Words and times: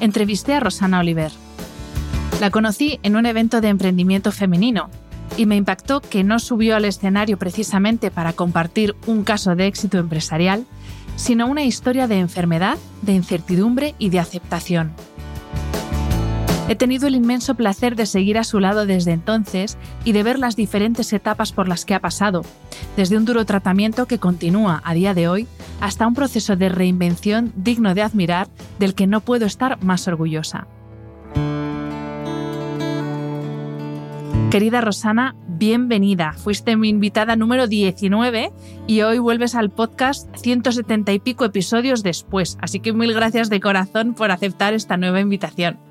entrevisté 0.00 0.54
a 0.54 0.60
Rosana 0.60 1.00
Oliver. 1.00 1.32
La 2.40 2.50
conocí 2.50 3.00
en 3.02 3.16
un 3.16 3.26
evento 3.26 3.60
de 3.60 3.68
emprendimiento 3.68 4.32
femenino 4.32 4.90
y 5.36 5.46
me 5.46 5.56
impactó 5.56 6.00
que 6.00 6.24
no 6.24 6.38
subió 6.38 6.76
al 6.76 6.84
escenario 6.84 7.38
precisamente 7.38 8.10
para 8.10 8.32
compartir 8.32 8.96
un 9.06 9.24
caso 9.24 9.54
de 9.54 9.66
éxito 9.66 9.98
empresarial, 9.98 10.66
sino 11.16 11.46
una 11.46 11.64
historia 11.64 12.06
de 12.06 12.18
enfermedad, 12.18 12.78
de 13.02 13.12
incertidumbre 13.12 13.94
y 13.98 14.10
de 14.10 14.20
aceptación. 14.20 14.92
He 16.68 16.76
tenido 16.76 17.06
el 17.06 17.14
inmenso 17.14 17.54
placer 17.54 17.96
de 17.96 18.04
seguir 18.04 18.36
a 18.36 18.44
su 18.44 18.60
lado 18.60 18.84
desde 18.84 19.12
entonces 19.12 19.78
y 20.04 20.12
de 20.12 20.22
ver 20.22 20.38
las 20.38 20.54
diferentes 20.54 21.14
etapas 21.14 21.50
por 21.50 21.66
las 21.66 21.86
que 21.86 21.94
ha 21.94 22.00
pasado, 22.00 22.42
desde 22.94 23.16
un 23.16 23.24
duro 23.24 23.46
tratamiento 23.46 24.04
que 24.04 24.18
continúa 24.18 24.82
a 24.84 24.92
día 24.92 25.14
de 25.14 25.28
hoy 25.28 25.48
hasta 25.80 26.06
un 26.06 26.12
proceso 26.12 26.56
de 26.56 26.68
reinvención 26.68 27.54
digno 27.56 27.94
de 27.94 28.02
admirar 28.02 28.48
del 28.78 28.94
que 28.94 29.06
no 29.06 29.22
puedo 29.22 29.46
estar 29.46 29.82
más 29.82 30.06
orgullosa. 30.08 30.66
Querida 34.50 34.82
Rosana, 34.82 35.36
bienvenida. 35.46 36.34
Fuiste 36.34 36.76
mi 36.76 36.90
invitada 36.90 37.34
número 37.34 37.66
19 37.66 38.52
y 38.86 39.00
hoy 39.00 39.18
vuelves 39.18 39.54
al 39.54 39.70
podcast 39.70 40.28
170 40.36 41.12
y 41.12 41.18
pico 41.18 41.46
episodios 41.46 42.02
después, 42.02 42.58
así 42.60 42.80
que 42.80 42.92
mil 42.92 43.14
gracias 43.14 43.48
de 43.48 43.60
corazón 43.60 44.12
por 44.12 44.30
aceptar 44.30 44.74
esta 44.74 44.98
nueva 44.98 45.20
invitación. 45.20 45.87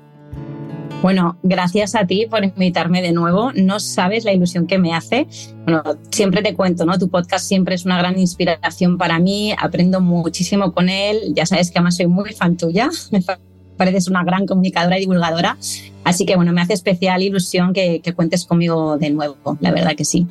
Bueno, 1.00 1.38
gracias 1.44 1.94
a 1.94 2.06
ti 2.06 2.26
por 2.28 2.44
invitarme 2.44 3.00
de 3.02 3.12
nuevo. 3.12 3.52
No 3.54 3.78
sabes 3.78 4.24
la 4.24 4.32
ilusión 4.32 4.66
que 4.66 4.78
me 4.78 4.94
hace. 4.94 5.28
Bueno, 5.64 5.82
siempre 6.10 6.42
te 6.42 6.54
cuento, 6.54 6.84
¿no? 6.84 6.98
Tu 6.98 7.08
podcast 7.08 7.46
siempre 7.46 7.76
es 7.76 7.84
una 7.84 7.98
gran 7.98 8.18
inspiración 8.18 8.98
para 8.98 9.20
mí. 9.20 9.54
Aprendo 9.56 10.00
muchísimo 10.00 10.72
con 10.72 10.88
él. 10.88 11.34
Ya 11.34 11.46
sabes 11.46 11.70
que 11.70 11.78
además 11.78 11.96
soy 11.96 12.08
muy 12.08 12.32
fan 12.32 12.56
tuya. 12.56 12.90
Me 13.12 13.22
pareces 13.76 14.08
una 14.08 14.24
gran 14.24 14.44
comunicadora 14.44 14.96
y 14.96 15.02
divulgadora. 15.02 15.56
Así 16.02 16.26
que, 16.26 16.34
bueno, 16.34 16.52
me 16.52 16.62
hace 16.62 16.72
especial 16.72 17.22
ilusión 17.22 17.72
que, 17.72 18.00
que 18.00 18.12
cuentes 18.12 18.44
conmigo 18.44 18.98
de 18.98 19.10
nuevo. 19.10 19.56
La 19.60 19.70
verdad 19.70 19.94
que 19.94 20.04
sí. 20.04 20.26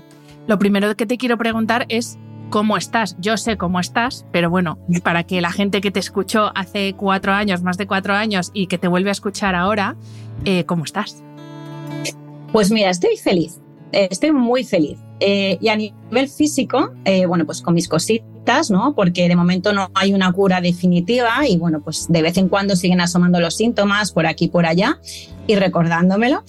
Lo 0.48 0.60
primero 0.60 0.94
que 0.98 1.06
te 1.06 1.18
quiero 1.18 1.38
preguntar 1.38 1.86
es 1.88 2.18
cómo 2.50 2.78
estás. 2.78 3.16
Yo 3.20 3.38
sé 3.38 3.58
cómo 3.58 3.80
estás, 3.80 4.26
pero 4.32 4.50
bueno, 4.50 4.80
para 5.04 5.24
que 5.24 5.42
la 5.42 5.52
gente 5.52 5.82
que 5.82 5.92
te 5.92 6.00
escuchó 6.00 6.52
hace 6.56 6.94
cuatro 6.94 7.34
años, 7.34 7.62
más 7.62 7.78
de 7.78 7.88
cuatro 7.88 8.14
años, 8.14 8.52
y 8.54 8.68
que 8.68 8.78
te 8.78 8.88
vuelve 8.88 9.10
a 9.10 9.14
escuchar 9.14 9.56
ahora, 9.56 9.96
eh, 10.46 10.66
¿cómo 10.66 10.84
estás? 10.84 11.24
Pues 12.52 12.72
mira, 12.72 12.90
estoy 12.90 13.18
feliz, 13.18 13.60
eh, 13.92 14.08
estoy 14.10 14.32
muy 14.32 14.64
feliz. 14.64 14.98
Eh, 15.20 15.58
y 15.60 15.70
a 15.70 15.76
nivel 15.76 16.30
físico, 16.30 16.92
bueno, 17.28 17.44
pues 17.46 17.64
con 17.64 17.74
mis 17.74 17.88
cositas, 17.88 18.70
¿no? 18.70 18.94
Porque 18.94 19.28
de 19.28 19.36
momento 19.36 19.74
no 19.74 19.90
hay 19.96 20.14
una 20.14 20.32
cura 20.32 20.62
definitiva 20.62 21.48
y 21.48 21.58
bueno, 21.58 21.82
pues 21.82 22.06
de 22.08 22.22
vez 22.22 22.38
en 22.38 22.50
cuando 22.50 22.76
siguen 22.76 23.02
asomando 23.02 23.40
los 23.40 23.56
síntomas 23.58 24.12
por 24.12 24.28
aquí 24.28 24.46
y 24.46 24.50
por 24.50 24.68
allá 24.68 25.00
y 25.48 25.56
recordándomelo 25.56 26.44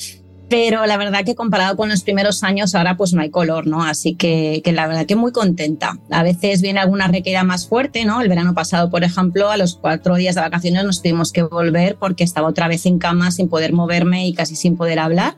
pero 0.48 0.86
la 0.86 0.96
verdad 0.96 1.24
que 1.24 1.34
comparado 1.34 1.76
con 1.76 1.88
los 1.88 2.02
primeros 2.02 2.42
años 2.42 2.74
ahora 2.74 2.96
pues 2.96 3.12
no 3.12 3.20
hay 3.20 3.30
color, 3.30 3.66
¿no? 3.66 3.82
Así 3.82 4.14
que, 4.14 4.62
que, 4.64 4.72
la 4.72 4.86
verdad 4.86 5.06
que 5.06 5.16
muy 5.16 5.32
contenta. 5.32 5.98
A 6.10 6.22
veces 6.22 6.62
viene 6.62 6.80
alguna 6.80 7.08
requerida 7.08 7.44
más 7.44 7.68
fuerte, 7.68 8.04
¿no? 8.04 8.20
El 8.20 8.28
verano 8.28 8.54
pasado, 8.54 8.90
por 8.90 9.04
ejemplo, 9.04 9.50
a 9.50 9.56
los 9.56 9.76
cuatro 9.76 10.16
días 10.16 10.34
de 10.34 10.40
vacaciones 10.40 10.84
nos 10.84 11.02
tuvimos 11.02 11.32
que 11.32 11.42
volver 11.42 11.96
porque 11.96 12.24
estaba 12.24 12.48
otra 12.48 12.68
vez 12.68 12.86
en 12.86 12.98
cama 12.98 13.30
sin 13.30 13.48
poder 13.48 13.72
moverme 13.72 14.26
y 14.26 14.34
casi 14.34 14.56
sin 14.56 14.76
poder 14.76 14.98
hablar 14.98 15.36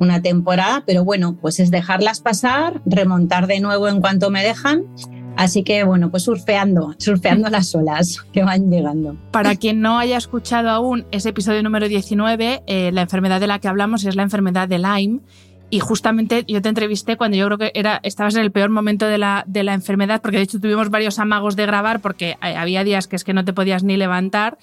una 0.00 0.22
temporada, 0.22 0.84
pero 0.86 1.04
bueno, 1.04 1.36
pues 1.40 1.58
es 1.60 1.70
dejarlas 1.70 2.20
pasar, 2.20 2.80
remontar 2.86 3.46
de 3.46 3.60
nuevo 3.60 3.88
en 3.88 4.00
cuanto 4.00 4.30
me 4.30 4.44
dejan 4.44 4.84
Así 5.38 5.62
que 5.62 5.84
bueno, 5.84 6.10
pues 6.10 6.24
surfeando, 6.24 6.96
surfeando 6.98 7.48
las 7.48 7.72
olas 7.72 8.24
que 8.32 8.42
van 8.42 8.72
llegando. 8.72 9.16
Para 9.30 9.54
quien 9.56 9.80
no 9.80 9.96
haya 9.96 10.16
escuchado 10.16 10.68
aún 10.68 11.06
ese 11.12 11.28
episodio 11.28 11.62
número 11.62 11.86
19, 11.86 12.64
eh, 12.66 12.90
la 12.92 13.02
enfermedad 13.02 13.38
de 13.38 13.46
la 13.46 13.60
que 13.60 13.68
hablamos 13.68 14.04
es 14.04 14.16
la 14.16 14.24
enfermedad 14.24 14.66
de 14.66 14.80
Lyme. 14.80 15.20
Y 15.70 15.78
justamente 15.78 16.44
yo 16.48 16.60
te 16.60 16.68
entrevisté 16.68 17.16
cuando 17.16 17.36
yo 17.36 17.46
creo 17.46 17.58
que 17.58 17.70
era, 17.74 18.00
estabas 18.02 18.34
en 18.34 18.40
el 18.40 18.50
peor 18.50 18.70
momento 18.70 19.06
de 19.06 19.18
la, 19.18 19.44
de 19.46 19.62
la 19.62 19.74
enfermedad, 19.74 20.22
porque 20.22 20.38
de 20.38 20.42
hecho 20.42 20.58
tuvimos 20.58 20.90
varios 20.90 21.20
amagos 21.20 21.54
de 21.54 21.66
grabar 21.66 22.00
porque 22.00 22.36
había 22.40 22.82
días 22.82 23.06
que 23.06 23.14
es 23.14 23.22
que 23.22 23.32
no 23.32 23.44
te 23.44 23.52
podías 23.52 23.84
ni 23.84 23.96
levantar. 23.96 24.58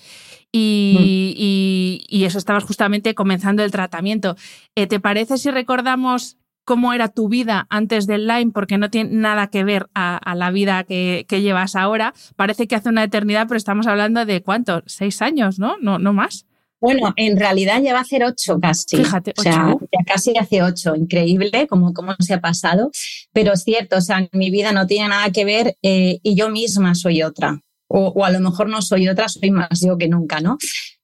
Y, 0.52 2.04
mm. 2.10 2.14
y, 2.14 2.24
eso 2.26 2.38
estabas 2.38 2.66
justamente 2.66 3.16
comenzando 3.16 3.64
el 3.64 3.72
tratamiento. 3.72 4.36
Eh, 4.76 4.88
¿Te 4.88 5.00
parece 5.00 5.38
si 5.38 5.52
recordamos 5.52 6.38
cómo 6.66 6.94
era 6.94 7.08
tu 7.08 7.30
vida 7.30 7.68
antes 7.70 8.08
del 8.08 8.28
Lyme, 8.28 8.52
porque 8.52 8.78
no 8.78 8.90
tiene 8.90 9.12
nada 9.12 9.48
que 9.48 9.64
ver 9.64 9.88
a, 9.94 10.36
la 10.36 10.52
vida 10.52 10.84
que, 10.84 11.26
llevas 11.30 11.76
ahora. 11.76 12.14
Parece 12.36 12.68
que 12.68 12.76
hace 12.76 12.90
una 12.90 13.04
eternidad, 13.04 13.48
pero 13.48 13.58
estamos 13.58 13.88
hablando 13.88 14.26
de 14.26 14.42
cuántos, 14.42 14.84
seis 14.88 15.22
años, 15.22 15.60
¿no? 15.60 15.78
No, 15.78 16.00
no 16.00 16.12
más. 16.12 16.46
Bueno, 16.82 17.14
en 17.16 17.40
realidad 17.40 17.82
ya 17.82 17.94
va 17.94 18.00
a 18.00 18.02
hacer 18.02 18.24
ocho 18.24 18.60
casi. 18.60 18.98
Fíjate, 18.98 19.34
o 19.38 19.42
sea, 19.42 19.76
ya 19.80 20.06
casi 20.06 20.38
hace 20.38 20.62
ocho. 20.62 20.96
Increíble 20.96 21.68
cómo, 21.68 21.94
cómo 21.94 22.14
se 22.20 22.34
ha 22.34 22.42
pasado. 22.42 22.92
Pero 23.32 23.54
es 23.54 23.64
cierto, 23.64 23.98
o 23.98 24.02
sea, 24.02 24.28
mi 24.34 24.52
vida 24.52 24.72
no 24.72 24.86
tiene 24.86 25.10
nada 25.10 25.32
que 25.32 25.46
ver 25.46 25.78
eh, 25.82 26.20
y 26.22 26.36
yo 26.36 26.50
misma 26.50 26.94
soy 26.94 27.24
otra. 27.24 27.62
O, 27.88 28.08
o, 28.08 28.26
a 28.26 28.32
lo 28.32 28.40
mejor 28.40 28.68
no 28.68 28.82
soy 28.82 29.08
otra, 29.08 29.30
soy 29.30 29.52
más 29.52 29.82
yo 29.82 29.98
que 29.98 30.08
nunca, 30.08 30.42
¿no? 30.42 30.58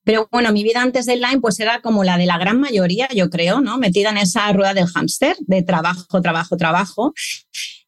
Pero 0.03 0.27
bueno, 0.31 0.51
mi 0.51 0.63
vida 0.63 0.81
antes 0.81 1.05
del 1.05 1.21
Lyme 1.21 1.41
pues 1.41 1.59
era 1.59 1.81
como 1.81 2.03
la 2.03 2.17
de 2.17 2.25
la 2.25 2.37
gran 2.37 2.59
mayoría, 2.59 3.07
yo 3.13 3.29
creo, 3.29 3.61
¿no? 3.61 3.77
Metida 3.77 4.09
en 4.09 4.17
esa 4.17 4.51
rueda 4.51 4.73
del 4.73 4.87
hámster 4.87 5.35
de 5.41 5.61
trabajo, 5.61 6.21
trabajo, 6.21 6.57
trabajo. 6.57 7.13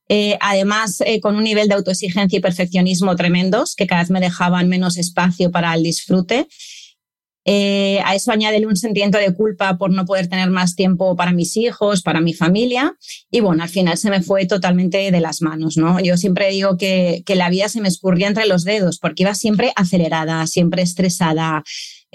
Eh, 0.10 0.38
además, 0.42 1.02
eh, 1.06 1.20
con 1.22 1.36
un 1.36 1.44
nivel 1.44 1.68
de 1.68 1.76
autoexigencia 1.76 2.38
y 2.38 2.42
perfeccionismo 2.42 3.16
tremendos 3.16 3.76
que 3.76 3.88
cada 3.88 4.02
vez 4.02 4.12
me 4.12 4.20
dejaban 4.20 4.70
menos 4.70 4.98
espacio 4.98 5.50
para 5.50 5.74
el 5.74 5.84
disfrute. 5.84 6.48
Eh, 7.46 8.00
a 8.06 8.16
eso 8.16 8.32
añade 8.32 8.66
un 8.66 8.78
sentimiento 8.78 9.18
de 9.18 9.34
culpa 9.34 9.78
por 9.78 9.92
no 9.92 10.06
poder 10.06 10.28
tener 10.28 10.50
más 10.50 10.76
tiempo 10.76 11.16
para 11.18 11.34
mis 11.34 11.58
hijos, 11.58 12.02
para 12.02 12.22
mi 12.22 12.34
familia. 12.34 12.96
Y 13.32 13.42
bueno, 13.42 13.64
al 13.64 13.70
final 13.70 13.98
se 13.98 14.10
me 14.10 14.22
fue 14.22 14.46
totalmente 14.46 15.12
de 15.12 15.20
las 15.20 15.42
manos, 15.42 15.76
¿no? 15.78 16.00
Yo 16.00 16.16
siempre 16.16 16.50
digo 16.52 16.78
que, 16.78 17.24
que 17.26 17.36
la 17.36 17.50
vida 17.50 17.68
se 17.68 17.82
me 17.82 17.90
escurría 17.90 18.28
entre 18.28 18.46
los 18.46 18.64
dedos 18.64 18.98
porque 19.00 19.24
iba 19.24 19.36
siempre 19.36 19.74
acelerada, 19.76 20.48
siempre 20.48 20.84
estresada, 20.84 21.64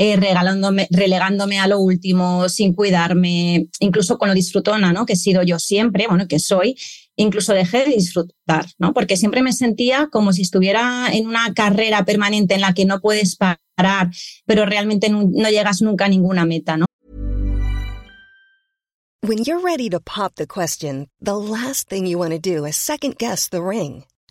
eh, 0.01 0.15
regalándome, 0.15 0.87
relegándome 0.93 1.59
a 1.59 1.67
lo 1.67 1.81
último, 1.81 2.49
sin 2.49 2.73
cuidarme, 2.73 3.67
incluso 3.81 4.17
con 4.17 4.29
lo 4.29 4.35
disfrutona, 4.35 4.93
¿no? 4.93 5.05
Que 5.05 5.15
he 5.15 5.17
sido 5.17 5.43
yo 5.43 5.59
siempre, 5.59 6.07
bueno, 6.07 6.29
que 6.29 6.39
soy, 6.39 6.77
incluso 7.17 7.53
dejé 7.53 7.79
de 7.79 7.97
disfrutar, 7.97 8.67
¿no? 8.79 8.95
Porque 8.95 9.17
siempre 9.17 9.43
me 9.43 9.53
sentía 9.53 10.09
como 10.13 10.33
si 10.33 10.43
estuviera 10.43 11.09
en 11.13 11.27
una 11.27 11.53
carrera 11.53 12.05
permanente 12.05 12.55
en 12.55 12.61
la 12.61 12.75
que 12.75 12.85
no 12.85 13.01
puedes 13.01 13.35
parar, 13.35 14.13
pero 14.47 14.65
realmente 14.67 15.11
no, 15.11 15.51
llegas 15.51 15.83
nunca 15.83 16.05
a 16.05 16.09
ninguna 16.09 16.47
meta, 16.47 16.77
¿no? 16.77 16.87
When 19.27 19.43
you're 19.43 19.61
ready 19.61 19.91
to 19.91 19.99
pop 19.99 20.37
the 20.37 20.47
question, 20.47 21.09
the 21.21 21.37
last 21.37 21.89
thing 21.89 22.07
you 22.07 22.19
want 22.19 22.35
to 22.35 22.39
do 22.39 22.65
is 22.65 22.77
second 22.77 23.17
guess 23.19 23.49
the 23.49 23.61
ring. 23.61 24.05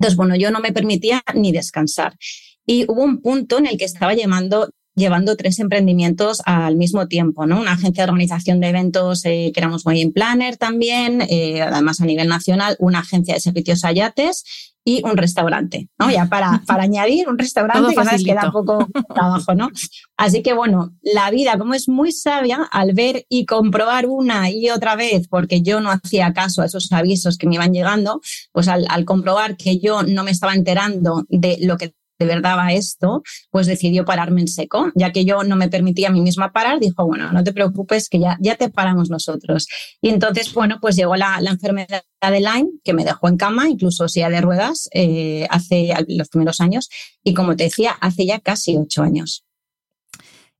Entonces, 0.00 0.16
bueno, 0.16 0.34
yo 0.34 0.50
no 0.50 0.60
me 0.60 0.72
permitía 0.72 1.22
ni 1.34 1.52
descansar. 1.52 2.16
Y 2.64 2.86
hubo 2.88 3.02
un 3.02 3.20
punto 3.20 3.58
en 3.58 3.66
el 3.66 3.76
que 3.76 3.84
estaba 3.84 4.14
llamando, 4.14 4.70
llevando 4.94 5.36
tres 5.36 5.58
emprendimientos 5.58 6.42
al 6.44 6.76
mismo 6.76 7.06
tiempo, 7.06 7.46
¿no? 7.46 7.60
Una 7.60 7.72
agencia 7.72 8.04
de 8.04 8.10
organización 8.10 8.60
de 8.60 8.68
eventos 8.68 9.24
eh, 9.24 9.50
que 9.54 9.60
éramos 9.60 9.86
muy 9.86 10.00
en 10.00 10.12
planner 10.12 10.56
también, 10.56 11.22
eh, 11.22 11.62
además 11.62 12.00
a 12.00 12.06
nivel 12.06 12.28
nacional, 12.28 12.76
una 12.78 13.00
agencia 13.00 13.34
de 13.34 13.40
servicios 13.40 13.84
a 13.84 13.92
yates 13.92 14.70
y 14.84 15.02
un 15.04 15.16
restaurante, 15.16 15.88
¿no? 15.98 16.10
Ya 16.10 16.26
para, 16.26 16.62
para 16.66 16.84
añadir 16.84 17.28
un 17.28 17.38
restaurante 17.38 17.94
que 17.94 18.04
sabes 18.04 18.24
que 18.24 18.34
da 18.34 18.50
poco 18.50 18.86
trabajo, 19.14 19.54
¿no? 19.54 19.70
Así 20.16 20.42
que 20.42 20.52
bueno, 20.52 20.94
la 21.02 21.30
vida 21.30 21.58
como 21.58 21.74
es 21.74 21.88
muy 21.88 22.12
sabia 22.12 22.68
al 22.70 22.92
ver 22.92 23.26
y 23.28 23.46
comprobar 23.46 24.06
una 24.06 24.50
y 24.50 24.70
otra 24.70 24.96
vez, 24.96 25.28
porque 25.28 25.62
yo 25.62 25.80
no 25.80 25.90
hacía 25.90 26.32
caso 26.32 26.62
a 26.62 26.66
esos 26.66 26.90
avisos 26.92 27.38
que 27.38 27.46
me 27.46 27.56
iban 27.56 27.72
llegando, 27.72 28.20
pues 28.52 28.68
al, 28.68 28.86
al 28.88 29.04
comprobar 29.04 29.56
que 29.56 29.78
yo 29.78 30.02
no 30.02 30.24
me 30.24 30.30
estaba 30.30 30.54
enterando 30.54 31.24
de 31.28 31.58
lo 31.60 31.76
que 31.76 31.94
de 32.20 32.26
verdad 32.26 32.56
va 32.58 32.72
esto, 32.72 33.22
pues 33.50 33.66
decidió 33.66 34.04
pararme 34.04 34.42
en 34.42 34.48
seco, 34.48 34.92
ya 34.94 35.10
que 35.10 35.24
yo 35.24 35.42
no 35.42 35.56
me 35.56 35.68
permitía 35.68 36.08
a 36.08 36.12
mí 36.12 36.20
misma 36.20 36.52
parar, 36.52 36.78
dijo, 36.78 37.06
bueno, 37.06 37.32
no 37.32 37.42
te 37.42 37.52
preocupes, 37.54 38.10
que 38.10 38.20
ya, 38.20 38.36
ya 38.40 38.56
te 38.56 38.68
paramos 38.68 39.08
nosotros. 39.08 39.66
Y 40.02 40.10
entonces, 40.10 40.52
bueno, 40.52 40.78
pues 40.80 40.96
llegó 40.96 41.16
la, 41.16 41.40
la 41.40 41.50
enfermedad 41.50 42.04
de 42.20 42.40
Lyme, 42.40 42.68
que 42.84 42.92
me 42.92 43.04
dejó 43.04 43.28
en 43.28 43.38
cama, 43.38 43.70
incluso 43.70 44.06
silla 44.06 44.28
de 44.28 44.42
ruedas, 44.42 44.90
eh, 44.92 45.46
hace 45.48 45.94
los 46.08 46.28
primeros 46.28 46.60
años, 46.60 46.90
y 47.24 47.32
como 47.32 47.56
te 47.56 47.64
decía, 47.64 47.92
hace 47.92 48.26
ya 48.26 48.38
casi 48.38 48.76
ocho 48.76 49.02
años. 49.02 49.44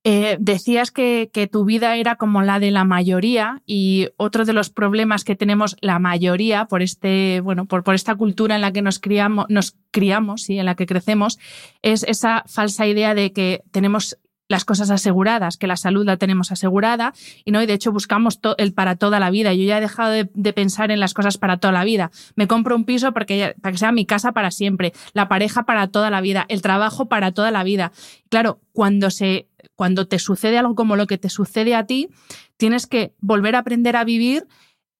Eh, 0.02 0.38
decías 0.41 0.91
que, 0.91 1.29
tu 1.52 1.64
vida 1.64 1.97
era 1.97 2.17
como 2.17 2.43
la 2.43 2.58
de 2.58 2.70
la 2.70 2.85
mayoría 2.85 3.62
y 3.67 4.08
otro 4.17 4.47
de 4.47 4.55
los 4.55 4.70
problemas 4.70 5.25
que 5.25 5.37
tenemos 5.37 5.76
la 5.82 5.99
mayoría 5.99 6.64
por 6.67 6.81
este, 6.81 7.41
bueno, 7.43 7.67
por, 7.67 7.85
por 7.85 7.94
esta 7.94 8.14
cultura 8.14 8.55
en 8.55 8.62
la 8.62 8.73
que 8.73 8.81
nos 8.81 8.99
criamos, 8.99 9.47
nos 9.50 9.76
criamos 9.91 10.49
y 10.49 10.58
en 10.58 10.67
la 10.67 10.75
que 10.75 10.87
crecemos, 10.87 11.38
es 11.82 12.02
esa 12.05 12.44
falsa 12.47 12.87
idea 12.87 13.14
de 13.14 13.32
que 13.32 13.62
tenemos 13.73 14.17
las 14.50 14.64
cosas 14.64 14.91
aseguradas, 14.91 15.56
que 15.56 15.69
la 15.69 15.76
salud 15.76 16.05
la 16.05 16.17
tenemos 16.17 16.50
asegurada 16.50 17.14
y 17.44 17.52
no, 17.52 17.62
y 17.62 17.67
de 17.67 17.75
hecho 17.75 17.93
buscamos 17.93 18.41
el 18.58 18.75
para 18.75 18.97
toda 18.97 19.20
la 19.20 19.31
vida. 19.31 19.55
Yo 19.55 19.62
ya 19.62 19.79
he 19.79 19.81
dejado 19.81 20.11
de, 20.11 20.52
pensar 20.52 20.91
en 20.91 20.99
las 20.99 21.14
cosas 21.14 21.38
para 21.38 21.58
toda 21.58 21.73
la 21.73 21.85
vida. 21.85 22.11
Me 22.35 22.49
compro 22.49 22.75
un 22.75 22.85
piso 22.85 23.12
porque, 23.12 23.55
para 23.62 23.73
que 23.73 23.79
sea 23.79 23.93
mi 23.93 24.06
casa 24.06 24.32
para 24.32 24.50
siempre, 24.50 24.93
la 25.12 25.29
pareja 25.29 25.62
para 25.62 25.87
toda 25.87 26.11
la 26.11 26.20
vida, 26.20 26.47
el 26.49 26.62
trabajo 26.62 27.06
para 27.06 27.31
toda 27.31 27.52
la 27.52 27.62
vida. 27.62 27.93
Claro, 28.29 28.61
cuando 28.73 29.11
se 29.11 29.47
cuando 29.81 30.06
te 30.06 30.19
sucede 30.19 30.59
algo 30.59 30.75
como 30.75 30.94
lo 30.94 31.06
que 31.06 31.17
te 31.17 31.31
sucede 31.31 31.75
a 31.75 31.87
ti, 31.87 32.11
tienes 32.59 32.87
que 32.87 33.15
volver 33.19 33.56
a 33.56 33.61
aprender 33.61 33.97
a 33.97 34.05
vivir 34.05 34.47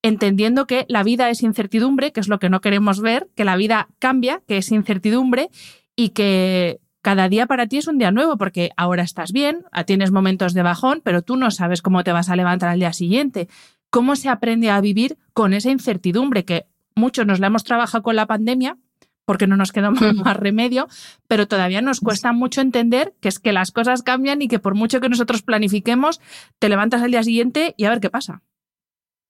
entendiendo 0.01 0.67
que 0.67 0.87
la 0.89 1.03
vida 1.03 1.29
es 1.29 1.43
incertidumbre, 1.43 2.13
que 2.13 2.21
es 2.21 2.29
lo 2.29 2.39
que 2.39 2.49
no 2.49 2.63
queremos 2.63 3.03
ver, 3.03 3.29
que 3.37 3.45
la 3.45 3.57
vida 3.57 3.89
cambia, 3.99 4.41
que 4.49 4.57
es 4.57 4.73
incertidumbre 4.73 5.51
y 5.97 6.09
que 6.09 6.81
cada 7.03 7.29
día 7.29 7.45
para 7.45 7.67
ti 7.67 7.77
es 7.77 7.89
un 7.89 7.99
día 7.99 8.11
nuevo 8.11 8.39
porque 8.39 8.71
ahora 8.79 9.03
estás 9.03 9.33
bien, 9.33 9.67
tienes 9.85 10.13
momentos 10.13 10.55
de 10.55 10.63
bajón, 10.63 11.03
pero 11.05 11.21
tú 11.21 11.37
no 11.37 11.51
sabes 11.51 11.83
cómo 11.83 12.03
te 12.03 12.13
vas 12.13 12.31
a 12.31 12.37
levantar 12.37 12.71
al 12.71 12.79
día 12.79 12.95
siguiente. 12.95 13.49
¿Cómo 13.91 14.17
se 14.17 14.31
aprende 14.31 14.71
a 14.71 14.81
vivir 14.81 15.19
con 15.35 15.53
esa 15.53 15.71
incertidumbre 15.71 16.47
que 16.47 16.65
muchos 16.95 17.27
nos 17.27 17.39
la 17.39 17.49
hemos 17.49 17.65
trabajado 17.65 18.03
con 18.03 18.17
la 18.17 18.25
pandemia? 18.25 18.79
Porque 19.25 19.47
no 19.47 19.57
nos 19.57 19.73
queda 19.73 19.91
más 20.25 20.37
remedio, 20.37 20.89
pero 21.29 21.47
todavía 21.47 21.83
nos 21.83 22.01
cuesta 22.01 22.33
mucho 22.33 22.61
entender 22.61 23.15
que 23.21 23.29
es 23.29 23.39
que 23.39 23.53
las 23.53 23.71
cosas 23.71 24.03
cambian 24.03 24.43
y 24.43 24.49
que 24.49 24.59
por 24.59 24.75
mucho 24.75 25.01
que 25.01 25.09
nosotros 25.09 25.43
planifiquemos, 25.43 26.21
te 26.59 26.69
levantas 26.69 27.03
al 27.03 27.11
día 27.11 27.23
siguiente 27.23 27.75
y 27.77 27.85
a 27.85 27.91
ver 27.91 28.01
qué 28.01 28.11
pasa. 28.11 28.43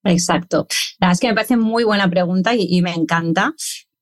Exacto. 0.04 0.66
La 0.98 1.08
verdad 1.08 1.12
es 1.12 1.20
que 1.20 1.28
me 1.28 1.34
parece 1.34 1.56
muy 1.56 1.84
buena 1.84 2.08
pregunta 2.08 2.54
y, 2.54 2.80
me 2.82 2.94
encanta. 2.94 3.54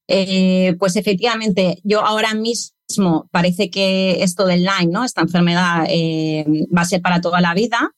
Eh, 0.07 0.77
pues 0.79 0.97
efectivamente, 0.97 1.81
yo 1.83 2.05
ahora 2.05 2.35
mismo 2.35 3.29
parece 3.31 3.71
que 3.71 4.23
esto 4.23 4.47
del 4.47 4.65
Lyme, 4.65 4.93
¿no? 4.93 5.05
Esta 5.05 5.23
enfermedad 5.23 5.87
eh, 5.89 6.47
va 6.75 6.83
a 6.83 6.87
ser 6.87 7.03
para 7.03 7.21
toda 7.21 7.41
la 7.41 7.55
vida. 7.55 7.93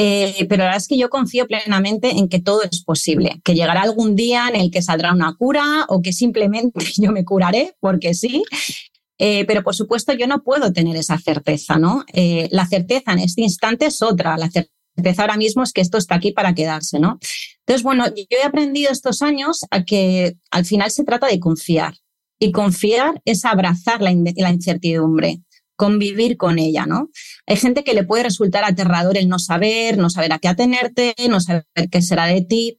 Eh, 0.00 0.46
pero 0.48 0.60
la 0.60 0.64
verdad 0.66 0.82
es 0.82 0.86
que 0.86 0.96
yo 0.96 1.10
confío 1.10 1.48
plenamente 1.48 2.10
en 2.10 2.28
que 2.28 2.40
todo 2.40 2.62
es 2.62 2.84
posible, 2.84 3.40
que 3.42 3.54
llegará 3.54 3.82
algún 3.82 4.14
día 4.14 4.48
en 4.48 4.54
el 4.54 4.70
que 4.70 4.80
saldrá 4.80 5.12
una 5.12 5.34
cura 5.36 5.86
o 5.88 6.02
que 6.02 6.12
simplemente 6.12 6.78
yo 6.98 7.10
me 7.10 7.24
curaré, 7.24 7.74
porque 7.80 8.14
sí. 8.14 8.44
Eh, 9.18 9.44
pero 9.46 9.64
por 9.64 9.74
supuesto 9.74 10.12
yo 10.12 10.28
no 10.28 10.44
puedo 10.44 10.72
tener 10.72 10.94
esa 10.94 11.18
certeza, 11.18 11.76
¿no? 11.76 12.04
la 12.14 12.66
certeza 12.66 13.12
en 13.12 13.18
este 13.18 13.42
instante 13.42 13.86
es 13.86 14.00
otra, 14.00 14.38
la 14.38 14.48
certeza 14.48 15.22
ahora 15.22 15.36
mismo 15.36 15.64
es 15.64 15.72
que 15.72 15.80
esto 15.80 15.98
está 15.98 16.14
aquí 16.14 16.30
para 16.30 16.54
quedarse, 16.54 17.00
¿no? 17.00 17.18
Entonces, 17.66 17.82
bueno, 17.82 18.06
yo 18.14 18.38
he 18.40 18.44
aprendido 18.44 18.92
estos 18.92 19.20
años 19.20 19.62
a 19.72 19.84
que 19.84 20.36
al 20.52 20.64
final 20.64 20.92
se 20.92 21.02
trata 21.02 21.26
de 21.26 21.40
confiar, 21.40 21.94
y 22.38 22.52
confiar 22.52 23.20
es 23.24 23.44
abrazar 23.44 24.00
la, 24.00 24.12
incertidumbre, 24.12 25.40
convivir 25.78 26.36
con 26.36 26.58
ella, 26.58 26.84
¿no? 26.86 27.08
Hay 27.46 27.56
gente 27.56 27.84
que 27.84 27.94
le 27.94 28.02
puede 28.02 28.24
resultar 28.24 28.64
aterrador 28.64 29.16
el 29.16 29.28
no 29.28 29.38
saber, 29.38 29.96
no 29.96 30.10
saber 30.10 30.32
a 30.32 30.40
qué 30.40 30.48
atenerte, 30.48 31.14
no 31.30 31.40
saber 31.40 31.64
qué 31.90 32.02
será 32.02 32.26
de 32.26 32.42
ti, 32.42 32.78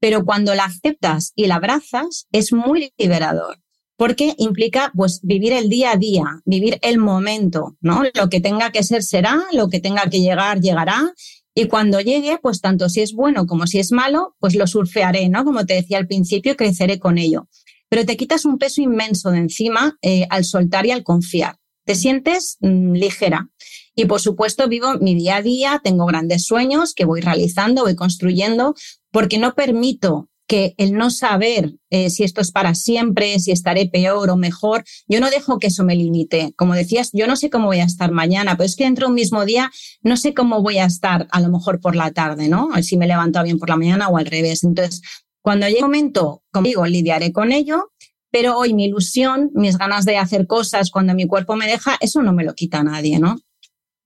pero 0.00 0.24
cuando 0.24 0.54
la 0.54 0.64
aceptas 0.64 1.32
y 1.34 1.48
la 1.48 1.56
abrazas 1.56 2.28
es 2.32 2.52
muy 2.52 2.92
liberador 2.96 3.58
porque 3.98 4.34
implica 4.36 4.92
pues 4.94 5.20
vivir 5.22 5.54
el 5.54 5.70
día 5.70 5.92
a 5.92 5.96
día, 5.96 6.24
vivir 6.44 6.78
el 6.82 6.98
momento, 6.98 7.76
¿no? 7.80 8.02
Lo 8.14 8.28
que 8.28 8.40
tenga 8.40 8.70
que 8.70 8.84
ser 8.84 9.02
será, 9.02 9.42
lo 9.52 9.68
que 9.68 9.80
tenga 9.80 10.08
que 10.08 10.20
llegar 10.20 10.60
llegará 10.60 11.14
y 11.54 11.66
cuando 11.66 12.00
llegue, 12.00 12.38
pues 12.40 12.60
tanto 12.60 12.88
si 12.90 13.00
es 13.00 13.12
bueno 13.12 13.46
como 13.46 13.66
si 13.66 13.78
es 13.78 13.90
malo, 13.90 14.36
pues 14.38 14.54
lo 14.54 14.66
surfearé, 14.66 15.28
¿no? 15.30 15.44
Como 15.44 15.66
te 15.66 15.74
decía 15.74 15.98
al 15.98 16.06
principio, 16.06 16.56
creceré 16.56 16.98
con 16.98 17.18
ello 17.18 17.48
pero 17.88 18.04
te 18.04 18.16
quitas 18.16 18.44
un 18.44 18.58
peso 18.58 18.82
inmenso 18.82 19.30
de 19.30 19.38
encima 19.38 19.96
eh, 20.02 20.26
al 20.30 20.44
soltar 20.44 20.86
y 20.86 20.90
al 20.90 21.02
confiar. 21.02 21.56
Te 21.86 21.94
sientes 21.94 22.58
mm, 22.60 22.92
ligera. 22.92 23.48
Y 23.94 24.04
por 24.04 24.20
supuesto 24.20 24.68
vivo 24.68 24.98
mi 25.00 25.14
día 25.14 25.36
a 25.36 25.42
día, 25.42 25.80
tengo 25.82 26.04
grandes 26.04 26.44
sueños 26.44 26.92
que 26.92 27.06
voy 27.06 27.22
realizando, 27.22 27.84
voy 27.84 27.96
construyendo, 27.96 28.74
porque 29.10 29.38
no 29.38 29.54
permito 29.54 30.28
que 30.46 30.74
el 30.76 30.92
no 30.92 31.10
saber 31.10 31.74
eh, 31.90 32.10
si 32.10 32.22
esto 32.22 32.40
es 32.40 32.52
para 32.52 32.74
siempre, 32.74 33.38
si 33.40 33.50
estaré 33.50 33.86
peor 33.86 34.30
o 34.30 34.36
mejor, 34.36 34.84
yo 35.08 35.20
no 35.20 35.30
dejo 35.30 35.58
que 35.58 35.68
eso 35.68 35.84
me 35.84 35.96
limite. 35.96 36.52
Como 36.56 36.74
decías, 36.74 37.10
yo 37.12 37.26
no 37.26 37.36
sé 37.36 37.50
cómo 37.50 37.66
voy 37.66 37.80
a 37.80 37.84
estar 37.84 38.12
mañana, 38.12 38.56
pero 38.56 38.66
es 38.66 38.76
que 38.76 38.84
dentro 38.84 39.06
de 39.06 39.10
un 39.10 39.14
mismo 39.14 39.44
día 39.44 39.70
no 40.02 40.16
sé 40.16 40.34
cómo 40.34 40.62
voy 40.62 40.78
a 40.78 40.84
estar 40.84 41.26
a 41.30 41.40
lo 41.40 41.48
mejor 41.48 41.80
por 41.80 41.96
la 41.96 42.12
tarde, 42.12 42.48
¿no? 42.48 42.68
Si 42.82 42.96
me 42.96 43.06
levanto 43.06 43.42
bien 43.42 43.58
por 43.58 43.68
la 43.68 43.76
mañana 43.76 44.08
o 44.08 44.18
al 44.18 44.26
revés. 44.26 44.62
Entonces, 44.62 45.02
cuando 45.42 45.66
llegue 45.66 45.78
el 45.78 45.84
momento, 45.84 46.42
como 46.52 46.66
digo, 46.66 46.86
lidiaré 46.86 47.32
con 47.32 47.52
ello, 47.52 47.92
pero 48.38 48.58
hoy 48.58 48.74
mi 48.74 48.84
ilusión, 48.84 49.50
mis 49.54 49.78
ganas 49.78 50.04
de 50.04 50.18
hacer 50.18 50.46
cosas 50.46 50.90
cuando 50.90 51.14
mi 51.14 51.26
cuerpo 51.26 51.56
me 51.56 51.66
deja, 51.66 51.96
eso 52.00 52.20
no 52.20 52.34
me 52.34 52.44
lo 52.44 52.54
quita 52.54 52.82
nadie, 52.82 53.18
¿no? 53.18 53.40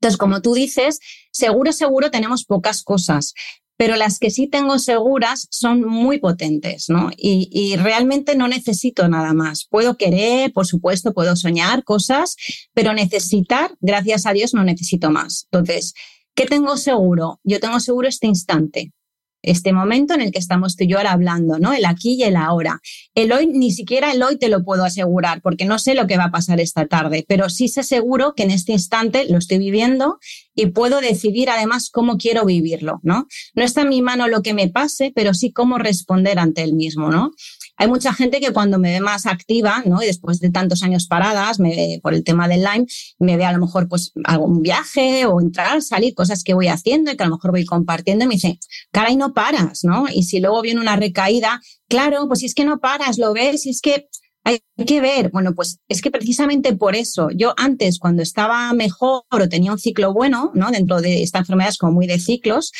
Entonces, 0.00 0.17
como 0.19 0.41
tú 0.41 0.55
dices, 0.55 1.00
seguro, 1.32 1.73
seguro 1.73 2.12
tenemos 2.12 2.44
pocas 2.44 2.85
cosas, 2.85 3.35
pero 3.77 3.97
las 3.97 4.21
que 4.21 4.31
sí 4.31 4.47
tengo 4.47 4.79
seguras 4.79 5.49
son 5.50 5.85
muy 5.85 6.21
potentes, 6.21 6.88
¿no? 6.88 7.11
Y, 7.17 7.49
y, 7.50 7.75
realmente 7.75 8.37
no 8.37 8.47
necesito 8.47 9.09
nada 9.09 9.35
más. 9.35 9.67
Puedo 9.69 9.97
querer, 9.97 10.53
por 10.53 10.65
supuesto, 10.65 11.12
puedo 11.12 11.35
soñar 11.35 11.82
cosas, 11.82 12.37
pero 12.73 12.93
necesitar, 12.93 13.75
gracias 13.81 14.27
a 14.27 14.32
Dios, 14.32 14.55
no 14.55 14.62
necesito 14.62 15.11
más. 15.11 15.49
Entonces, 15.50 15.93
¿qué 16.37 16.47
tengo 16.47 16.77
seguro? 16.77 17.41
Yo 17.43 17.59
tengo 17.59 17.81
seguro 17.81 18.06
este 18.06 18.29
instante 18.29 18.93
este 19.43 19.73
momento 19.73 20.15
en 20.15 20.20
el 20.20 20.32
que 20.32 20.39
estamos 20.39 20.77
tú 20.77 20.85
y 20.85 20.89
yo 20.89 20.99
ahora 20.99 21.13
hablando, 21.13 21.59
¿no? 21.59 21.73
El 21.73 21.85
aquí 21.85 22.15
y 22.15 22.23
el 22.25 22.37
ahora. 22.37 22.81
El 23.15 23.32
hoy, 23.32 23.47
ni 23.47 23.70
siquiera 23.70 24.13
el 24.13 24.23
hoy 24.23 24.37
te 24.37 24.49
lo 24.49 24.65
puedo 24.65 24.85
asegurar, 24.85 25.41
porque 25.43 25.65
no 25.65 25.79
sé 25.79 25.94
lo 25.94 26.06
que 26.06 26.17
va 26.17 26.25
a 26.25 26.31
pasar 26.31 26.61
esta 26.61 26.87
tarde, 26.87 27.25
pero 27.27 27.49
sí 27.49 27.69
sé 27.69 27.82
seguro 27.82 28.35
que 28.35 28.43
en 28.43 28.51
este 28.51 28.73
instante 28.73 29.27
lo 29.29 29.39
estoy 29.39 29.59
viviendo 29.59 30.19
y 30.55 30.67
puedo 30.67 31.01
decidir 31.01 31.51
además 31.51 31.91
cómo 31.91 32.17
quiero 32.19 32.44
vivirlo, 32.44 33.01
¿no? 33.03 33.27
No 33.55 33.65
está 33.65 33.82
en 33.82 33.89
mi 33.89 34.03
mano 34.03 34.29
lo 34.29 34.43
que 34.43 34.55
me 34.55 34.69
pase, 34.69 35.13
pero 35.15 35.35
sí 35.35 35.53
cómo 35.53 35.79
responder 35.79 36.39
ante 36.39 36.63
el 36.63 36.75
mismo, 36.75 37.11
¿no? 37.11 37.32
Hay 37.81 37.89
mucha 37.89 38.13
gente 38.13 38.41
que 38.41 38.53
cuando 38.53 38.79
me 38.79 38.91
ve 38.91 39.01
más 39.01 39.25
activa, 39.25 39.82
¿no? 39.87 40.03
Y 40.03 40.06
después 40.06 40.39
de 40.39 40.51
tantos 40.51 40.82
años 40.82 41.06
paradas, 41.06 41.58
me 41.58 41.70
ve 41.70 42.01
por 42.03 42.13
el 42.13 42.25
tema 42.25 42.46
del 42.46 42.60
Lyme, 42.60 42.84
me 43.19 43.39
ve 43.39 43.46
a 43.46 43.53
lo 43.53 43.58
mejor 43.58 43.89
pues 43.89 44.13
algún 44.25 44.60
viaje 44.60 45.25
o 45.25 45.41
entrar, 45.41 45.81
salir, 45.81 46.15
cosas 46.15 46.44
que 46.44 46.53
voy 46.53 46.69
haciendo 46.69 47.10
y 47.10 47.17
que 47.17 47.22
a 47.22 47.27
lo 47.27 47.37
mejor 47.37 47.53
voy 47.53 47.65
compartiendo 47.65 48.27
y 48.27 48.29
me 48.29 48.34
dice, 48.34 48.58
caray, 48.91 49.17
no 49.17 49.32
paras, 49.32 49.82
¿no? 49.82 50.05
Y 50.13 50.25
si 50.25 50.41
luego 50.41 50.60
viene 50.60 50.79
una 50.79 50.96
recaída, 50.96 51.63
claro, 51.89 52.29
pues 52.29 52.41
si 52.41 52.46
es 52.46 52.55
que 52.55 52.67
no 52.67 52.81
paras, 52.81 53.17
lo 53.17 53.32
ves, 53.32 53.65
y 53.65 53.70
es 53.70 53.81
que 53.81 54.08
hay 54.44 54.60
que 54.87 55.01
ver, 55.01 55.31
bueno, 55.31 55.55
pues 55.55 55.79
es 55.89 56.03
que 56.03 56.10
precisamente 56.10 56.77
por 56.77 56.94
eso, 56.94 57.29
yo 57.34 57.55
antes 57.56 57.99
cuando 57.99 58.22
estaba 58.22 58.75
mejor 58.75 59.22
o 59.31 59.49
tenía 59.49 59.72
un 59.72 59.79
ciclo 59.79 60.13
bueno, 60.13 60.51
¿no? 60.55 60.70
Dentro 60.70 61.01
de 61.01 61.22
esta 61.22 61.39
enfermedad 61.39 61.70
es 61.70 61.79
como 61.79 61.93
muy 61.93 62.06
de 62.06 62.19
ciclos, 62.19 62.72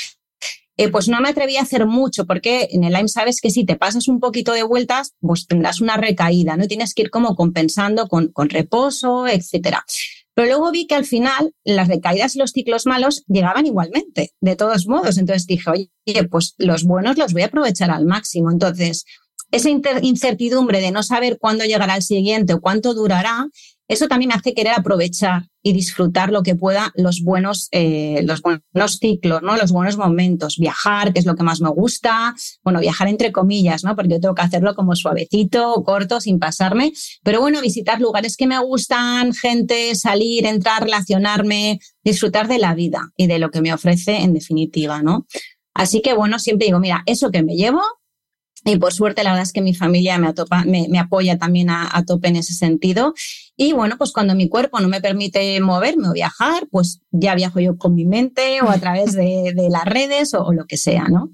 eh, 0.77 0.89
pues 0.89 1.09
no 1.09 1.21
me 1.21 1.29
atreví 1.29 1.57
a 1.57 1.63
hacer 1.63 1.87
mucho, 1.87 2.27
porque 2.27 2.69
en 2.71 2.85
el 2.85 2.93
Lyme 2.93 3.09
sabes 3.09 3.41
que 3.41 3.51
si 3.51 3.65
te 3.65 3.77
pasas 3.77 4.09
un 4.09 4.21
poquito 4.21 4.53
de 4.53 4.63
vueltas, 4.63 5.15
pues 5.21 5.47
tendrás 5.47 5.81
una 5.81 5.97
recaída, 5.97 6.57
¿no? 6.57 6.67
Tienes 6.67 6.95
que 6.95 7.03
ir 7.03 7.11
como 7.11 7.35
compensando 7.37 8.09
con, 8.09 8.29
con 8.29 8.49
reposo, 8.49 9.27
etcétera. 9.29 9.85
Pero 10.35 10.47
luego 10.49 10.71
vi 10.71 10.87
que 10.87 10.95
al 10.95 11.05
final 11.05 11.55
las 11.65 11.89
recaídas 11.89 12.35
y 12.35 12.39
los 12.39 12.53
ciclos 12.53 12.87
malos 12.87 13.25
llegaban 13.27 13.67
igualmente, 13.67 14.33
de 14.41 14.57
todos 14.57 14.87
modos. 14.87 15.19
Entonces 15.19 15.47
dije, 15.47 15.71
oye, 15.71 15.91
pues 16.31 16.55
los 16.57 16.85
buenos 16.85 17.19
los 17.19 17.33
voy 17.33 17.43
a 17.43 17.47
aprovechar 17.47 17.91
al 17.91 18.07
máximo. 18.07 18.51
Entonces, 18.51 19.05
esa 19.51 19.69
incertidumbre 19.69 20.81
de 20.81 20.93
no 20.93 21.03
saber 21.03 21.39
cuándo 21.39 21.65
llegará 21.65 21.97
el 21.97 22.03
siguiente 22.03 22.55
o 22.55 22.61
cuánto 22.61 22.95
durará, 22.95 23.49
eso 23.91 24.07
también 24.07 24.29
me 24.29 24.35
hace 24.35 24.55
querer 24.55 24.73
aprovechar 24.73 25.49
y 25.65 25.73
disfrutar 25.73 26.31
lo 26.31 26.45
que 26.45 26.55
pueda 26.55 26.93
los 26.95 27.23
buenos, 27.23 27.67
eh, 27.73 28.23
los 28.25 28.41
buenos 28.41 28.99
ciclos, 29.01 29.43
¿no? 29.43 29.57
Los 29.57 29.73
buenos 29.73 29.97
momentos. 29.97 30.59
Viajar, 30.59 31.13
que 31.13 31.19
es 31.19 31.27
lo 31.27 31.35
que 31.35 31.43
más 31.43 31.61
me 31.61 31.71
gusta. 31.71 32.37
Bueno, 32.63 32.79
viajar 32.79 33.09
entre 33.09 33.33
comillas, 33.33 33.83
¿no? 33.83 33.97
Porque 33.97 34.13
yo 34.13 34.21
tengo 34.21 34.37
que 34.37 34.43
hacerlo 34.43 34.77
como 34.77 34.95
suavecito, 34.95 35.83
corto, 35.85 36.21
sin 36.21 36.39
pasarme. 36.39 36.93
Pero 37.25 37.41
bueno, 37.41 37.61
visitar 37.61 38.01
lugares 38.01 38.37
que 38.37 38.47
me 38.47 38.61
gustan, 38.61 39.35
gente, 39.35 39.97
salir, 39.97 40.47
entrar, 40.47 40.85
relacionarme, 40.85 41.81
disfrutar 42.05 42.47
de 42.47 42.59
la 42.59 42.77
vida 42.77 43.11
y 43.17 43.27
de 43.27 43.41
lo 43.41 43.51
que 43.51 43.61
me 43.61 43.75
ofrece 43.75 44.19
en 44.19 44.35
definitiva, 44.35 45.03
¿no? 45.03 45.27
Así 45.75 46.01
que 46.01 46.15
bueno, 46.15 46.39
siempre 46.39 46.67
digo, 46.67 46.79
mira, 46.79 47.03
eso 47.07 47.33
que 47.33 47.43
me 47.43 47.57
llevo, 47.57 47.83
y 48.65 48.77
por 48.77 48.93
suerte, 48.93 49.25
la 49.25 49.31
verdad 49.31 49.45
es 49.45 49.53
que 49.53 49.63
mi 49.63 49.75
familia 49.75 50.19
me, 50.19 50.89
me, 50.89 50.99
apoya 50.99 51.39
también 51.39 51.71
a, 51.71 52.05
tope 52.07 52.29
en 52.29 52.37
ese 52.37 52.53
sentido. 52.53 53.15
Y 53.57 53.73
bueno, 53.73 53.97
pues 53.97 54.13
cuando 54.13 54.35
mi 54.35 54.49
cuerpo 54.49 54.81
no 54.81 54.89
me 54.89 55.01
permite 55.01 55.61
moverme 55.61 56.09
o 56.09 56.13
viajar, 56.13 56.67
pues 56.71 57.01
ya 57.11 57.35
viajo 57.35 57.61
yo 57.61 57.79
con 57.79 57.95
mi 57.95 58.05
mente 58.05 58.61
o 58.63 58.69
a 58.69 58.79
través 58.79 59.13
de, 59.13 59.55
las 59.71 59.85
redes 59.85 60.35
o, 60.35 60.53
lo 60.53 60.67
que 60.67 60.77
sea, 60.77 61.05
¿no? 61.09 61.31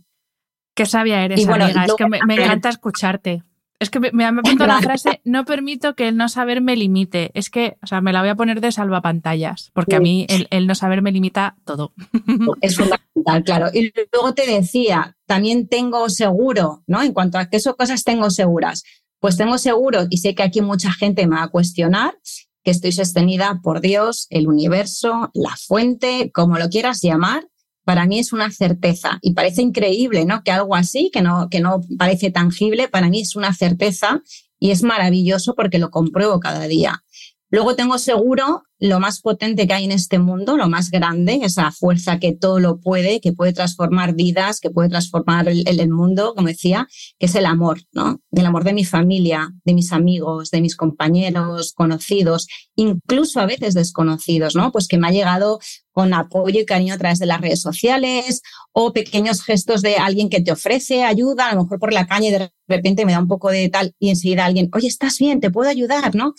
Qué 0.75 0.87
sabia 0.87 1.25
eres, 1.25 1.47
amiga. 1.49 1.85
es 1.85 1.95
que 1.95 2.07
me, 2.07 2.19
encanta 2.19 2.69
escucharte. 2.69 3.43
Es 3.79 3.91
que 3.91 4.01
me, 4.01 4.11
me 4.13 4.25
apuntado 4.41 4.67
la 4.67 4.81
frase, 4.81 5.21
no 5.25 5.45
permito 5.45 5.95
que 5.95 6.09
el 6.09 6.17
no 6.17 6.29
saber 6.29 6.61
me 6.61 6.77
limite. 6.77 7.31
Es 7.35 7.51
que, 7.51 7.77
o 7.83 7.87
sea, 7.87 8.01
me 8.01 8.13
la 8.13 8.21
voy 8.21 8.31
a 8.31 8.35
poner 8.35 8.61
de 8.61 8.73
salvapantallas, 8.73 9.71
porque 9.75 9.97
a 9.97 10.01
mí 10.01 10.27
el, 10.29 10.67
no 10.67 10.75
saber 10.75 11.03
me 11.03 11.13
limita 11.13 11.57
todo. 11.65 11.93
Es 12.61 12.77
fundamental, 12.77 13.45
claro. 13.45 13.69
Y 13.73 13.93
luego 14.13 14.35
te 14.35 14.47
decía, 14.47 15.17
también 15.27 15.69
tengo 15.69 16.09
seguro, 16.09 16.83
¿no? 16.87 17.03
En 17.03 17.13
cuanto 17.13 17.39
a 17.39 17.49
qué 17.49 17.59
cosas 17.77 18.05
tengo 18.05 18.31
seguras. 18.31 18.83
Pues 19.19 19.37
tengo 19.37 19.59
seguro, 19.59 20.07
y 20.11 20.19
sé 20.19 20.35
que 20.35 20.43
aquí 20.43 20.61
mucha 20.61 20.93
gente 20.93 21.27
me 21.27 21.37
va 21.37 21.45
a 21.45 21.49
cuestionar, 21.49 22.15
que 22.63 22.71
estoy 22.71 22.93
sostenida 22.93 23.61
por 23.63 23.81
Dios, 23.81 24.27
el 24.31 24.47
universo, 24.47 25.31
la 25.35 25.57
fuente, 25.57 26.31
como 26.33 26.59
lo 26.59 26.69
quieras 26.69 27.01
llamar, 27.03 27.47
para 27.87 28.05
mí 28.05 28.19
es 28.19 28.33
una 28.33 28.51
certeza 28.51 29.21
y 29.23 29.33
parece 29.33 29.63
increíble, 29.63 30.25
¿no? 30.25 30.43
Que 30.43 30.51
algo 30.51 30.75
así, 30.75 31.09
que 31.13 31.23
no, 31.23 31.49
que 31.49 31.61
no 31.61 31.83
parece 31.97 32.33
tangible, 32.33 32.89
para 32.89 33.09
mí 33.09 33.21
es 33.21 33.37
una 33.37 33.55
certeza 33.55 34.23
y 34.59 34.73
es 34.73 34.83
maravilloso 34.83 35.55
porque 35.55 35.79
lo 35.79 35.91
compruebo 35.91 36.41
cada 36.41 36.67
día. 36.67 37.05
Luego 37.49 37.77
tengo 37.77 37.99
seguro 37.99 38.65
lo 38.79 39.01
más 39.01 39.21
potente 39.21 39.67
que 39.67 39.73
hay 39.73 39.85
en 39.85 39.93
este 39.93 40.19
mundo, 40.19 40.57
lo 40.57 40.69
más 40.69 40.91
grande, 40.91 41.41
esa 41.43 41.71
fuerza 41.71 42.19
que 42.19 42.35
todo 42.35 42.59
lo 42.59 42.81
puede, 42.81 43.21
que 43.21 43.33
puede 43.33 43.53
transformar 43.53 44.15
vidas, 44.15 44.61
que 44.61 44.71
puede 44.71 44.89
transformar 44.89 45.49
el, 45.49 45.89
mundo, 45.89 46.35
como 46.35 46.49
decía, 46.49 46.89
que 47.19 47.27
es 47.27 47.35
el 47.37 47.47
amor, 47.47 47.81
¿no? 47.93 48.21
El 48.33 48.45
amor 48.45 48.65
de 48.65 48.75
mi 48.75 48.85
familia, 48.85 49.55
de 49.65 49.75
mis 49.75 49.93
amigos, 49.93 50.51
de 50.51 50.61
mis 50.61 50.77
compañeros, 50.77 51.73
conocidos, 51.73 52.49
incluso 52.75 53.41
a 53.41 53.47
veces 53.47 53.75
desconocidos, 53.75 54.57
¿no? 54.57 54.73
Pues 54.73 54.89
que 54.89 54.99
me 54.99 55.09
ha 55.09 55.13
llegado 55.13 55.61
con 55.93 56.13
apoyo 56.13 56.61
y 56.61 56.67
cariño 56.67 56.95
a 56.95 56.99
través 56.99 57.19
de 57.19 57.27
las 57.27 57.41
redes 57.41 57.63
sociales 57.63 58.43
o 58.73 58.93
pequeños 58.93 59.43
gestos 59.43 59.81
de 59.81 59.97
alguien 59.97 60.29
que 60.29 60.43
te 60.43 60.53
ofrece 60.53 61.05
ayuda, 61.05 61.49
a 61.49 61.55
lo 61.55 61.63
mejor 61.63 61.79
por 61.79 61.93
la 61.93 62.07
calle 62.07 62.31
de 62.31 62.51
repente 62.69 63.07
me 63.07 63.13
da 63.13 63.21
un 63.21 63.29
poco 63.29 63.51
de 63.51 63.69
tal 63.71 63.95
y 63.99 64.11
enseguida 64.11 64.45
alguien, 64.45 64.69
oye, 64.75 64.89
¿estás 64.89 65.19
bien? 65.19 65.41
¿Te 65.41 65.51
puedo 65.51 65.71
ayudar? 65.71 66.15
¿No? 66.15 66.35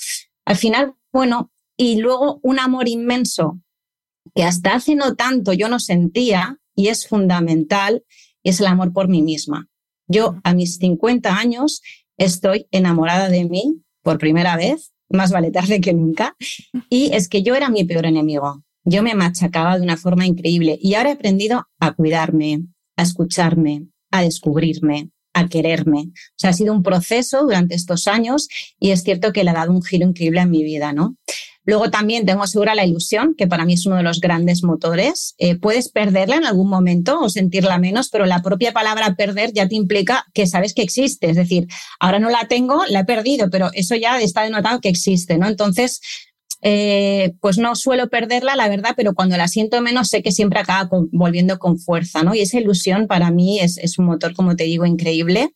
Al 0.45 0.55
final, 0.55 0.93
bueno, 1.11 1.51
y 1.77 1.97
luego 1.97 2.39
un 2.43 2.59
amor 2.59 2.87
inmenso 2.87 3.59
que 4.35 4.43
hasta 4.43 4.75
hace 4.75 4.95
no 4.95 5.15
tanto 5.15 5.53
yo 5.53 5.69
no 5.69 5.79
sentía 5.79 6.59
y 6.75 6.87
es 6.87 7.07
fundamental, 7.07 8.03
es 8.43 8.59
el 8.59 8.67
amor 8.67 8.93
por 8.93 9.07
mí 9.07 9.21
misma. 9.21 9.67
Yo 10.07 10.35
a 10.43 10.53
mis 10.53 10.77
50 10.77 11.37
años 11.37 11.81
estoy 12.17 12.67
enamorada 12.71 13.29
de 13.29 13.45
mí 13.45 13.83
por 14.03 14.17
primera 14.17 14.55
vez, 14.55 14.93
más 15.09 15.31
vale 15.31 15.51
tarde 15.51 15.81
que 15.81 15.93
nunca, 15.93 16.35
y 16.89 17.13
es 17.13 17.29
que 17.29 17.43
yo 17.43 17.55
era 17.55 17.69
mi 17.69 17.83
peor 17.83 18.05
enemigo. 18.05 18.63
Yo 18.83 19.03
me 19.03 19.15
machacaba 19.15 19.77
de 19.77 19.83
una 19.83 19.97
forma 19.97 20.25
increíble 20.25 20.77
y 20.81 20.93
ahora 20.93 21.09
he 21.09 21.13
aprendido 21.13 21.67
a 21.79 21.93
cuidarme, 21.93 22.63
a 22.95 23.03
escucharme, 23.03 23.87
a 24.11 24.21
descubrirme, 24.21 25.11
a 25.37 25.47
quererme. 25.47 26.09
O 26.09 26.35
sea, 26.35 26.49
ha 26.49 26.53
sido 26.53 26.73
un 26.73 26.83
proceso 26.83 27.43
durante 27.43 27.75
estos 27.75 28.07
años 28.07 28.47
y 28.79 28.91
es 28.91 29.03
cierto 29.03 29.31
que 29.31 29.43
le 29.43 29.51
ha 29.51 29.53
dado 29.53 29.71
un 29.71 29.83
giro 29.83 30.07
increíble 30.07 30.41
en 30.41 30.49
mi 30.49 30.63
vida, 30.63 30.93
¿no? 30.93 31.15
Luego 31.67 31.91
también 31.91 32.25
tengo 32.25 32.47
segura 32.47 32.75
la 32.75 32.85
ilusión, 32.85 33.35
que 33.37 33.45
para 33.45 33.65
mí 33.65 33.73
es 33.73 33.85
uno 33.85 33.97
de 33.97 34.03
los 34.03 34.21
grandes 34.21 34.63
motores. 34.63 35.35
Eh, 35.37 35.57
puedes 35.57 35.89
perderla 35.89 36.37
en 36.37 36.45
algún 36.45 36.69
momento 36.69 37.19
o 37.19 37.29
sentirla 37.29 37.77
menos, 37.77 38.07
pero 38.09 38.25
la 38.25 38.41
propia 38.41 38.71
palabra 38.71 39.15
perder 39.15 39.51
ya 39.53 39.67
te 39.67 39.75
implica 39.75 40.23
que 40.33 40.47
sabes 40.47 40.73
que 40.73 40.81
existe. 40.81 41.29
Es 41.29 41.35
decir, 41.35 41.67
ahora 41.99 42.19
no 42.19 42.29
la 42.29 42.47
tengo, 42.47 42.85
la 42.87 43.01
he 43.01 43.05
perdido, 43.05 43.49
pero 43.49 43.69
eso 43.73 43.95
ya 43.95 44.17
está 44.21 44.43
denotado 44.43 44.79
que 44.79 44.87
existe, 44.87 45.37
¿no? 45.37 45.45
Entonces, 45.45 45.99
eh, 46.69 47.33
pues 47.39 47.57
no 47.57 47.77
suelo 47.77 48.09
perderla, 48.09 48.57
la 48.57 48.67
verdad, 48.67 48.89
pero 48.97 49.13
cuando 49.13 49.37
la 49.37 49.47
siento 49.47 49.79
menos 49.79 50.09
sé 50.09 50.21
que 50.21 50.33
siempre 50.33 50.59
acaba 50.59 50.89
volviendo 51.13 51.59
con 51.59 51.79
fuerza, 51.79 52.23
¿no? 52.23 52.35
Y 52.35 52.41
esa 52.41 52.59
ilusión 52.59 53.07
para 53.07 53.31
mí 53.31 53.61
es, 53.61 53.77
es, 53.77 53.97
un 53.97 54.05
motor, 54.05 54.33
como 54.33 54.57
te 54.57 54.65
digo, 54.65 54.85
increíble. 54.85 55.53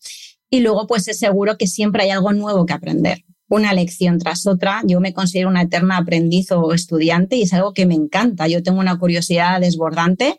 Y 0.50 0.62
luego, 0.62 0.88
pues 0.88 1.10
es 1.10 1.20
seguro 1.20 1.58
que 1.58 1.68
siempre 1.68 2.04
hay 2.04 2.12
algo 2.12 2.32
nuevo 2.32 2.66
que 2.66 2.72
aprender, 2.72 3.26
una 3.50 3.74
lección 3.74 4.20
tras 4.20 4.48
otra. 4.48 4.84
Yo 4.88 5.02
me 5.02 5.12
considero 5.12 5.50
una 5.50 5.64
eterna 5.64 5.98
aprendiz 5.98 6.50
o 6.54 6.72
estudiante 6.72 7.36
y 7.36 7.42
es 7.42 7.52
algo 7.52 7.74
que 7.74 7.86
me 7.86 7.96
encanta. 7.96 8.48
Yo 8.48 8.64
tengo 8.64 8.80
una 8.80 8.98
curiosidad 8.98 9.60
desbordante. 9.60 10.38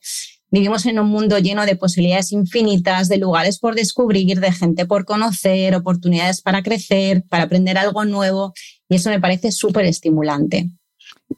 Vivimos 0.50 0.84
en 0.84 0.98
un 0.98 1.08
mundo 1.08 1.38
lleno 1.38 1.64
de 1.64 1.76
posibilidades 1.76 2.30
infinitas, 2.32 3.08
de 3.08 3.16
lugares 3.16 3.58
por 3.58 3.74
descubrir, 3.74 4.38
de 4.38 4.52
gente 4.52 4.84
por 4.84 5.06
conocer, 5.06 5.74
oportunidades 5.74 6.42
para 6.42 6.62
crecer, 6.62 7.24
para 7.28 7.44
aprender 7.44 7.78
algo 7.78 8.04
nuevo. 8.04 8.52
Y 8.92 8.96
eso 8.96 9.08
me 9.08 9.20
parece 9.20 9.50
súper 9.52 9.86
estimulante. 9.86 10.68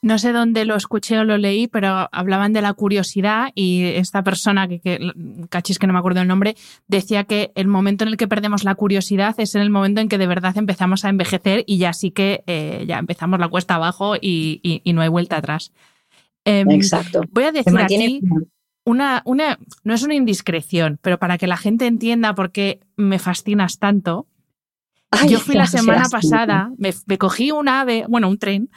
No 0.02 0.18
sé 0.18 0.32
dónde 0.32 0.64
lo 0.64 0.74
escuché 0.74 1.18
o 1.18 1.24
lo 1.24 1.38
leí, 1.38 1.68
pero 1.68 2.08
hablaban 2.10 2.52
de 2.52 2.60
la 2.60 2.72
curiosidad 2.72 3.50
y 3.54 3.84
esta 3.84 4.24
persona, 4.24 4.66
que, 4.66 5.12
cachis 5.50 5.78
que 5.78 5.86
no 5.86 5.92
me 5.92 6.00
acuerdo 6.00 6.20
el 6.20 6.26
nombre, 6.26 6.56
decía 6.88 7.24
que 7.24 7.52
el 7.54 7.68
momento 7.68 8.02
en 8.04 8.08
el 8.08 8.16
que 8.16 8.26
perdemos 8.26 8.64
la 8.64 8.74
curiosidad 8.74 9.34
es 9.38 9.54
en 9.54 9.62
el 9.62 9.70
momento 9.70 10.00
en 10.00 10.08
que 10.08 10.18
de 10.18 10.26
verdad 10.26 10.58
empezamos 10.58 11.04
a 11.04 11.10
envejecer 11.10 11.62
y 11.66 11.78
ya 11.78 11.92
sí 11.92 12.10
que 12.10 12.42
eh, 12.48 12.84
ya 12.88 12.98
empezamos 12.98 13.38
la 13.38 13.48
cuesta 13.48 13.76
abajo 13.76 14.16
y, 14.20 14.82
no 14.84 15.00
hay 15.00 15.08
vuelta 15.08 15.36
atrás. 15.36 15.72
Em, 16.44 16.68
Exacto. 16.72 17.22
Voy 17.30 17.44
a 17.44 17.52
decir 17.52 17.78
aquí 17.78 18.20
una, 18.84 19.22
una, 19.24 19.58
no 19.84 19.94
es 19.94 20.02
una 20.02 20.14
indiscreción, 20.14 20.98
pero 21.02 21.18
para 21.18 21.38
que 21.38 21.46
la 21.46 21.56
gente 21.56 21.86
entienda 21.86 22.34
por 22.34 22.50
qué 22.50 22.80
me 22.96 23.20
fascinas 23.20 23.78
tanto, 23.78 24.26
yo 25.28 25.40
fui 25.40 25.54
la 25.54 25.66
semana 25.66 26.08
pasada, 26.08 26.70
me, 26.76 27.18
cogí 27.18 27.50
un 27.50 27.68
ave, 27.68 28.04
bueno, 28.08 28.28
un 28.28 28.38
tren, 28.38 28.70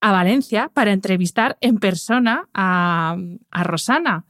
a 0.00 0.10
Valencia 0.12 0.70
para 0.74 0.92
entrevistar 0.92 1.56
en 1.60 1.78
persona 1.78 2.48
a, 2.54 3.16
Rosana. 3.52 4.24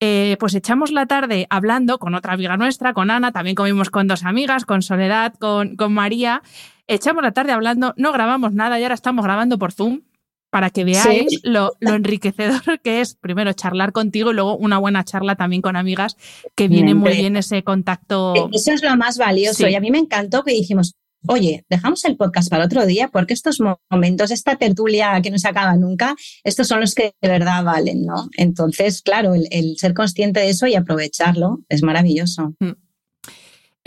Eh, 0.00 0.36
pues 0.38 0.54
echamos 0.54 0.92
la 0.92 1.06
tarde 1.06 1.48
hablando 1.50 1.98
con 1.98 2.14
otra 2.14 2.34
amiga 2.34 2.56
nuestra, 2.56 2.92
con 2.92 3.10
Ana, 3.10 3.32
también 3.32 3.56
comimos 3.56 3.90
con 3.90 4.06
dos 4.06 4.24
amigas, 4.24 4.64
con 4.64 4.82
Soledad, 4.82 5.34
con, 5.34 5.74
con 5.74 5.92
María. 5.92 6.42
Echamos 6.86 7.24
la 7.24 7.32
tarde 7.32 7.52
hablando, 7.52 7.94
no 7.96 8.12
grabamos 8.12 8.52
nada 8.52 8.78
y 8.78 8.84
ahora 8.84 8.94
estamos 8.94 9.24
grabando 9.24 9.58
por 9.58 9.72
Zoom 9.72 10.02
para 10.50 10.70
que 10.70 10.84
veáis 10.84 11.40
lo, 11.42 11.72
enriquecedor 11.80 12.80
que 12.82 13.00
es, 13.00 13.14
primero, 13.14 13.52
charlar 13.52 13.92
contigo 13.92 14.30
y 14.30 14.34
luego 14.34 14.56
una 14.56 14.78
buena 14.78 15.04
charla 15.04 15.36
también 15.36 15.62
con 15.62 15.76
amigas, 15.76 16.16
que 16.54 16.68
viene 16.68 16.94
muy 16.94 17.12
bien 17.12 17.36
ese 17.36 17.62
contacto. 17.62 18.34
E, 18.34 18.48
eso 18.52 18.72
es 18.72 18.82
lo 18.82 18.96
más 18.96 19.18
valioso. 19.18 19.68
Y 19.68 19.74
a 19.74 19.80
mí 19.80 19.90
me 19.90 19.98
encantó 19.98 20.42
que 20.44 20.52
dijimos, 20.52 20.94
oye, 21.26 21.64
dejamos 21.68 22.04
el 22.04 22.16
podcast 22.16 22.48
para 22.50 22.64
otro 22.64 22.86
día 22.86 23.08
porque 23.08 23.34
estos 23.34 23.58
momentos, 23.90 24.30
esta 24.30 24.56
tertulia 24.56 25.20
que 25.22 25.30
no 25.30 25.38
se 25.38 25.48
acaba 25.48 25.76
nunca, 25.76 26.14
estos 26.44 26.68
son 26.68 26.80
los 26.80 26.94
que 26.94 27.14
de 27.20 27.28
verdad 27.28 27.64
valen, 27.64 28.04
¿no? 28.04 28.28
Entonces, 28.36 29.02
claro, 29.02 29.34
el, 29.34 29.48
el 29.50 29.76
ser 29.76 29.94
consciente 29.94 30.40
de 30.40 30.50
eso 30.50 30.66
y 30.66 30.74
aprovecharlo 30.74 31.60
es 31.68 31.82
maravilloso. 31.82 32.54
Mm. 32.60 32.87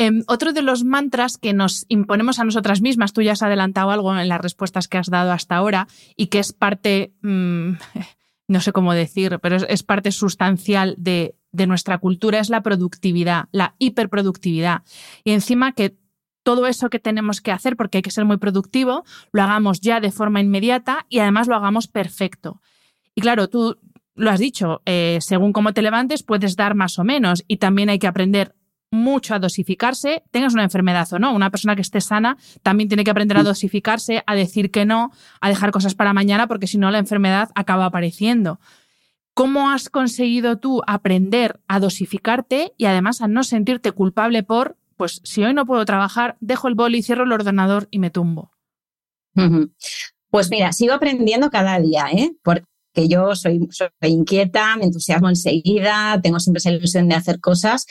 Em, 0.01 0.23
otro 0.25 0.51
de 0.51 0.63
los 0.63 0.83
mantras 0.83 1.37
que 1.37 1.53
nos 1.53 1.85
imponemos 1.87 2.39
a 2.39 2.43
nosotras 2.43 2.81
mismas, 2.81 3.13
tú 3.13 3.21
ya 3.21 3.33
has 3.33 3.43
adelantado 3.43 3.91
algo 3.91 4.17
en 4.17 4.29
las 4.29 4.41
respuestas 4.41 4.87
que 4.87 4.97
has 4.97 5.11
dado 5.11 5.31
hasta 5.31 5.55
ahora 5.55 5.87
y 6.17 6.25
que 6.25 6.39
es 6.39 6.53
parte, 6.53 7.13
mm, 7.21 7.73
no 8.47 8.61
sé 8.61 8.71
cómo 8.71 8.93
decir, 8.95 9.37
pero 9.43 9.57
es, 9.57 9.83
parte 9.83 10.11
sustancial 10.11 10.95
de, 10.97 11.35
nuestra 11.67 11.99
cultura, 11.99 12.39
es 12.39 12.49
la 12.49 12.63
productividad, 12.63 13.45
la 13.51 13.75
hiperproductividad. 13.77 14.81
Y 15.23 15.33
encima 15.33 15.73
que 15.73 15.95
todo 16.41 16.65
eso 16.65 16.89
que 16.89 16.97
tenemos 16.97 17.39
que 17.39 17.51
hacer, 17.51 17.77
porque 17.77 17.99
hay 17.99 18.01
que 18.01 18.09
ser 18.09 18.25
muy 18.25 18.37
productivo, 18.37 19.05
lo 19.31 19.43
hagamos 19.43 19.81
ya 19.81 19.99
de 19.99 20.11
forma 20.11 20.41
inmediata 20.41 21.05
y 21.09 21.19
además 21.19 21.47
lo 21.47 21.55
hagamos 21.55 21.87
perfecto. 21.87 22.59
Y 23.13 23.21
claro, 23.21 23.49
tú 23.49 23.77
lo 24.15 24.31
has 24.31 24.39
dicho, 24.39 24.81
eh, 24.87 25.19
según 25.21 25.53
cómo 25.53 25.73
te 25.73 25.83
levantes 25.83 26.23
puedes 26.23 26.55
dar 26.55 26.73
más 26.73 26.97
o 26.97 27.03
menos 27.03 27.43
y 27.47 27.57
también 27.57 27.89
hay 27.89 27.99
que 27.99 28.07
aprender 28.07 28.55
mucho 28.91 29.33
a 29.33 29.39
dosificarse, 29.39 30.23
tengas 30.31 30.53
una 30.53 30.63
enfermedad 30.63 31.11
o 31.13 31.19
no. 31.19 31.33
Una 31.33 31.49
persona 31.49 31.75
que 31.75 31.81
esté 31.81 32.01
sana 32.01 32.37
también 32.61 32.89
tiene 32.89 33.03
que 33.03 33.11
aprender 33.11 33.37
a 33.37 33.43
dosificarse, 33.43 34.23
a 34.27 34.35
decir 34.35 34.69
que 34.69 34.85
no, 34.85 35.11
a 35.39 35.49
dejar 35.49 35.71
cosas 35.71 35.95
para 35.95 36.13
mañana, 36.13 36.47
porque 36.47 36.67
si 36.67 36.77
no 36.77 36.91
la 36.91 36.99
enfermedad 36.99 37.49
acaba 37.55 37.85
apareciendo. 37.85 38.59
¿Cómo 39.33 39.69
has 39.69 39.89
conseguido 39.89 40.57
tú 40.57 40.81
aprender 40.85 41.61
a 41.67 41.79
dosificarte 41.79 42.73
y 42.77 42.85
además 42.85 43.21
a 43.21 43.29
no 43.29 43.43
sentirte 43.43 43.93
culpable 43.93 44.43
por, 44.43 44.77
pues 44.97 45.21
si 45.23 45.41
hoy 45.43 45.53
no 45.53 45.65
puedo 45.65 45.85
trabajar, 45.85 46.37
dejo 46.41 46.67
el 46.67 46.75
boli, 46.75 47.01
cierro 47.01 47.23
el 47.23 47.31
ordenador 47.31 47.87
y 47.91 47.99
me 47.99 48.09
tumbo? 48.09 48.51
Pues 50.29 50.49
mira, 50.49 50.73
sigo 50.73 50.93
aprendiendo 50.93 51.49
cada 51.49 51.79
día, 51.79 52.07
¿eh? 52.11 52.31
Porque 52.43 52.65
yo 53.07 53.35
soy, 53.35 53.67
soy 53.71 53.89
inquieta, 54.01 54.75
me 54.75 54.83
entusiasmo 54.83 55.29
enseguida, 55.29 56.19
tengo 56.21 56.39
siempre 56.41 56.59
esa 56.59 56.71
ilusión 56.71 57.07
de 57.07 57.15
hacer 57.15 57.39
cosas, 57.39 57.85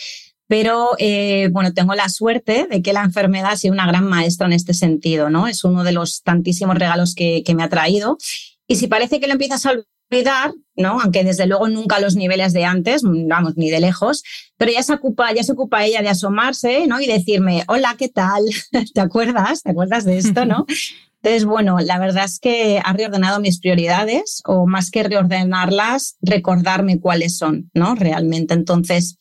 pero 0.51 0.97
eh, 0.99 1.49
bueno, 1.53 1.73
tengo 1.73 1.95
la 1.95 2.09
suerte 2.09 2.67
de 2.69 2.83
que 2.83 2.93
la 2.93 3.05
enfermedad 3.05 3.53
ha 3.53 3.57
sido 3.57 3.73
una 3.73 3.87
gran 3.87 4.09
maestra 4.09 4.49
en 4.49 4.53
este 4.53 4.75
sentido, 4.75 5.31
¿no? 5.31 5.47
Es 5.47 5.63
uno 5.63 5.85
de 5.85 5.93
los 5.93 6.23
tantísimos 6.23 6.77
regalos 6.77 7.15
que, 7.15 7.45
que 7.45 7.55
me 7.55 7.63
ha 7.63 7.69
traído. 7.69 8.19
Y 8.67 8.75
si 8.75 8.89
parece 8.89 9.21
que 9.21 9.29
lo 9.29 9.35
empiezas 9.35 9.65
a 9.65 9.75
olvidar, 10.11 10.53
¿no? 10.75 11.01
Aunque 11.01 11.23
desde 11.23 11.47
luego 11.47 11.69
nunca 11.69 12.01
los 12.01 12.17
niveles 12.17 12.53
de 12.53 12.65
antes, 12.65 13.03
vamos, 13.05 13.57
ni 13.57 13.71
de 13.71 13.79
lejos, 13.79 14.25
pero 14.57 14.73
ya 14.73 14.83
se 14.83 14.93
ocupa, 14.93 15.33
ya 15.33 15.45
se 15.45 15.53
ocupa 15.53 15.85
ella 15.85 16.03
de 16.03 16.09
asomarse, 16.09 16.85
¿no? 16.89 17.01
Y 17.01 17.07
decirme, 17.07 17.63
hola, 17.69 17.95
¿qué 17.97 18.09
tal? 18.09 18.43
¿Te 18.93 19.01
acuerdas? 19.01 19.63
¿Te 19.63 19.71
acuerdas 19.71 20.05
de 20.05 20.19
esto, 20.19 20.47
no? 20.47 20.67
Entonces, 21.23 21.45
bueno, 21.45 21.79
la 21.79 22.01
verdad 22.01 22.25
es 22.25 22.41
que 22.41 22.81
ha 22.85 22.93
reordenado 22.93 23.39
mis 23.39 23.61
prioridades 23.61 24.43
o 24.47 24.67
más 24.67 24.91
que 24.91 25.05
reordenarlas, 25.05 26.17
recordarme 26.23 26.99
cuáles 26.99 27.37
son, 27.37 27.71
¿no? 27.73 27.95
Realmente. 27.95 28.55
Entonces, 28.55 29.17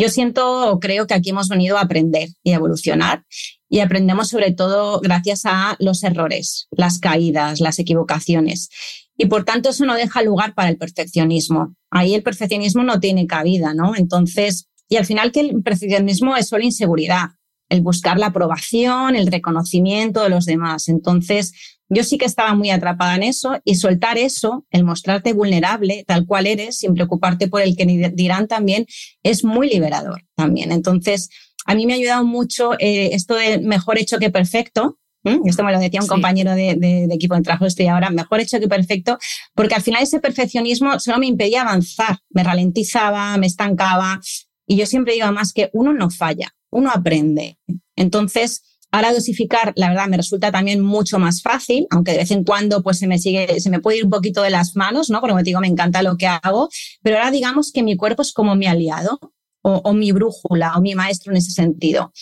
yo 0.00 0.08
siento 0.08 0.72
o 0.72 0.80
creo 0.80 1.06
que 1.06 1.12
aquí 1.12 1.30
hemos 1.30 1.48
venido 1.48 1.76
a 1.76 1.82
aprender 1.82 2.30
y 2.42 2.52
a 2.52 2.56
evolucionar 2.56 3.24
y 3.68 3.80
aprendemos 3.80 4.28
sobre 4.28 4.50
todo 4.52 4.98
gracias 5.00 5.42
a 5.44 5.76
los 5.78 6.02
errores, 6.02 6.68
las 6.70 6.98
caídas, 6.98 7.60
las 7.60 7.78
equivocaciones. 7.78 8.70
Y 9.18 9.26
por 9.26 9.44
tanto 9.44 9.68
eso 9.68 9.84
no 9.84 9.94
deja 9.94 10.22
lugar 10.22 10.54
para 10.54 10.70
el 10.70 10.78
perfeccionismo. 10.78 11.76
Ahí 11.90 12.14
el 12.14 12.22
perfeccionismo 12.22 12.82
no 12.82 12.98
tiene 12.98 13.26
cabida, 13.26 13.74
¿no? 13.74 13.94
Entonces, 13.94 14.68
y 14.88 14.96
al 14.96 15.04
final 15.04 15.32
que 15.32 15.40
el 15.40 15.62
perfeccionismo 15.62 16.34
es 16.34 16.48
solo 16.48 16.64
inseguridad, 16.64 17.32
el 17.68 17.82
buscar 17.82 18.18
la 18.18 18.26
aprobación, 18.26 19.16
el 19.16 19.26
reconocimiento 19.26 20.22
de 20.22 20.30
los 20.30 20.46
demás. 20.46 20.88
Entonces, 20.88 21.52
yo 21.90 22.04
sí 22.04 22.18
que 22.18 22.24
estaba 22.24 22.54
muy 22.54 22.70
atrapada 22.70 23.16
en 23.16 23.24
eso 23.24 23.60
y 23.64 23.74
soltar 23.74 24.16
eso, 24.16 24.64
el 24.70 24.84
mostrarte 24.84 25.32
vulnerable 25.32 26.04
tal 26.06 26.24
cual 26.24 26.46
eres, 26.46 26.78
sin 26.78 26.94
preocuparte 26.94 27.48
por 27.48 27.60
el 27.60 27.76
que 27.76 27.84
dirán 28.14 28.46
también, 28.46 28.86
es 29.24 29.44
muy 29.44 29.68
liberador 29.68 30.22
también. 30.36 30.70
Entonces, 30.70 31.28
a 31.66 31.74
mí 31.74 31.86
me 31.86 31.92
ha 31.92 31.96
ayudado 31.96 32.24
mucho 32.24 32.74
eh, 32.78 33.10
esto 33.12 33.34
de 33.34 33.58
mejor 33.58 33.98
hecho 33.98 34.18
que 34.18 34.30
perfecto. 34.30 34.98
Esto 35.44 35.64
me 35.64 35.72
lo 35.72 35.78
decía 35.78 36.00
un 36.00 36.06
compañero 36.06 36.54
de, 36.54 37.06
equipo 37.12 37.34
de 37.34 37.42
trabajo, 37.42 37.66
estoy 37.66 37.88
ahora, 37.88 38.08
mejor 38.08 38.40
hecho 38.40 38.58
que 38.58 38.68
perfecto, 38.68 39.18
porque 39.54 39.74
al 39.74 39.82
final 39.82 40.02
ese 40.02 40.18
perfeccionismo 40.18 40.98
solo 40.98 41.18
me 41.18 41.26
impedía 41.26 41.60
avanzar, 41.60 42.20
me 42.30 42.42
ralentizaba, 42.42 43.36
me 43.36 43.46
estancaba. 43.46 44.18
Y 44.66 44.76
yo 44.76 44.86
siempre 44.86 45.12
digo 45.12 45.30
más 45.30 45.52
que 45.52 45.68
uno 45.74 45.92
no 45.92 46.08
falla, 46.08 46.54
uno 46.70 46.90
aprende. 46.90 47.58
Entonces, 47.96 48.62
Ahora 48.92 49.12
dosificar, 49.12 49.72
la 49.76 49.88
verdad, 49.88 50.08
me 50.08 50.16
resulta 50.16 50.50
también 50.50 50.80
mucho 50.80 51.18
más 51.18 51.42
fácil, 51.42 51.86
aunque 51.90 52.12
de 52.12 52.18
vez 52.18 52.30
en 52.32 52.44
cuando 52.44 52.82
pues 52.82 52.98
se 52.98 53.06
me 53.06 53.18
sigue, 53.18 53.60
se 53.60 53.70
me 53.70 53.80
puede 53.80 53.98
ir 53.98 54.04
un 54.04 54.10
poquito 54.10 54.42
de 54.42 54.50
las 54.50 54.74
manos, 54.74 55.10
¿no? 55.10 55.20
Porque 55.20 55.32
como 55.32 55.42
te 55.42 55.50
digo, 55.50 55.60
me 55.60 55.68
encanta 55.68 56.02
lo 56.02 56.16
que 56.16 56.26
hago, 56.26 56.68
pero 57.02 57.16
ahora 57.16 57.30
digamos 57.30 57.70
que 57.72 57.82
mi 57.82 57.96
cuerpo 57.96 58.22
es 58.22 58.32
como 58.32 58.56
mi 58.56 58.66
aliado 58.66 59.20
o, 59.62 59.92
mi 59.92 60.10
brújula 60.12 60.76
o 60.76 60.80
mi 60.80 60.94
maestro 60.94 61.32
en 61.32 61.38
ese 61.38 61.52
sentido. 61.52 62.12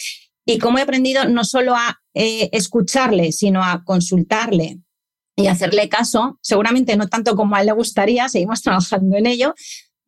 Y 0.44 0.58
como 0.58 0.78
he 0.78 0.82
aprendido 0.82 1.28
no 1.28 1.44
solo 1.44 1.74
a 1.74 2.00
eh, 2.14 2.50
escucharle, 2.52 3.32
sino 3.32 3.62
a 3.62 3.84
consultarle 3.84 4.80
y 5.36 5.46
hacerle 5.46 5.88
caso, 5.88 6.38
seguramente 6.42 6.96
no 6.96 7.06
tanto 7.08 7.36
como 7.36 7.54
a 7.54 7.60
él 7.60 7.66
le 7.66 7.72
gustaría, 7.72 8.28
seguimos 8.28 8.60
trabajando 8.62 9.16
en 9.16 9.26
ello, 9.26 9.54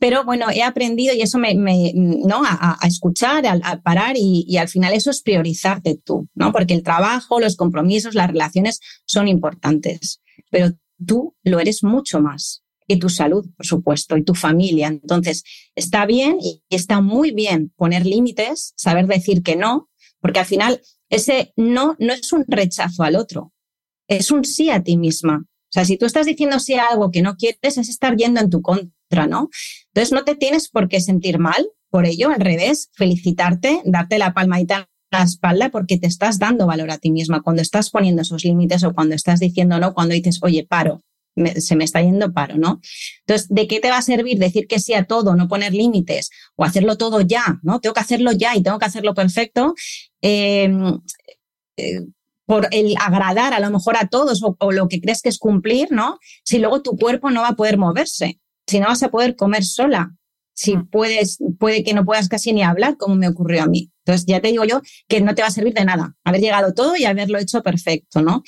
pero 0.00 0.25
bueno, 0.25 0.47
he 0.50 0.62
aprendido 0.62 1.14
y 1.14 1.21
eso 1.21 1.38
me, 1.38 1.54
¿no? 1.54 2.42
A, 2.42 2.78
escuchar, 2.85 3.45
a, 3.47 3.83
parar 3.83 4.16
y, 4.16 4.47
y, 4.49 4.57
al 4.57 4.69
final 4.69 4.95
eso 4.95 5.11
es 5.11 5.21
priorizarte 5.21 6.00
tú, 6.02 6.26
¿no? 6.35 6.52
Porque 6.52 6.73
el 6.73 6.83
trabajo, 6.83 7.38
los 7.38 7.54
compromisos, 7.54 8.14
las 8.14 8.28
relaciones 8.28 8.80
son 9.04 9.28
importantes, 9.28 10.23
pero 10.50 10.73
tú 11.07 11.37
lo 11.45 11.61
eres 11.61 11.85
mucho 11.85 12.21
más. 12.21 12.62
Y 12.88 12.99
tu 12.99 13.11
salud, 13.11 13.47
por 13.57 13.66
supuesto, 13.66 14.16
y 14.16 14.25
tu 14.25 14.35
familia. 14.35 14.88
Entonces, 14.88 15.45
está 15.75 16.07
bien 16.07 16.38
y 16.40 16.62
está 16.71 17.02
muy 17.02 17.30
bien 17.30 17.71
poner 17.76 18.07
límites, 18.07 18.73
saber 18.76 19.07
decir 19.07 19.42
que 19.42 19.54
no, 19.54 19.90
porque 20.21 20.40
al 20.40 20.47
final 20.47 20.80
ese 21.11 21.52
no 21.57 21.95
no 21.99 22.14
es 22.14 22.33
un 22.33 22.47
rechazo 22.49 23.02
al 23.02 23.16
otro, 23.16 23.52
es 24.09 24.30
un 24.30 24.47
sí 24.47 24.71
a 24.71 24.83
ti 24.83 24.97
misma. 24.97 25.45
O 25.45 25.73
sea, 25.73 25.85
si 25.85 25.99
tú 25.99 26.07
estás 26.07 26.25
diciendo 26.25 26.59
sí 26.59 26.75
a 26.75 26.87
algo 26.87 27.11
que 27.11 27.21
no 27.21 27.37
quieres, 27.37 27.76
es 27.76 27.90
estar 27.90 28.16
yendo 28.16 28.40
en 28.40 28.49
tu 28.49 28.62
contra 28.62 28.88
¿no? 29.11 29.50
Entonces 29.88 30.12
no 30.12 30.25
te 30.25 30.37
tienes 30.37 30.69
por 30.69 30.88
qué 30.88 31.00
sentir 31.00 31.38
mal 31.38 31.69
por 31.90 32.07
ello, 32.07 32.31
al 32.31 32.40
revés, 32.40 32.90
felicitarte, 32.95 33.83
darte 33.85 34.19
la 34.19 34.33
palmadita 34.33 34.89
en 35.11 35.19
la 35.19 35.25
espalda 35.25 35.71
porque 35.71 35.99
te 35.99 36.06
estás 36.06 36.39
dando 36.39 36.67
valor 36.67 36.91
a 36.93 36.99
ti 36.99 37.11
misma 37.11 37.43
cuando 37.43 37.63
estás 37.63 37.91
poniendo 37.91 38.23
esos 38.23 38.45
límites 38.45 38.84
o 38.84 38.95
cuando 38.95 39.17
estás 39.17 39.41
diciendo 39.41 39.78
no, 39.80 39.93
cuando 39.93 40.15
dices, 40.15 40.39
oye, 40.43 40.65
paro, 40.65 41.02
se 41.56 41.75
me 41.75 41.84
está 41.84 42.00
yendo 42.00 42.32
paro, 42.32 42.56
¿no? 42.56 42.80
Entonces, 43.26 43.49
¿de 43.49 43.67
qué 43.67 43.80
te 43.80 43.91
va 43.91 43.99
a 43.99 44.02
servir 44.02 44.39
decir 44.39 44.69
que 44.69 44.78
sí 44.78 44.95
a 44.95 45.04
todo, 45.04 45.34
no 45.34 45.49
poner 45.49 45.75
límites 45.75 46.30
o 46.54 46.65
hacerlo 46.65 46.97
todo 46.97 47.21
ya, 47.21 47.58
¿no? 47.63 47.80
Tengo 47.80 47.95
que 47.95 48.00
hacerlo 48.00 48.32
ya 48.32 48.54
y 48.56 48.63
tengo 48.63 48.78
que 48.78 48.87
hacerlo 48.87 49.15
perfecto. 49.15 49.75
Em, 50.21 51.00
eh, 51.76 52.02
por 52.47 52.69
el 52.73 52.97
agradar 53.00 53.54
a 53.54 53.61
lo 53.61 53.71
mejor 53.71 53.97
a 53.97 54.08
todos 54.08 54.43
o, 54.43 54.56
o, 54.58 54.73
lo 54.73 54.89
que 54.89 55.00
crees 55.00 55.23
que 55.23 55.28
es 55.28 55.39
cumplir, 55.39 55.93
¿no? 55.93 56.19
Si 56.45 56.58
luego 56.58 56.82
tu 56.82 56.97
cuerpo 56.97 57.30
no 57.30 57.43
va 57.43 57.49
a 57.49 57.56
poder 57.56 57.78
moverse 57.78 58.41
si 58.71 58.78
no 58.78 58.87
vas 58.87 59.02
a 59.02 59.11
poder 59.11 59.35
comer 59.35 59.65
sola, 59.65 60.15
si 60.54 60.76
mm. 60.76 60.91
puedes, 60.91 61.39
puede 61.59 61.83
que 61.83 61.93
no 61.93 62.04
puedas 62.04 62.28
casi 62.28 62.52
ni 62.52 62.63
hablar, 62.63 62.97
como 62.97 63.17
me 63.17 63.28
ocurrió 63.28 63.65
a 63.65 63.67
mí. 63.67 63.91
Entonces, 64.04 64.26
ya 64.26 64.41
te 64.41 64.49
digo 64.49 64.65
yo 64.65 64.80
que 65.09 65.21
no 65.21 65.35
te 65.35 65.43
va 65.43 65.49
a 65.49 65.52
servir 65.52 65.75
de 65.75 65.85
nada 65.85 66.15
haber 66.25 66.41
llegado 66.41 66.73
todo 66.73 66.97
y 66.97 67.04
haberlo 67.04 67.39
hecho 67.39 67.63
perfecto, 67.63 68.23
¿no? 68.23 68.43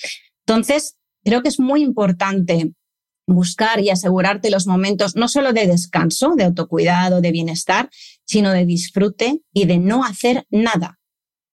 Entonces, 0.46 0.96
creo 1.24 1.42
que 1.42 1.48
es 1.48 1.58
muy 1.58 1.82
importante 1.82 2.72
buscar 3.26 3.80
y 3.80 3.90
asegurarte 3.90 4.50
los 4.50 4.66
momentos 4.66 5.16
no 5.16 5.28
solo 5.28 5.52
de 5.52 5.66
descanso, 5.66 6.34
de 6.36 6.44
autocuidado, 6.44 7.20
de 7.20 7.32
bienestar, 7.32 7.90
sino 8.24 8.52
de 8.52 8.64
disfrute 8.64 9.40
y 9.52 9.66
de 9.66 9.78
no 9.78 10.04
hacer 10.04 10.46
nada 10.50 11.00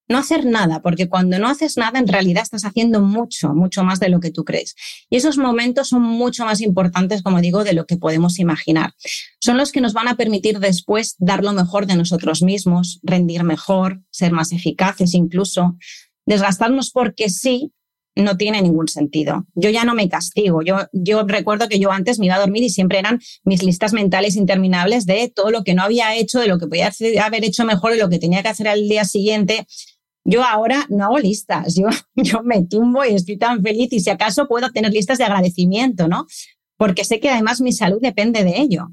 no 0.09 0.17
hacer 0.17 0.45
nada, 0.45 0.81
porque 0.81 1.07
cuando 1.07 1.37
no 1.37 1.47
haces 1.47 1.77
nada 1.77 1.99
en 1.99 2.07
realidad 2.07 2.41
estás 2.41 2.65
haciendo 2.65 2.99
mucho, 2.99 3.53
mucho 3.53 3.83
más 3.83 3.99
de 3.99 4.09
lo 4.09 4.19
que 4.19 4.31
tú 4.31 4.43
crees. 4.43 4.75
Y 5.09 5.17
esos 5.17 5.37
momentos 5.37 5.89
son 5.89 6.01
mucho 6.01 6.45
más 6.45 6.61
importantes, 6.61 7.21
como 7.21 7.39
digo, 7.39 7.63
de 7.63 7.73
lo 7.73 7.85
que 7.85 7.95
podemos 7.95 8.39
imaginar. 8.39 8.93
Son 9.39 9.55
los 9.55 9.71
que 9.71 9.81
nos 9.81 9.93
van 9.93 10.07
a 10.07 10.17
permitir 10.17 10.59
después 10.59 11.15
dar 11.19 11.43
lo 11.43 11.53
mejor 11.53 11.85
de 11.85 11.95
nosotros 11.95 12.41
mismos, 12.41 12.99
rendir 13.03 13.43
mejor, 13.43 14.01
ser 14.09 14.31
más 14.31 14.51
eficaces 14.51 15.13
incluso. 15.13 15.77
Desgastarnos 16.25 16.91
porque 16.91 17.29
sí 17.29 17.71
no 18.15 18.37
tiene 18.37 18.61
ningún 18.61 18.87
sentido. 18.87 19.45
Yo 19.53 19.69
ya 19.69 19.85
no 19.85 19.93
me 19.93 20.09
castigo. 20.09 20.61
Yo, 20.61 20.77
yo 20.91 21.23
recuerdo 21.23 21.67
que 21.67 21.79
yo 21.79 21.91
antes 21.91 22.19
me 22.19 22.25
iba 22.25 22.35
a 22.35 22.39
dormir 22.39 22.63
y 22.63 22.69
siempre 22.69 22.99
eran 22.99 23.19
mis 23.43 23.63
listas 23.63 23.93
mentales 23.93 24.35
interminables 24.35 25.05
de 25.05 25.31
todo 25.33 25.51
lo 25.51 25.63
que 25.63 25.73
no 25.73 25.83
había 25.83 26.15
hecho, 26.15 26.39
de 26.39 26.47
lo 26.47 26.59
que 26.59 26.67
podía 26.67 26.91
haber 27.23 27.45
hecho 27.45 27.65
mejor, 27.65 27.91
de 27.91 27.99
lo 27.99 28.09
que 28.09 28.19
tenía 28.19 28.41
que 28.41 28.49
hacer 28.49 28.67
al 28.67 28.87
día 28.87 29.05
siguiente. 29.05 29.67
Yo 30.23 30.43
ahora 30.43 30.85
no 30.89 31.05
hago 31.05 31.19
listas, 31.19 31.75
yo, 31.75 31.87
yo 32.15 32.43
me 32.43 32.63
tumbo 32.63 33.05
y 33.05 33.15
estoy 33.15 33.37
tan 33.37 33.61
feliz 33.61 33.91
y 33.93 33.99
si 33.99 34.09
acaso 34.09 34.47
puedo 34.47 34.69
tener 34.71 34.91
listas 34.91 35.17
de 35.17 35.23
agradecimiento, 35.23 36.07
¿no? 36.07 36.25
Porque 36.77 37.03
sé 37.03 37.19
que 37.19 37.29
además 37.29 37.61
mi 37.61 37.73
salud 37.73 37.99
depende 38.01 38.43
de 38.43 38.59
ello. 38.59 38.89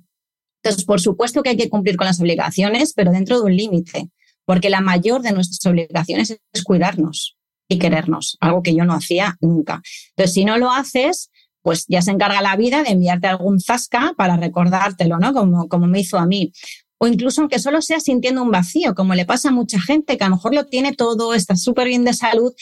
Entonces, 0.62 0.84
por 0.84 1.00
supuesto 1.00 1.42
que 1.42 1.50
hay 1.50 1.56
que 1.56 1.70
cumplir 1.70 1.96
con 1.96 2.06
las 2.06 2.20
obligaciones, 2.20 2.92
pero 2.94 3.12
dentro 3.12 3.38
de 3.38 3.44
un 3.44 3.56
límite, 3.56 4.10
porque 4.44 4.70
la 4.70 4.80
mayor 4.80 5.22
de 5.22 5.32
nuestras 5.32 5.64
obligaciones 5.66 6.36
es 6.52 6.62
cuidarnos 6.64 7.36
y 7.68 7.78
querernos, 7.78 8.36
algo 8.40 8.62
que 8.62 8.74
yo 8.74 8.84
no 8.84 8.94
hacía 8.94 9.36
nunca. 9.40 9.82
Entonces, 10.10 10.34
si 10.34 10.44
no 10.44 10.56
lo 10.58 10.70
haces, 10.70 11.30
pues 11.62 11.84
ya 11.88 12.00
se 12.00 12.12
encarga 12.12 12.40
la 12.42 12.56
vida 12.56 12.82
de 12.82 12.90
enviarte 12.90 13.26
algún 13.26 13.60
zasca 13.60 14.14
para 14.16 14.36
recordártelo, 14.36 15.18
¿no? 15.18 15.32
Como, 15.32 15.68
como 15.68 15.86
me 15.86 16.00
hizo 16.00 16.16
a 16.18 16.26
mí 16.26 16.52
o 16.98 17.06
incluso 17.06 17.40
aunque 17.40 17.58
solo 17.58 17.82
sea 17.82 18.00
sintiendo 18.00 18.42
un 18.42 18.50
vacío, 18.50 18.94
como 18.94 19.14
le 19.14 19.26
pasa 19.26 19.50
a 19.50 19.52
mucha 19.52 19.80
gente 19.80 20.16
que 20.16 20.24
a 20.24 20.28
lo 20.28 20.36
mejor 20.36 20.54
lo 20.54 20.66
tiene 20.66 20.92
todo, 20.92 21.34
está 21.34 21.56
súper 21.56 21.88
bien 21.88 22.04
de 22.04 22.14
salud, 22.14 22.52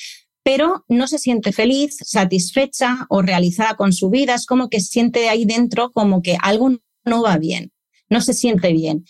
pero 0.42 0.85
no 0.88 1.07
se 1.09 1.18
siente 1.18 1.53
feliz, 1.53 1.97
satisfecha 2.03 3.07
o 3.09 3.23
realizada 3.23 3.75
con 3.77 3.92
su 3.92 4.11
vida. 4.11 4.35
Es 4.35 4.47
como 4.47 4.68
que 4.68 4.81
siente 4.81 5.29
ahí 5.29 5.44
dentro 5.44 5.90
como 5.92 6.23
que 6.23 6.37
algo 6.40 6.70
no 7.05 7.23
va 7.23 7.38
bien, 7.38 7.73
no 8.11 8.20
se 8.20 8.35
siente 8.35 8.73
bien. 8.73 9.05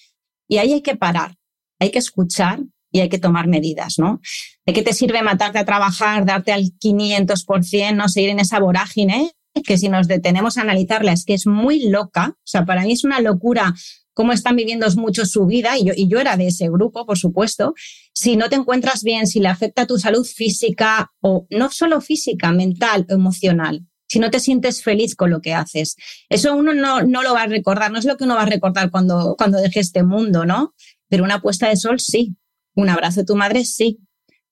Y 0.49 0.59
ahí 0.59 0.73
hay 0.75 0.83
que 0.83 0.97
parar, 0.97 1.37
hay 1.81 1.91
que 1.91 1.99
escuchar 1.99 2.61
y 2.93 3.01
hay 3.01 3.09
que 3.09 3.19
tomar 3.19 3.49
medidas, 3.49 3.99
¿no? 3.99 4.21
¿De 4.65 4.73
qué 4.73 4.83
te 4.83 4.93
sirve 4.93 5.23
matarte 5.23 5.59
a 5.59 5.65
trabajar, 5.65 6.25
darte 6.25 6.53
al 6.53 6.63
500%, 6.79 7.97
no 7.97 8.09
seguir 8.09 8.31
en 8.31 8.39
esa 8.39 8.61
vorágine? 8.61 9.33
Que 9.65 9.79
si 9.79 9.89
nos 9.89 10.07
detenemos 10.07 10.57
a 10.57 10.63
analizarla 10.63 11.13
es 11.13 11.25
que 11.25 11.35
es 11.35 11.47
muy 11.47 11.89
loca, 11.89 12.37
o 12.37 12.47
sea, 12.47 12.65
para 12.65 12.83
mí 12.83 12.93
es 12.93 13.05
una 13.05 13.21
locura 13.21 13.75
cómo 14.15 14.33
están 14.33 14.57
viviendo 14.57 14.87
mucho 14.97 15.27
su 15.27 15.45
vida, 15.47 15.77
y 15.79 15.87
yo, 15.87 15.93
y 15.95 16.09
yo 16.09 16.21
era 16.21 16.37
de 16.37 16.47
ese 16.47 16.69
grupo, 16.69 17.05
por 17.05 17.19
supuesto, 17.19 17.75
si 18.15 18.37
no 18.37 18.49
te 18.49 18.57
encuentras 18.57 19.03
bien, 19.03 19.27
si 19.27 19.41
le 19.41 19.49
afecta 19.49 19.87
tu 19.87 19.99
salud 19.99 20.25
física 20.25 21.13
o 21.21 21.47
no 21.51 21.71
solo 21.71 22.01
física, 22.01 22.53
mental, 22.53 23.05
emocional, 23.09 23.85
si 24.07 24.19
no 24.21 24.31
te 24.31 24.41
sientes 24.41 24.83
feliz 24.83 25.15
con 25.17 25.31
lo 25.31 25.41
que 25.41 25.53
haces. 25.53 25.97
Eso 26.29 26.55
uno 26.55 26.73
no, 26.73 27.03
no 27.03 27.23
lo 27.23 27.35
va 27.35 27.43
a 27.43 27.47
recordar, 27.47 27.91
no 27.91 27.99
es 27.99 28.05
lo 28.05 28.17
que 28.17 28.25
uno 28.25 28.37
va 28.37 28.43
a 28.43 28.47
recordar 28.47 28.91
cuando, 28.91 29.35
cuando 29.37 29.59
deje 29.59 29.81
este 29.81 30.05
mundo, 30.05 30.47
¿no? 30.47 30.75
Pero 31.09 31.25
una 31.25 31.43
puesta 31.43 31.69
de 31.69 31.77
sol 31.77 32.01
sí, 32.01 32.37
un 32.75 32.89
abrazo 32.89 33.21
de 33.21 33.27
tu 33.27 33.37
madre 33.37 33.65
sí, 33.65 33.99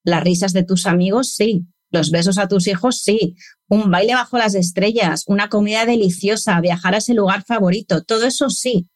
las 0.04 0.22
risas 0.22 0.52
de 0.52 0.64
tus 0.64 0.86
amigos 0.86 1.34
sí, 1.34 1.66
los 1.92 2.10
besos 2.10 2.38
a 2.38 2.48
tus 2.48 2.66
hijos, 2.66 3.02
sí, 3.02 3.36
un 3.68 3.90
baile 3.90 4.14
bajo 4.14 4.38
las 4.38 4.54
estrellas, 4.54 5.24
una 5.26 5.48
comida 5.48 5.86
deliciosa, 5.86 6.60
viajar 6.60 6.94
a 6.94 6.98
ese 6.98 7.14
lugar 7.14 7.44
favorito, 7.44 8.02
todo 8.02 8.26
eso 8.26 8.50
sí. 8.50 8.88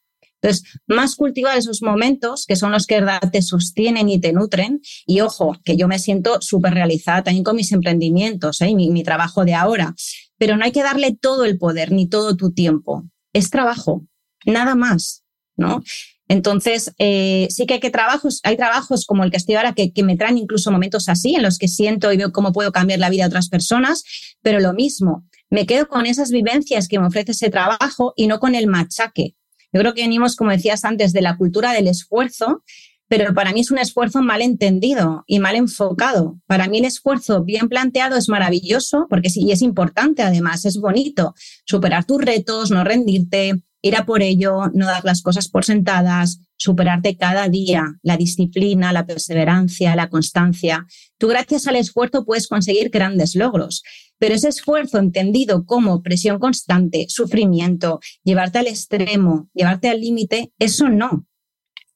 Entonces, 0.46 0.78
más 0.87 1.16
cultivar 1.16 1.59
esos 1.59 1.82
momentos 1.82 2.46
que 2.46 2.54
son 2.54 2.70
los 2.70 2.87
que 2.87 3.04
te 3.32 3.42
sostienen 3.42 4.09
y 4.09 4.20
te 4.20 4.32
nutren. 4.32 4.80
Y 5.04 5.20
ojo, 5.20 5.56
que 5.64 5.76
yo 5.76 5.88
me 5.88 5.98
siento 5.98 6.40
súper 6.40 6.72
realizada 6.74 7.24
también 7.24 7.42
con 7.42 7.56
mis 7.56 7.72
emprendimientos 7.72 8.61
¿eh? 8.61 8.68
y 8.68 8.74
mi, 8.74 9.02
trabajo 9.02 9.44
de 9.44 9.54
ahora. 9.54 9.94
Pero 10.38 10.56
no 10.56 10.64
hay 10.64 10.70
que 10.70 10.85
darle 10.85 11.16
todo 11.20 11.44
el 11.44 11.59
poder 11.59 11.90
ni 11.90 12.09
todo 12.09 12.37
tu 12.37 12.52
tiempo. 12.52 13.04
Es 13.32 13.50
trabajo, 13.50 14.06
nada 14.44 14.76
más, 14.76 15.24
¿no? 15.56 15.82
Entonces, 16.28 16.92
eh, 16.98 17.48
sí 17.50 17.66
que 17.66 17.74
hay 17.74 17.80
que 17.80 17.90
trabajos, 17.90 18.40
hay 18.44 18.56
trabajos 18.56 19.04
como 19.04 19.24
el 19.24 19.32
que 19.32 19.37
estoy 19.37 19.56
ahora 19.56 19.74
que, 19.74 19.92
que, 19.92 20.02
me 20.04 20.16
traen 20.16 20.38
incluso 20.38 20.70
momentos 20.70 21.09
así, 21.09 21.35
en 21.35 21.42
los 21.42 21.59
que 21.59 21.68
siento 21.68 22.12
y 22.12 22.16
veo 22.16 22.32
cómo 22.32 22.52
puedo 22.52 22.72
cambiar 22.72 23.00
la 23.00 23.11
vida 23.11 23.24
de 23.24 23.28
otras 23.28 23.48
personas, 23.48 24.04
pero 24.42 24.61
lo 24.61 24.72
mismo, 24.72 25.24
me 25.50 25.66
quedo 25.66 25.88
con 25.88 26.06
esas 26.06 26.30
vivencias 26.30 26.88
que 26.88 26.98
me 26.98 27.06
ofrece 27.06 27.32
ese 27.32 27.50
trabajo 27.50 28.12
y 28.16 28.26
no 28.26 28.40
con 28.40 28.54
el 28.54 28.66
machaque. 28.66 29.37
Yo 29.72 29.81
creo 29.81 29.94
que 29.94 30.02
venimos, 30.02 30.37
como 30.37 30.50
decías 30.50 30.85
antes, 30.85 31.12
de 31.12 31.22
la 31.22 31.37
cultura 31.37 31.72
del 31.72 31.88
esfuerzo, 31.88 32.62
pero 33.09 33.35
para 33.35 33.52
mí 33.52 33.61
es 33.61 33.70
un 33.70 33.79
esfuerzo 33.79 34.22
mal 34.22 34.42
entendido 34.42 35.24
y 35.26 35.38
mal 35.38 35.55
enfocado. 35.55 36.40
Para 36.46 36.66
mí 36.68 36.79
el 36.79 36.85
esfuerzo 36.85 37.44
bien 37.44 37.68
planteado 37.68 38.16
es 38.16 38.29
maravilloso 38.29 39.07
porque 39.09 39.31
sí, 39.31 39.44
y 39.44 39.52
es 39.52 39.62
importante 39.62 40.22
además, 40.22 40.64
es 40.64 40.79
bonito 40.79 41.35
superar 41.64 42.05
tus 42.05 42.20
retos, 42.20 42.70
no 42.70 42.83
rendirte, 42.83 43.62
ir 43.87 43.96
a 43.96 44.07
por 44.07 44.22
ello, 44.22 44.70
no 44.75 44.87
dar 44.87 45.05
las 45.05 45.22
cosas 45.22 45.49
por 45.49 45.64
sentadas, 45.64 46.40
superarte 46.57 47.16
cada 47.16 47.49
día, 47.49 47.85
la 48.03 48.16
disciplina, 48.16 48.92
la 48.92 49.07
perseverancia, 49.07 49.96
la 49.96 50.09
constancia. 50.09 50.87
Tú 51.18 51.29
gracias 51.29 51.66
al 51.66 51.77
esfuerzo 51.77 52.25
puedes 52.25 52.49
conseguir 52.49 52.90
grandes 52.90 53.35
logros, 53.35 53.83
pero 54.18 54.35
ese 54.35 54.49
esfuerzo 54.49 54.99
entendido 54.99 55.66
como 55.66 56.03
presión 56.03 56.38
constante, 56.38 57.07
sufrimiento, 57.09 58.01
llevarte 58.25 58.59
al 58.59 58.66
extremo, 58.66 59.49
llevarte 59.55 59.88
al 59.88 60.01
límite, 60.01 60.53
eso 60.59 60.88
no. 60.88 61.27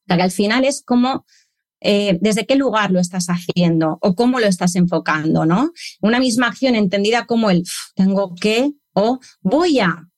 O 0.09 0.13
al 0.13 0.31
final 0.31 0.65
es 0.65 0.83
como 0.85 1.25
eh, 1.81 2.19
desde 2.21 2.47
qué 2.47 2.57
lugar 2.57 2.91
lo 2.91 3.01
estás 3.01 3.27
haciendo 3.29 3.99
o 4.03 4.15
cómo 4.15 4.39
lo 4.39 4.47
estás 4.47 4.77
enfocando, 4.77 5.47
¿no? 5.47 5.73
Una 6.03 6.19
misma 6.19 6.49
acción 6.49 6.75
entendida 6.75 7.27
como 7.27 7.51
el 7.51 7.65
tengo 7.95 8.35
que 8.35 8.73
o 8.93 9.21
voy 9.41 9.79
a, 9.79 10.10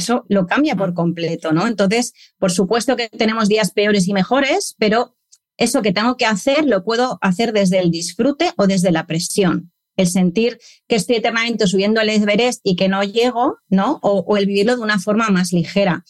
eso 0.00 0.24
lo 0.28 0.46
cambia 0.46 0.76
por 0.76 0.94
completo, 0.94 1.52
¿no? 1.52 1.66
Entonces, 1.66 2.12
por 2.38 2.50
supuesto 2.50 2.96
que 2.96 3.08
tenemos 3.08 3.48
días 3.48 3.70
peores 3.72 4.08
y 4.08 4.12
mejores, 4.12 4.74
pero 4.78 5.16
eso 5.56 5.82
que 5.82 5.92
tengo 5.92 6.16
que 6.16 6.26
hacer 6.26 6.66
lo 6.66 6.84
puedo 6.84 7.18
hacer 7.20 7.52
desde 7.52 7.78
el 7.78 7.90
disfrute 7.90 8.52
o 8.56 8.66
desde 8.66 8.90
la 8.90 9.06
presión 9.06 9.72
el 9.96 10.08
sentir 10.08 10.58
que 10.88 10.96
estoy 10.96 11.16
eternamente 11.16 11.66
subiendo 11.66 12.00
el 12.00 12.08
Everest 12.08 12.60
y 12.64 12.76
que 12.76 12.88
no 12.88 13.02
llego, 13.02 13.58
¿no? 13.68 13.98
O, 14.02 14.36
el 14.36 14.46
vivirlo 14.46 14.76
de 14.76 14.82
una 14.82 14.98
forma 14.98 15.28
más 15.28 15.52
ligera. 15.52 16.04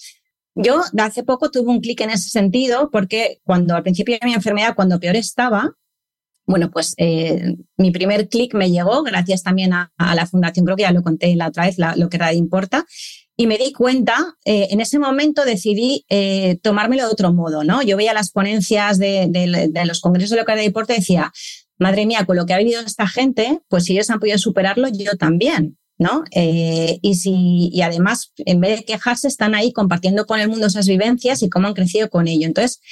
Yo 0.54 0.82
de 0.92 1.02
hace 1.02 1.22
poco 1.22 1.50
tuve 1.50 1.70
un 1.70 1.80
clic 1.80 2.00
en 2.00 2.10
ese 2.10 2.28
sentido 2.28 2.90
porque 2.90 3.40
cuando 3.44 3.74
al 3.74 3.82
principio 3.82 4.16
de 4.20 4.26
mi 4.26 4.34
enfermedad, 4.34 4.74
cuando 4.74 5.00
peor 5.00 5.16
estaba, 5.16 5.72
bueno, 6.46 6.70
pues 6.70 6.94
eh, 6.96 7.56
mi 7.76 7.90
primer 7.90 8.28
clic 8.28 8.54
me 8.54 8.70
llegó 8.70 9.02
gracias 9.02 9.42
también 9.42 9.72
a, 9.72 9.92
la 9.98 10.26
fundación, 10.26 10.64
creo 10.64 10.76
que 10.76 10.82
ya 10.82 10.92
lo 10.92 11.02
conté 11.02 11.34
la 11.36 11.48
otra 11.48 11.66
vez, 11.66 11.76
lo 11.96 12.08
que 12.08 12.18
Radio 12.18 12.38
importa, 12.38 12.86
y 13.40 13.46
me 13.46 13.56
di 13.56 13.72
cuenta, 13.72 14.36
eh, 14.44 14.68
en 14.70 14.82
ese 14.82 14.98
momento 14.98 15.46
decidí 15.46 16.04
eh, 16.10 16.58
tomármelo 16.62 17.06
de 17.06 17.10
otro 17.10 17.32
modo, 17.32 17.64
¿no? 17.64 17.80
Yo 17.80 17.96
veía 17.96 18.12
las 18.12 18.32
ponencias 18.32 18.98
de, 18.98 19.28
de 19.30 19.84
los 19.86 20.02
congresos 20.02 20.32
de 20.32 20.36
lo 20.36 20.44
que 20.44 20.52
era 20.52 20.60
deporte 20.60 20.92
y 20.92 20.96
decía, 20.96 21.32
madre 21.78 22.04
mía, 22.04 22.26
con 22.26 22.36
lo 22.36 22.44
que 22.44 22.52
ha 22.52 22.58
vivido 22.58 22.82
esta 22.82 23.06
gente, 23.06 23.60
pues 23.68 23.84
si 23.84 23.94
ellos 23.94 24.10
han 24.10 24.20
podido 24.20 24.36
superarlo, 24.36 24.88
yo 24.88 25.16
también. 25.16 25.78
¿no? 25.96 26.22
Eh, 26.32 26.98
y, 27.00 27.14
si, 27.14 27.70
y 27.72 27.80
además, 27.80 28.30
en 28.36 28.60
vez 28.60 28.80
de 28.80 28.84
quejarse, 28.84 29.26
están 29.26 29.54
ahí 29.54 29.72
compartiendo 29.72 30.26
con 30.26 30.38
el 30.38 30.50
mundo 30.50 30.66
esas 30.66 30.86
vivencias 30.86 31.42
y 31.42 31.48
cómo 31.48 31.66
han 31.66 31.74
crecido 31.74 32.10
con 32.10 32.28
ello. 32.28 32.46
Entonces, 32.46 32.82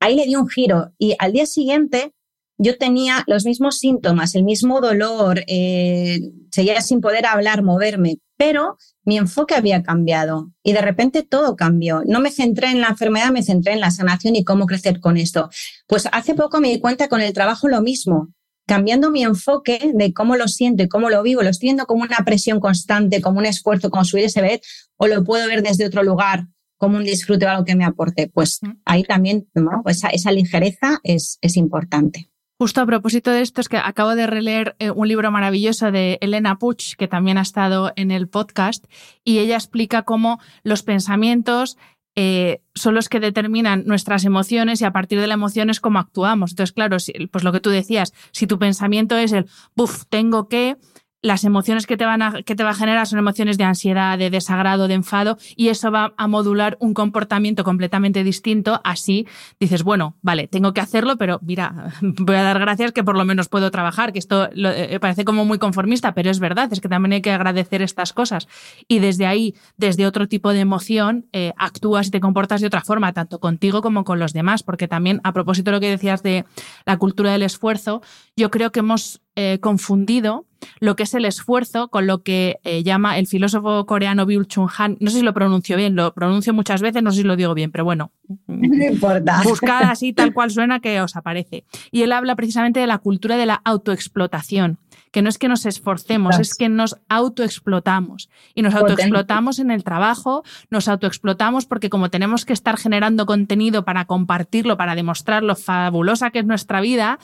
ahí 0.00 0.16
le 0.16 0.24
di 0.24 0.34
un 0.34 0.48
giro 0.48 0.94
y 0.96 1.14
al 1.18 1.34
día 1.34 1.44
siguiente 1.44 2.14
yo 2.56 2.78
tenía 2.78 3.22
los 3.26 3.44
mismos 3.44 3.78
síntomas, 3.78 4.34
el 4.34 4.44
mismo 4.44 4.80
dolor, 4.80 5.44
seguía 5.46 6.80
sin 6.80 7.02
poder 7.02 7.26
hablar, 7.26 7.62
moverme, 7.62 8.16
pero 8.40 8.78
mi 9.04 9.18
enfoque 9.18 9.54
había 9.54 9.82
cambiado 9.82 10.50
y 10.62 10.72
de 10.72 10.80
repente 10.80 11.22
todo 11.22 11.56
cambió. 11.56 12.04
No 12.06 12.20
me 12.20 12.30
centré 12.30 12.68
en 12.68 12.80
la 12.80 12.88
enfermedad, 12.88 13.30
me 13.32 13.42
centré 13.42 13.74
en 13.74 13.80
la 13.80 13.90
sanación 13.90 14.34
y 14.34 14.44
cómo 14.44 14.64
crecer 14.64 14.98
con 14.98 15.18
esto. 15.18 15.50
Pues 15.86 16.08
hace 16.10 16.34
poco 16.34 16.58
me 16.58 16.70
di 16.70 16.80
cuenta 16.80 17.08
con 17.08 17.20
el 17.20 17.34
trabajo 17.34 17.68
lo 17.68 17.82
mismo, 17.82 18.32
cambiando 18.66 19.10
mi 19.10 19.24
enfoque 19.24 19.90
de 19.92 20.14
cómo 20.14 20.36
lo 20.36 20.48
siento 20.48 20.82
y 20.82 20.88
cómo 20.88 21.10
lo 21.10 21.22
vivo, 21.22 21.42
lo 21.42 21.50
estoy 21.50 21.66
viendo 21.66 21.84
como 21.84 22.02
una 22.02 22.16
presión 22.24 22.60
constante, 22.60 23.20
como 23.20 23.40
un 23.40 23.44
esfuerzo, 23.44 23.90
como 23.90 24.06
subir 24.06 24.24
ese 24.24 24.40
bed, 24.40 24.60
o 24.96 25.06
lo 25.06 25.22
puedo 25.22 25.46
ver 25.46 25.62
desde 25.62 25.84
otro 25.84 26.02
lugar, 26.02 26.46
como 26.78 26.96
un 26.96 27.04
disfrute 27.04 27.44
o 27.44 27.50
algo 27.50 27.66
que 27.66 27.76
me 27.76 27.84
aporte. 27.84 28.30
Pues 28.32 28.60
mm. 28.62 28.70
ahí 28.86 29.04
también 29.04 29.50
esa, 29.84 30.08
esa, 30.08 30.32
ligereza 30.32 30.98
es, 31.02 31.36
es 31.42 31.58
importante. 31.58 32.29
Justo 32.60 32.82
a 32.82 32.86
propósito 32.86 33.30
de 33.30 33.40
esto, 33.40 33.62
es 33.62 33.70
que 33.70 33.78
acabo 33.78 34.14
de 34.14 34.26
releer 34.26 34.76
eh, 34.80 34.90
un 34.90 35.08
libro 35.08 35.30
maravilloso 35.30 35.90
de 35.90 36.18
Elena 36.20 36.58
Puch, 36.58 36.94
que 36.96 37.08
también 37.08 37.38
ha 37.38 37.40
estado 37.40 37.90
en 37.96 38.10
el 38.10 38.28
podcast, 38.28 38.84
y 39.24 39.38
ella 39.38 39.54
explica 39.54 40.02
cómo 40.02 40.40
los 40.62 40.82
pensamientos 40.82 41.78
eh, 42.16 42.60
son 42.74 42.94
los 42.94 43.08
que 43.08 43.18
determinan 43.18 43.84
nuestras 43.86 44.26
emociones 44.26 44.82
y 44.82 44.84
a 44.84 44.92
partir 44.92 45.18
de 45.22 45.26
la 45.26 45.34
emoción 45.34 45.70
es 45.70 45.80
cómo 45.80 46.00
actuamos. 46.00 46.50
Entonces, 46.50 46.74
claro, 46.74 46.98
pues 47.30 47.44
lo 47.44 47.52
que 47.52 47.60
tú 47.60 47.70
decías, 47.70 48.12
si 48.30 48.46
tu 48.46 48.58
pensamiento 48.58 49.16
es 49.16 49.32
el, 49.32 49.46
buf, 49.74 50.04
tengo 50.10 50.46
que, 50.48 50.76
las 51.22 51.44
emociones 51.44 51.86
que 51.86 51.96
te, 51.96 52.06
van 52.06 52.22
a, 52.22 52.42
que 52.42 52.54
te 52.54 52.64
va 52.64 52.70
a 52.70 52.74
generar 52.74 53.06
son 53.06 53.18
emociones 53.18 53.58
de 53.58 53.64
ansiedad, 53.64 54.18
de 54.18 54.30
desagrado, 54.30 54.88
de 54.88 54.94
enfado, 54.94 55.38
y 55.56 55.68
eso 55.68 55.90
va 55.90 56.14
a 56.16 56.26
modular 56.26 56.76
un 56.80 56.94
comportamiento 56.94 57.64
completamente 57.64 58.24
distinto. 58.24 58.80
Así 58.84 59.26
dices, 59.58 59.82
bueno, 59.82 60.16
vale, 60.22 60.48
tengo 60.48 60.72
que 60.72 60.80
hacerlo, 60.80 61.16
pero 61.16 61.38
mira, 61.42 61.92
voy 62.02 62.36
a 62.36 62.42
dar 62.42 62.58
gracias 62.58 62.92
que 62.92 63.04
por 63.04 63.16
lo 63.16 63.24
menos 63.24 63.48
puedo 63.48 63.70
trabajar, 63.70 64.12
que 64.12 64.18
esto 64.18 64.48
eh, 64.54 64.98
parece 65.00 65.24
como 65.24 65.44
muy 65.44 65.58
conformista, 65.58 66.14
pero 66.14 66.30
es 66.30 66.40
verdad, 66.40 66.72
es 66.72 66.80
que 66.80 66.88
también 66.88 67.12
hay 67.12 67.22
que 67.22 67.32
agradecer 67.32 67.82
estas 67.82 68.12
cosas. 68.12 68.48
Y 68.88 69.00
desde 69.00 69.26
ahí, 69.26 69.54
desde 69.76 70.06
otro 70.06 70.26
tipo 70.28 70.52
de 70.52 70.60
emoción, 70.60 71.26
eh, 71.32 71.52
actúas 71.58 72.08
y 72.08 72.10
te 72.10 72.20
comportas 72.20 72.60
de 72.60 72.66
otra 72.66 72.80
forma, 72.80 73.12
tanto 73.12 73.40
contigo 73.40 73.82
como 73.82 74.04
con 74.04 74.18
los 74.18 74.32
demás, 74.32 74.62
porque 74.62 74.88
también, 74.88 75.20
a 75.24 75.32
propósito 75.32 75.70
de 75.70 75.76
lo 75.76 75.80
que 75.80 75.90
decías 75.90 76.22
de 76.22 76.44
la 76.86 76.96
cultura 76.96 77.32
del 77.32 77.42
esfuerzo, 77.42 78.02
yo 78.36 78.50
creo 78.50 78.72
que 78.72 78.80
hemos 78.80 79.20
eh, 79.36 79.58
confundido 79.60 80.46
lo 80.78 80.96
que 80.96 81.04
es 81.04 81.14
el 81.14 81.24
esfuerzo 81.24 81.88
con 81.88 82.06
lo 82.06 82.22
que 82.22 82.58
eh, 82.64 82.82
llama 82.82 83.18
el 83.18 83.26
filósofo 83.26 83.86
coreano 83.86 84.26
Byul 84.26 84.46
Chung 84.46 84.68
Han. 84.76 84.96
No 85.00 85.10
sé 85.10 85.18
si 85.18 85.24
lo 85.24 85.34
pronuncio 85.34 85.76
bien, 85.76 85.96
lo 85.96 86.12
pronuncio 86.14 86.52
muchas 86.52 86.82
veces, 86.82 87.02
no 87.02 87.10
sé 87.10 87.18
si 87.18 87.22
lo 87.24 87.36
digo 87.36 87.54
bien, 87.54 87.70
pero 87.70 87.84
bueno. 87.84 88.12
No 88.46 88.84
importa. 88.84 89.42
Buscad 89.42 89.84
así 89.84 90.12
tal 90.12 90.32
cual 90.32 90.50
suena 90.50 90.80
que 90.80 91.00
os 91.00 91.16
aparece. 91.16 91.64
Y 91.90 92.02
él 92.02 92.12
habla 92.12 92.36
precisamente 92.36 92.80
de 92.80 92.86
la 92.86 92.98
cultura 92.98 93.36
de 93.36 93.46
la 93.46 93.60
autoexplotación 93.64 94.78
que 95.10 95.22
no 95.22 95.28
es 95.28 95.38
que 95.38 95.48
nos 95.48 95.66
esforcemos, 95.66 96.38
es 96.38 96.54
que 96.54 96.68
nos 96.68 96.96
autoexplotamos. 97.08 98.30
Y 98.54 98.62
nos 98.62 98.74
autoexplotamos 98.74 99.58
en 99.58 99.70
el 99.70 99.82
trabajo, 99.82 100.44
nos 100.70 100.88
autoexplotamos 100.88 101.66
porque 101.66 101.90
como 101.90 102.10
tenemos 102.10 102.44
que 102.44 102.52
estar 102.52 102.76
generando 102.76 103.26
contenido 103.26 103.84
para 103.84 104.04
compartirlo, 104.04 104.76
para 104.76 104.94
demostrar 104.94 105.42
lo 105.42 105.56
fabulosa 105.56 106.30
que 106.30 106.40
es 106.40 106.46
nuestra 106.46 106.80
vida, 106.80 107.18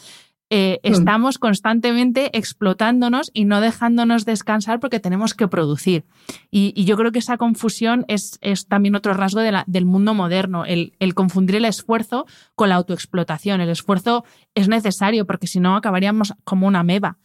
eh, 0.48 0.78
mm. 0.84 0.92
estamos 0.92 1.38
constantemente 1.38 2.36
explotándonos 2.36 3.30
y 3.32 3.46
no 3.46 3.60
dejándonos 3.60 4.24
descansar 4.24 4.78
porque 4.78 5.00
tenemos 5.00 5.34
que 5.34 5.48
producir. 5.48 6.04
Y, 6.50 6.84
yo 6.84 6.96
creo 6.96 7.10
que 7.10 7.18
esa 7.18 7.36
confusión 7.36 8.04
es, 8.08 8.38
es 8.42 8.66
también 8.66 8.94
otro 8.94 9.12
rasgo 9.14 9.40
de 9.40 9.52
la, 9.52 9.64
del 9.66 9.86
mundo 9.86 10.14
moderno, 10.14 10.64
el, 10.64 10.92
el, 11.00 11.14
confundir 11.14 11.56
el 11.56 11.64
esfuerzo 11.64 12.26
con 12.54 12.68
la 12.68 12.76
autoexplotación. 12.76 13.60
El 13.60 13.70
esfuerzo 13.70 14.24
es 14.54 14.68
necesario 14.68 15.26
porque 15.26 15.48
si 15.48 15.58
no 15.58 15.74
acabaríamos 15.74 16.34
como 16.44 16.66
una 16.66 16.84
meba. 16.84 17.18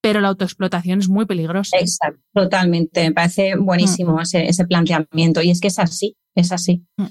Pero 0.00 0.20
la 0.20 0.28
autoexplotación 0.28 0.98
es 0.98 1.08
muy 1.08 1.24
peligrosa. 1.24 1.78
Exacto, 1.78 2.20
totalmente. 2.34 3.04
Me 3.04 3.12
parece 3.12 3.56
buenísimo 3.56 4.16
mm. 4.16 4.20
ese, 4.20 4.48
ese, 4.48 4.66
planteamiento. 4.66 5.40
Y 5.40 5.50
es 5.50 5.60
que 5.60 5.68
es 5.68 5.78
así, 5.78 6.16
es 6.34 6.52
así. 6.52 6.84
Mm. 6.98 7.06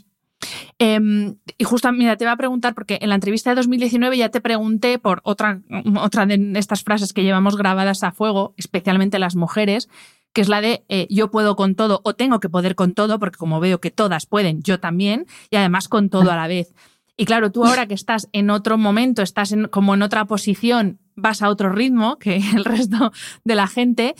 Em, 0.85 1.37
y 1.57 1.63
justo, 1.63 1.89
mira, 1.93 2.17
te 2.17 2.25
iba 2.25 2.33
a 2.33 2.35
preguntar, 2.35 2.75
porque 2.75 2.97
en 3.01 3.07
la 3.07 3.15
entrevista 3.15 3.49
de 3.49 3.55
2019 3.55 4.17
ya 4.17 4.27
te 4.27 4.41
pregunté 4.41 4.99
por 4.99 5.21
otra, 5.23 5.61
otra 5.97 6.25
de 6.25 6.59
estas 6.59 6.83
frases 6.83 7.13
que 7.13 7.23
llevamos 7.23 7.55
grabadas 7.55 8.03
a 8.03 8.11
fuego, 8.11 8.53
especialmente 8.57 9.17
las 9.17 9.37
mujeres, 9.37 9.87
que 10.33 10.41
es 10.41 10.49
la 10.49 10.59
de 10.59 10.83
eh, 10.89 11.07
yo 11.09 11.31
puedo 11.31 11.55
con 11.55 11.75
todo 11.75 12.01
o 12.03 12.15
tengo 12.15 12.41
que 12.41 12.49
poder 12.49 12.75
con 12.75 12.93
todo, 12.93 13.17
porque 13.17 13.37
como 13.37 13.61
veo 13.61 13.79
que 13.79 13.91
todas 13.91 14.25
pueden, 14.25 14.61
yo 14.61 14.81
también, 14.81 15.25
y 15.49 15.55
además 15.55 15.87
con 15.87 16.09
todo 16.09 16.29
a 16.29 16.35
la 16.35 16.47
vez. 16.47 16.73
Y 17.15 17.23
claro, 17.23 17.49
tú 17.49 17.63
ahora 17.63 17.87
que 17.87 17.93
estás 17.93 18.27
en 18.33 18.49
otro 18.49 18.77
momento, 18.77 19.21
estás 19.21 19.55
como 19.71 19.93
en 19.93 20.01
otra 20.01 20.25
posición, 20.25 20.99
vas 21.15 21.41
a 21.41 21.47
otro 21.47 21.69
ritmo 21.71 22.17
que 22.17 22.35
el 22.57 22.65
resto 22.65 23.13
de 23.45 23.55
la 23.55 23.67
gente, 23.67 24.15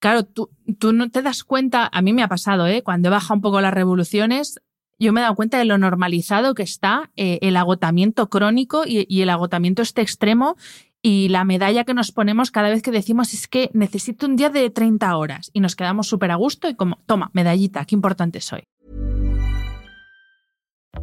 claro, 0.00 0.24
tú, 0.24 0.50
tú 0.78 0.92
no 0.92 1.08
te 1.08 1.22
das 1.22 1.44
cuenta, 1.44 1.88
a 1.90 2.02
mí 2.02 2.12
me 2.12 2.22
ha 2.22 2.28
pasado, 2.28 2.66
¿eh? 2.66 2.82
cuando 2.82 3.08
baja 3.08 3.32
un 3.32 3.40
poco 3.40 3.62
las 3.62 3.72
revoluciones, 3.72 4.60
yo 5.04 5.12
me 5.12 5.20
he 5.20 5.22
dado 5.22 5.36
cuenta 5.36 5.58
de 5.58 5.66
lo 5.66 5.78
normalizado 5.78 6.54
que 6.54 6.62
está 6.62 7.10
eh, 7.14 7.38
el 7.42 7.56
agotamiento 7.56 8.28
crónico 8.28 8.84
y, 8.86 9.20
el 9.20 9.30
agotamiento 9.30 9.82
este 9.82 10.00
extremo 10.00 10.56
y 11.02 11.28
la 11.28 11.44
medalla 11.44 11.84
que 11.84 11.92
nos 11.92 12.10
ponemos 12.10 12.50
cada 12.50 12.70
vez 12.70 12.82
que 12.82 12.90
decimos 12.90 13.34
es 13.34 13.46
que 13.46 13.70
necesito 13.74 14.26
un 14.26 14.36
día 14.36 14.48
de 14.48 14.70
30 14.70 15.16
horas 15.16 15.50
y 15.52 15.60
nos 15.60 15.76
quedamos 15.76 16.08
súper 16.08 16.30
a 16.30 16.36
gusto 16.36 16.68
y 16.68 16.74
como, 16.74 16.98
toma, 17.06 17.30
medallita, 17.34 17.84
qué 17.84 17.94
importante 17.94 18.40
soy. 18.40 18.64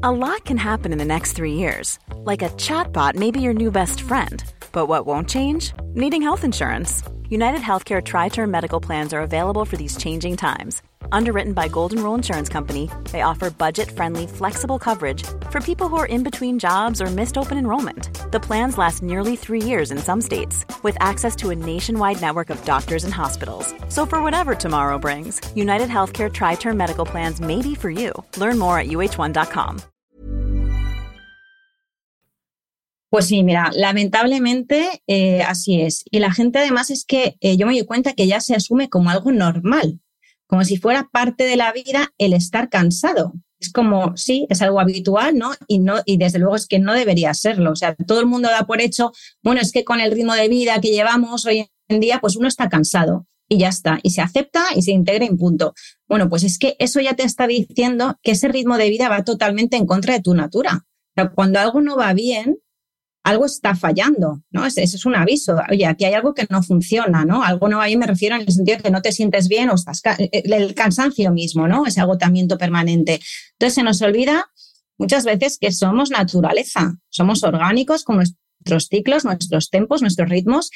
A 0.02 0.12
lot 0.12 0.44
can 0.46 0.58
happen 0.58 0.92
in 0.92 0.98
the 0.98 1.06
next 1.06 1.34
three 1.34 1.54
years. 1.54 2.00
Like 2.26 2.42
a 2.42 2.50
chatbot 2.58 3.16
may 3.16 3.30
be 3.30 3.40
your 3.40 3.54
new 3.54 3.70
best 3.70 4.02
friend. 4.02 4.44
But 4.72 4.88
what 4.88 5.06
won't 5.06 5.30
change? 5.30 5.74
Needing 5.94 6.24
health 6.24 6.44
insurance. 6.44 7.04
United 7.30 7.62
Healthcare 7.62 8.02
Tri 8.04 8.30
Term 8.30 8.50
Medical 8.50 8.80
Plans 8.80 9.14
are 9.14 9.22
available 9.22 9.66
for 9.66 9.78
these 9.78 9.96
changing 9.98 10.38
times 10.38 10.82
Underwritten 11.12 11.54
by 11.54 11.68
Golden 11.68 12.04
Rule 12.04 12.16
Insurance 12.16 12.50
Company, 12.50 12.90
they 13.12 13.22
offer 13.22 13.50
budget-friendly, 13.50 14.28
flexible 14.28 14.80
coverage 14.80 15.24
for 15.50 15.62
people 15.62 15.88
who 15.88 15.96
are 15.98 16.06
in 16.06 16.24
between 16.24 16.60
jobs 16.60 17.02
or 17.02 17.08
missed 17.08 17.38
open 17.38 17.58
enrollment. 17.58 18.10
The 18.32 18.40
plans 18.40 18.78
last 18.78 19.02
nearly 19.02 19.36
three 19.36 19.62
years 19.62 19.92
in 19.92 19.98
some 19.98 20.22
states, 20.22 20.66
with 20.84 20.98
access 21.00 21.36
to 21.38 21.52
a 21.52 21.56
nationwide 21.56 22.22
network 22.22 22.50
of 22.50 22.64
doctors 22.66 23.04
and 23.04 23.14
hospitals. 23.14 23.74
So 23.90 24.06
for 24.06 24.22
whatever 24.22 24.56
tomorrow 24.56 24.98
brings, 25.00 25.40
United 25.56 25.90
Healthcare 25.90 26.32
Tri-Term 26.32 26.78
Medical 26.78 27.06
Plans 27.06 27.40
may 27.40 27.62
be 27.62 27.76
for 27.76 27.90
you. 27.90 28.12
Learn 28.38 28.58
more 28.58 28.78
at 28.78 28.88
uh1.com. 28.88 29.82
Pues 33.12 33.28
sí, 33.28 33.44
mira, 33.44 33.72
lamentablemente 33.74 35.04
eh, 35.06 35.42
así 35.42 35.82
es. 35.82 36.06
Y 36.10 36.20
la 36.20 36.32
gente 36.32 36.60
además 36.60 36.90
es 36.92 37.04
que 37.04 37.36
eh, 37.42 37.58
yo 37.58 37.68
me 37.68 37.74
doy 37.74 37.86
cuenta 37.86 38.14
que 38.14 38.26
ya 38.26 38.40
se 38.40 38.56
asume 38.56 38.88
como 38.88 39.10
algo 39.10 39.34
normal. 39.34 40.00
Como 40.52 40.66
si 40.66 40.76
fuera 40.76 41.08
parte 41.10 41.46
de 41.46 41.56
la 41.56 41.72
vida 41.72 42.14
el 42.18 42.34
estar 42.34 42.68
cansado. 42.68 43.32
Es 43.58 43.72
como, 43.72 44.18
sí, 44.18 44.48
es 44.50 44.62
algo 44.62 44.82
habitual, 44.82 45.38
¿no? 45.38 45.52
Y, 45.66 45.80
no, 45.80 46.02
y 46.06 46.18
desde 46.18 46.40
luego 46.40 46.58
es 46.58 46.68
que 46.68 46.78
no 46.78 46.94
debería 46.94 47.34
serlo. 47.34 47.72
O 47.72 47.76
sea, 47.78 47.96
todo 47.96 48.20
el 48.20 48.26
mundo 48.26 48.50
da 48.50 48.68
por 48.68 48.82
hecho, 48.82 49.14
bueno, 49.42 49.62
es 49.62 49.72
que 49.72 49.86
con 49.86 50.02
el 50.02 50.12
ritmo 50.12 50.34
de 50.34 50.50
vida 50.50 50.82
que 50.82 50.90
llevamos 50.90 51.46
hoy 51.46 51.70
en 51.88 52.00
día, 52.02 52.20
pues 52.20 52.36
uno 52.36 52.50
está 52.50 52.68
cansado 52.68 53.28
y 53.48 53.60
ya 53.60 53.70
está. 53.70 54.02
Y 54.04 54.10
se 54.10 54.20
acepta 54.20 54.66
y 54.76 54.82
se 54.82 54.92
integra 54.92 55.26
en 55.26 55.38
punto. 55.38 55.74
Bueno, 56.10 56.28
pues 56.28 56.44
es 56.44 56.60
que 56.60 56.76
eso 56.80 57.00
ya 57.00 57.14
te 57.14 57.24
está 57.24 57.48
diciendo 57.48 58.18
que 58.22 58.32
ese 58.32 58.50
ritmo 58.50 58.78
de 58.78 58.90
vida 58.90 59.08
va 59.08 59.24
totalmente 59.24 59.78
en 59.78 59.86
contra 59.86 60.16
de 60.16 60.22
tu 60.22 60.34
natura. 60.34 60.82
O 60.84 61.14
sea, 61.16 61.30
cuando 61.30 61.62
algo 61.62 61.80
no 61.80 61.96
va 61.96 62.12
bien, 62.12 62.58
algo 63.24 63.46
está 63.46 63.76
fallando, 63.76 64.42
¿no? 64.50 64.66
Ese, 64.66 64.84
es 64.84 65.06
un 65.06 65.16
aviso. 65.16 65.58
Oye, 65.70 65.86
aquí 65.86 66.06
hay 66.06 66.14
algo 66.14 66.34
que 66.34 66.48
no 66.50 66.64
funciona, 66.64 67.24
¿no? 67.24 67.44
Algo 67.44 67.70
no 67.70 67.80
ahí 67.80 67.96
me 67.96 68.08
refiero 68.08 68.36
en 68.36 68.42
el 68.42 68.52
sentido 68.52 68.78
de 68.78 68.84
que 68.84 68.92
no 68.92 69.02
te 69.02 69.12
sientes 69.12 69.48
bien 69.48 69.70
o 69.70 69.76
estás 69.76 70.02
eh, 70.18 70.30
el 70.32 70.74
cansancio 70.74 71.32
mismo, 71.32 71.68
¿no? 71.68 71.86
Ese 71.86 72.02
agotamiento 72.02 72.58
permanente. 72.58 73.20
Entonces 73.54 73.76
se 73.76 73.84
nos 73.84 74.02
olvida 74.02 74.50
muchas 74.98 75.24
veces 75.24 75.58
que 75.60 75.72
somos 75.72 76.10
naturaleza, 76.10 76.96
somos 77.10 77.44
orgánicos 77.44 78.04
con 78.04 78.18
nuestros 78.18 78.88
ciclos, 78.88 79.26
nuestros 79.26 79.70
tempos, 79.70 80.02
nuestros 80.02 80.30
ritmos 80.30 80.72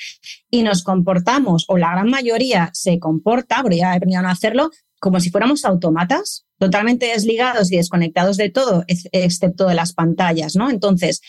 y 0.50 0.64
nos 0.64 0.84
comportamos, 0.84 1.66
o 1.68 1.78
la 1.78 1.92
gran 1.92 2.10
mayoría 2.10 2.70
se 2.74 3.00
comporta, 3.00 3.62
pero 3.64 3.76
ya 3.76 3.94
he 3.94 3.98
aprendido 3.98 4.22
a 4.22 4.32
hacerlo, 4.32 4.72
como 5.00 5.20
si 5.20 5.30
fuéramos 5.30 5.66
automatas, 5.66 6.46
totalmente 6.58 7.08
desligados 7.08 7.72
y 7.72 7.78
desconectados 7.78 8.38
de 8.38 8.50
todo, 8.50 8.84
excepto 8.88 9.68
de 9.68 9.76
las 9.76 9.94
pantallas, 9.94 10.56
¿no? 10.56 10.70
Entonces, 10.70 11.22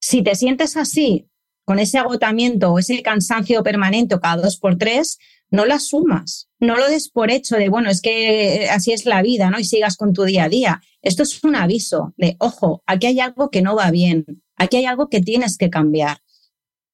si 0.00 0.22
te 0.22 0.34
sientes 0.34 0.76
así, 0.76 1.26
con 1.64 1.78
ese 1.78 1.98
agotamiento 1.98 2.72
o 2.72 2.78
ese 2.78 3.02
cansancio 3.02 3.62
permanente 3.62 4.18
cada 4.20 4.42
dos 4.42 4.56
por 4.56 4.78
tres, 4.78 5.18
no 5.50 5.66
lo 5.66 5.74
asumas, 5.74 6.48
no 6.58 6.76
lo 6.76 6.88
des 6.88 7.10
por 7.10 7.30
hecho 7.30 7.56
de, 7.56 7.68
bueno, 7.68 7.90
es 7.90 8.00
que 8.00 8.64
eh, 8.64 8.70
así 8.70 8.92
es 8.92 9.06
la 9.06 9.22
vida, 9.22 9.50
¿no? 9.50 9.58
Y 9.58 9.64
sigas 9.64 9.96
con 9.96 10.12
tu 10.12 10.24
día 10.24 10.44
a 10.44 10.48
día. 10.48 10.80
Esto 11.02 11.22
es 11.22 11.42
un 11.44 11.56
aviso 11.56 12.14
de, 12.16 12.36
ojo, 12.38 12.82
aquí 12.86 13.06
hay 13.06 13.20
algo 13.20 13.50
que 13.50 13.62
no 13.62 13.76
va 13.76 13.90
bien, 13.90 14.24
aquí 14.56 14.78
hay 14.78 14.86
algo 14.86 15.08
que 15.08 15.20
tienes 15.20 15.56
que 15.56 15.70
cambiar. 15.70 16.18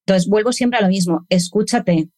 Entonces, 0.07 0.29
vuelvo 0.29 0.53
siempre 0.53 0.79
a 0.79 0.83
lo 0.83 0.89
mismo, 0.89 1.25
escúchate, 1.29 2.11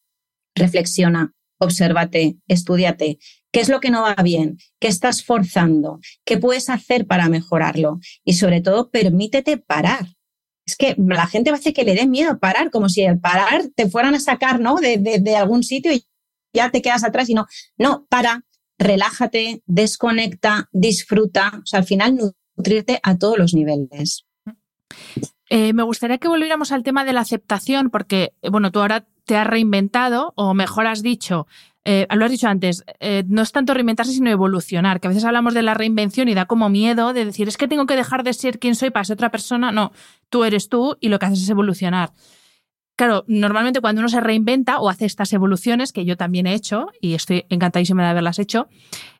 reflexiona, 0.55 1.35
obsérvate, 1.59 2.37
estudiate. 2.49 3.19
¿Qué 3.53 3.61
es 3.61 3.69
lo 3.69 3.81
que 3.81 3.91
no 3.91 4.03
va 4.03 4.15
bien? 4.23 4.59
¿Qué 4.81 4.89
estás 4.89 5.25
forzando? 5.25 6.01
¿Qué 6.25 6.37
puedes 6.37 6.69
hacer 6.69 7.07
para 7.07 7.29
mejorarlo? 7.29 8.01
Y 8.25 8.35
sobre 8.35 8.61
todo, 8.61 8.91
permítete 8.91 9.57
parar 9.57 10.16
es 10.67 10.77
que 10.77 10.97
la 10.99 11.27
gente 11.27 11.51
hacer 11.51 11.73
que 11.73 11.85
le 11.85 11.95
dé 11.95 12.07
miedo 12.07 12.39
parar, 12.39 12.71
como 12.71 12.89
si 12.89 13.05
al 13.05 13.21
parar 13.21 13.69
te 13.75 13.89
fueran 13.89 14.15
a 14.15 14.21
sacar 14.21 14.61
¿no? 14.61 14.77
de, 14.77 15.37
algún 15.37 15.63
sitio 15.63 15.93
y 15.93 16.07
ya 16.53 16.71
te 16.71 16.83
quedas 16.83 17.05
atrás 17.05 17.29
y 17.29 17.35
no, 17.35 17.47
no, 17.79 18.07
para, 18.09 18.45
relájate, 18.79 19.63
desconecta, 19.67 20.69
disfruta, 20.73 21.61
o 21.63 21.67
sea, 21.67 21.81
al 21.81 21.87
final 21.87 22.17
nutrirte 22.57 22.99
a 23.03 23.17
todos 23.17 23.39
los 23.39 23.55
niveles. 23.55 24.27
Eh, 25.51 25.73
me 25.73 25.85
gustaría 25.85 26.19
que 26.19 26.29
volviéramos 26.29 26.73
al 26.73 26.83
tema 26.83 27.05
de 27.05 27.13
la 27.13 27.21
aceptación, 27.21 27.91
porque, 27.91 28.33
bueno, 28.51 28.73
tú 28.73 28.81
ahora 28.81 29.07
te 29.25 29.37
has 29.37 29.47
reinventado, 29.47 30.33
o 30.35 30.55
mejor 30.55 30.87
has 30.87 31.03
dicho, 31.03 31.47
eh, 31.89 32.09
lo 32.11 32.25
has 32.25 32.31
dicho 32.33 32.49
antes, 32.49 32.85
eh, 32.99 33.23
no 33.29 33.43
es 33.43 33.53
tanto 33.53 33.73
reinventarse, 33.73 34.11
sino 34.11 34.29
evolucionar, 34.29 34.99
que 34.99 35.07
a 35.07 35.11
veces 35.11 35.25
hablamos 35.25 35.55
de 35.55 35.63
la 35.63 35.73
reinvención 35.73 36.29
y 36.29 36.35
da 36.35 36.47
como 36.47 36.69
miedo 36.69 37.13
de 37.13 37.25
decir, 37.25 37.47
es 37.47 37.57
que 37.57 37.69
tengo 37.69 37.87
que 37.87 37.95
dejar 37.95 38.25
de 38.25 38.33
ser 38.33 38.59
quien 38.59 38.75
soy 38.75 38.91
para 38.91 39.05
ser 39.05 39.15
otra 39.15 39.31
persona. 39.31 39.71
No, 39.71 39.93
tú 40.29 40.43
eres 40.43 40.69
tú 40.69 40.97
y 41.01 41.11
lo 41.11 41.21
que 41.21 41.27
haces 41.27 41.43
es 41.43 41.49
evolucionar. 41.49 42.13
Claro, 42.97 43.25
normalmente 43.29 43.81
cuando 43.81 44.01
uno 44.01 44.09
se 44.09 44.21
reinventa 44.21 44.81
o 44.81 44.89
hace 44.89 45.05
estas 45.05 45.33
evoluciones, 45.33 45.93
que 45.93 46.05
yo 46.05 46.17
también 46.17 46.49
he 46.49 46.55
hecho 46.55 46.89
y 47.01 47.15
estoy 47.15 47.45
encantadísima 47.51 48.03
de 48.03 48.09
haberlas 48.09 48.41
hecho, 48.41 48.69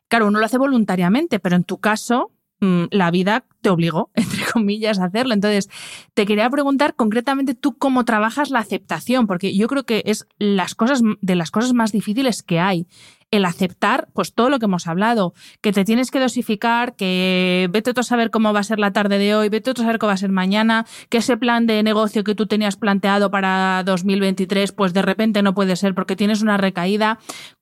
claro, 0.09 0.27
uno 0.27 0.39
lo 0.39 0.45
hace 0.45 0.57
voluntariamente, 0.57 1.39
pero 1.39 1.55
en 1.55 1.63
tu 1.63 1.77
caso, 1.77 2.31
la 2.59 3.11
vida 3.11 3.45
te 3.61 3.69
obligó, 3.69 4.09
entre 4.15 4.43
comillas, 4.51 4.99
a 4.99 5.05
hacerlo. 5.05 5.33
Entonces, 5.33 5.69
te 6.13 6.25
quería 6.25 6.49
preguntar 6.49 6.95
concretamente 6.95 7.53
tú 7.53 7.77
cómo 7.77 8.05
trabajas 8.05 8.49
la 8.49 8.59
aceptación, 8.59 9.27
porque 9.27 9.55
yo 9.55 9.67
creo 9.67 9.83
que 9.83 10.03
es 10.05 10.27
las 10.39 10.75
cosas 10.75 11.01
de 11.21 11.35
las 11.35 11.51
cosas 11.51 11.73
más 11.73 11.91
difíciles 11.91 12.43
que 12.43 12.59
hay 12.59 12.87
el 13.31 13.45
aceptar 13.45 14.07
pues 14.13 14.33
todo 14.33 14.49
lo 14.49 14.59
que 14.59 14.65
hemos 14.65 14.87
hablado, 14.87 15.33
que 15.61 15.73
te 15.73 15.83
tienes 15.83 16.11
que 16.11 16.19
dosificar, 16.19 16.95
que 16.95 17.67
vete 17.71 17.93
tú 17.93 17.99
a 18.01 18.03
saber 18.03 18.31
cómo 18.31 18.53
va 18.53 18.61
a 18.61 18.63
ser 18.63 18.79
la 18.79 18.93
tarde 18.93 19.17
de 19.17 19.35
hoy, 19.35 19.49
vete 19.49 19.73
tú 19.73 19.81
a 19.81 19.85
saber 19.85 19.99
cómo 19.99 20.09
va 20.09 20.13
a 20.13 20.17
ser 20.17 20.31
mañana, 20.31 20.85
que 21.09 21.17
ese 21.17 21.37
plan 21.37 21.67
de 21.67 21.83
negocio 21.83 22.23
que 22.23 22.35
tú 22.35 22.47
tenías 22.47 22.77
planteado 22.77 23.29
para 23.29 23.83
2023 23.85 24.71
pues 24.71 24.93
de 24.93 25.01
repente 25.01 25.41
no 25.41 25.53
puede 25.53 25.75
ser 25.75 25.93
porque 25.93 26.15
tienes 26.15 26.41
una 26.41 26.57
recaída. 26.57 27.19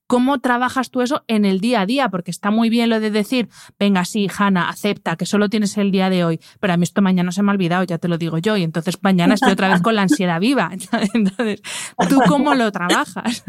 ¿Cómo 0.08 0.38
trabajas 0.38 0.90
tú 0.92 1.00
eso 1.02 1.24
en 1.26 1.44
el 1.44 1.58
día 1.58 1.80
a 1.80 1.86
día? 1.86 2.08
Porque 2.10 2.30
está 2.30 2.52
muy 2.52 2.70
bien 2.70 2.90
lo 2.90 3.00
de 3.00 3.10
decir, 3.10 3.48
venga, 3.76 4.04
sí, 4.04 4.28
Hanna, 4.38 4.68
acepta 4.68 5.16
que 5.16 5.26
solo 5.26 5.48
tienes 5.48 5.76
el 5.78 5.90
día 5.90 6.10
de 6.10 6.22
hoy, 6.22 6.40
pero 6.60 6.74
a 6.74 6.76
mí 6.76 6.84
esto 6.84 7.02
mañana 7.02 7.32
se 7.32 7.42
me 7.42 7.50
ha 7.50 7.54
olvidado, 7.54 7.82
ya 7.82 7.98
te 7.98 8.06
lo 8.06 8.16
digo 8.16 8.38
yo, 8.38 8.56
y 8.56 8.62
entonces 8.62 8.98
mañana 9.02 9.34
estoy 9.34 9.50
otra 9.50 9.68
vez 9.68 9.82
con 9.82 9.96
la 9.96 10.02
ansiedad 10.02 10.38
viva. 10.38 10.70
Entonces, 11.12 11.60
¿tú 12.08 12.20
cómo 12.28 12.54
lo 12.54 12.70
trabajas? 12.70 13.44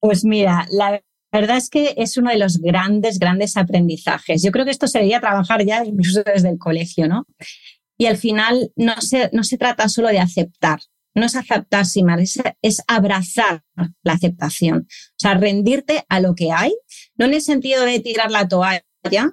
Pues 0.00 0.24
mira, 0.24 0.66
la 0.70 1.00
verdad 1.32 1.56
es 1.56 1.68
que 1.68 1.94
es 1.96 2.16
uno 2.16 2.30
de 2.30 2.38
los 2.38 2.58
grandes, 2.58 3.18
grandes 3.18 3.56
aprendizajes. 3.56 4.42
Yo 4.42 4.50
creo 4.50 4.64
que 4.64 4.70
esto 4.70 4.86
se 4.86 4.98
debería 4.98 5.20
trabajar 5.20 5.64
ya 5.64 5.84
incluso 5.84 6.22
desde 6.22 6.48
el 6.48 6.58
colegio, 6.58 7.08
¿no? 7.08 7.26
Y 7.98 8.06
al 8.06 8.16
final 8.16 8.72
no 8.76 9.00
se, 9.00 9.28
no 9.32 9.42
se 9.42 9.58
trata 9.58 9.88
solo 9.88 10.08
de 10.08 10.20
aceptar, 10.20 10.78
no 11.14 11.26
es 11.26 11.34
aceptar 11.36 11.84
sin 11.84 12.06
más, 12.06 12.20
es, 12.20 12.40
es, 12.62 12.82
abrazar 12.86 13.62
la 14.02 14.12
aceptación. 14.12 14.86
O 14.88 15.18
sea, 15.18 15.34
rendirte 15.34 16.04
a 16.08 16.20
lo 16.20 16.34
que 16.34 16.52
hay, 16.52 16.72
no 17.16 17.26
en 17.26 17.34
el 17.34 17.42
sentido 17.42 17.84
de 17.84 18.00
tirar 18.00 18.30
la 18.30 18.46
toalla, 18.46 18.84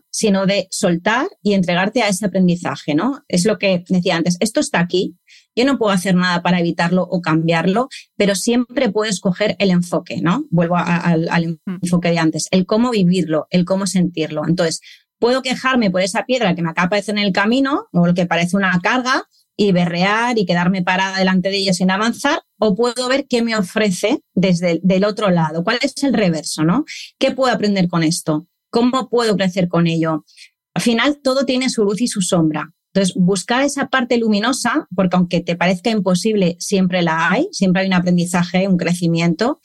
sino 0.10 0.46
de 0.46 0.68
soltar 0.72 1.28
y 1.42 1.54
entregarte 1.54 2.02
a 2.02 2.08
ese 2.08 2.26
aprendizaje, 2.26 2.96
¿no? 2.96 3.24
Es 3.28 3.46
lo 3.46 3.58
que 3.58 3.84
decía 3.88 4.16
antes, 4.16 4.38
esto 4.40 4.60
está 4.60 4.80
aquí, 4.80 5.16
yo 5.56 5.66
no 5.66 5.78
puedo 5.78 5.92
hacer 5.92 6.16
nada 6.16 6.42
para 6.42 6.60
evitarlo 6.60 7.04
o 7.04 7.22
cambiarlo, 7.22 7.90
pero 8.18 8.36
siempre 8.36 8.90
puedo 8.90 9.10
escoger 9.10 9.56
el 9.60 9.72
enfoque, 9.72 10.22
¿no? 10.22 10.46
Vuelvo 10.50 10.76
al, 10.78 11.60
mm. 11.66 11.80
enfoque 11.84 12.12
de 12.12 12.20
antes, 12.20 12.48
el 12.52 12.66
cómo 12.66 12.92
vivirlo, 12.92 13.48
el 13.50 13.66
cómo 13.66 13.88
sentirlo. 13.88 14.44
Entonces, 14.48 14.82
puedo 15.20 15.42
quejarme 15.42 15.90
por 15.92 16.02
esa 16.02 16.26
piedra 16.26 16.56
que 16.56 16.62
me 16.62 16.70
acaba 16.70 17.00
de 17.00 17.04
en 17.08 17.18
el 17.18 17.32
camino 17.32 17.88
o 17.92 18.08
lo 18.08 18.14
que 18.14 18.26
parece 18.26 18.58
una 18.58 18.80
carga 18.82 19.24
y 19.58 19.72
berrear 19.72 20.38
y 20.38 20.46
quedarme 20.46 20.84
parada 20.84 21.18
delante 21.18 21.50
de 21.50 21.58
ella 21.58 21.74
sin 21.74 21.90
avanzar, 21.90 22.42
o 22.60 22.76
puedo 22.76 23.08
ver 23.08 23.26
qué 23.28 23.42
me 23.42 23.56
ofrece 23.56 24.22
desde 24.34 24.72
el 24.72 24.80
del 24.84 25.06
otro 25.06 25.30
lado, 25.30 25.64
cuál 25.64 25.80
es 25.82 25.94
el 26.04 26.14
reverso, 26.14 26.64
¿no? 26.64 26.84
¿Qué 27.18 27.32
puedo 27.32 27.54
aprender 27.54 27.88
con 27.88 28.04
esto? 28.04 28.48
¿Cómo 28.70 29.10
puedo 29.10 29.38
crecer 29.38 29.70
con 29.70 29.88
ello? 29.88 30.26
Al 30.74 30.82
final, 30.82 31.20
todo 31.24 31.46
tiene 31.46 31.70
su 31.70 31.86
luz 31.86 32.02
y 32.02 32.08
su 32.08 32.22
sombra. 32.22 32.74
Entonces, 32.96 33.14
buscar 33.18 33.62
esa 33.64 33.90
parte 33.90 34.18
luminosa, 34.18 34.88
porque 34.96 35.18
aunque 35.18 35.42
te 35.42 35.58
parezca 35.58 35.90
imposible, 35.90 36.56
siempre 36.60 37.02
la 37.02 37.30
hay, 37.30 37.50
siempre 37.52 37.82
hay 37.82 37.88
un 37.88 37.94
aprendizaje, 37.94 38.70
un 38.70 38.78
crecimiento. 38.78 39.60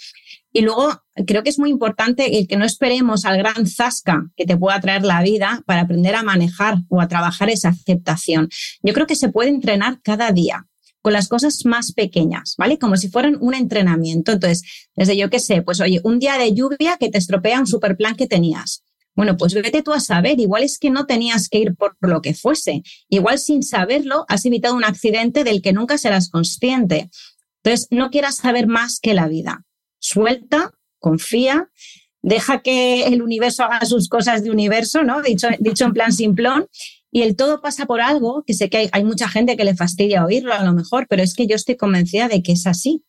Y 0.52 0.62
luego, 0.62 1.00
creo 1.28 1.44
que 1.44 1.50
es 1.50 1.58
muy 1.60 1.70
importante 1.70 2.38
el 2.38 2.48
que 2.48 2.56
no 2.56 2.64
esperemos 2.64 3.24
al 3.24 3.38
gran 3.38 3.68
zasca 3.68 4.24
que 4.36 4.46
te 4.46 4.56
pueda 4.56 4.80
traer 4.80 5.04
la 5.04 5.22
vida 5.22 5.62
para 5.64 5.82
aprender 5.82 6.16
a 6.16 6.24
manejar 6.24 6.78
o 6.88 7.00
a 7.00 7.06
trabajar 7.06 7.50
esa 7.50 7.68
aceptación. 7.68 8.48
Yo 8.82 8.92
creo 8.94 9.06
que 9.06 9.14
se 9.14 9.28
puede 9.28 9.50
entrenar 9.50 10.00
cada 10.02 10.32
día 10.32 10.66
con 11.00 11.12
las 11.12 11.28
cosas 11.28 11.64
más 11.64 11.92
pequeñas, 11.92 12.56
¿vale? 12.58 12.80
Como 12.80 12.96
si 12.96 13.10
fueran 13.10 13.38
un 13.40 13.54
entrenamiento. 13.54 14.32
Entonces, 14.32 14.64
desde 14.96 15.16
yo 15.16 15.30
qué 15.30 15.38
sé, 15.38 15.62
pues 15.62 15.80
oye, 15.80 16.00
un 16.02 16.18
día 16.18 16.36
de 16.36 16.52
lluvia 16.52 16.96
que 16.98 17.10
te 17.10 17.18
estropea 17.18 17.60
un 17.60 17.68
super 17.68 17.96
plan 17.96 18.16
que 18.16 18.26
tenías. 18.26 18.82
Bueno, 19.16 19.36
pues 19.36 19.54
vete 19.54 19.82
tú 19.82 19.92
a 19.92 20.00
saber, 20.00 20.40
igual 20.40 20.62
es 20.62 20.78
que 20.78 20.90
no 20.90 21.06
tenías 21.06 21.48
que 21.48 21.58
ir 21.58 21.74
por 21.74 21.96
lo 22.00 22.22
que 22.22 22.34
fuese, 22.34 22.82
igual 23.08 23.38
sin 23.38 23.62
saberlo 23.62 24.24
has 24.28 24.44
evitado 24.44 24.74
un 24.74 24.84
accidente 24.84 25.44
del 25.44 25.62
que 25.62 25.72
nunca 25.72 25.98
serás 25.98 26.30
consciente. 26.30 27.10
Entonces, 27.62 27.88
no 27.90 28.10
quieras 28.10 28.36
saber 28.36 28.66
más 28.66 29.00
que 29.00 29.14
la 29.14 29.28
vida. 29.28 29.64
Suelta, 29.98 30.72
confía, 30.98 31.68
deja 32.22 32.62
que 32.62 33.06
el 33.06 33.22
universo 33.22 33.64
haga 33.64 33.84
sus 33.84 34.08
cosas 34.08 34.42
de 34.44 34.50
universo, 34.50 35.02
¿no? 35.02 35.22
Dicho, 35.22 35.48
dicho 35.58 35.84
en 35.84 35.92
plan 35.92 36.12
simplón. 36.12 36.66
Y 37.12 37.22
el 37.22 37.34
todo 37.34 37.60
pasa 37.60 37.86
por 37.86 38.00
algo, 38.00 38.44
que 38.46 38.54
sé 38.54 38.70
que 38.70 38.76
hay, 38.76 38.88
hay 38.92 39.04
mucha 39.04 39.28
gente 39.28 39.56
que 39.56 39.64
le 39.64 39.74
fastidia 39.74 40.24
oírlo 40.24 40.54
a 40.54 40.64
lo 40.64 40.72
mejor, 40.72 41.06
pero 41.08 41.22
es 41.22 41.34
que 41.34 41.46
yo 41.46 41.56
estoy 41.56 41.76
convencida 41.76 42.28
de 42.28 42.42
que 42.42 42.52
es 42.52 42.66
así. 42.66 43.02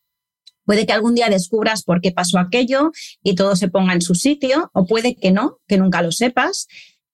Puede 0.66 0.86
que 0.86 0.94
algún 0.94 1.16
día 1.16 1.30
descubras 1.30 1.84
por 1.84 2.02
qué 2.02 2.12
pasó 2.12 2.40
aquello 2.40 2.92
y 3.24 3.36
todo 3.36 3.56
se 3.56 3.68
ponga 3.68 3.94
en 3.94 4.02
su 4.02 4.16
sitio, 4.16 4.70
o 4.74 4.86
puede 4.86 5.16
que 5.16 5.32
no, 5.32 5.60
que 5.68 5.78
nunca 5.78 6.02
lo 6.02 6.12
sepas, 6.12 6.68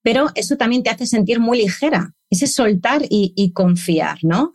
pero 0.03 0.29
eso 0.35 0.57
también 0.57 0.83
te 0.83 0.89
hace 0.89 1.05
sentir 1.05 1.39
muy 1.39 1.57
ligera, 1.57 2.13
ese 2.29 2.47
soltar 2.47 3.01
y, 3.09 3.51
confiar, 3.53 4.19
¿no? 4.21 4.51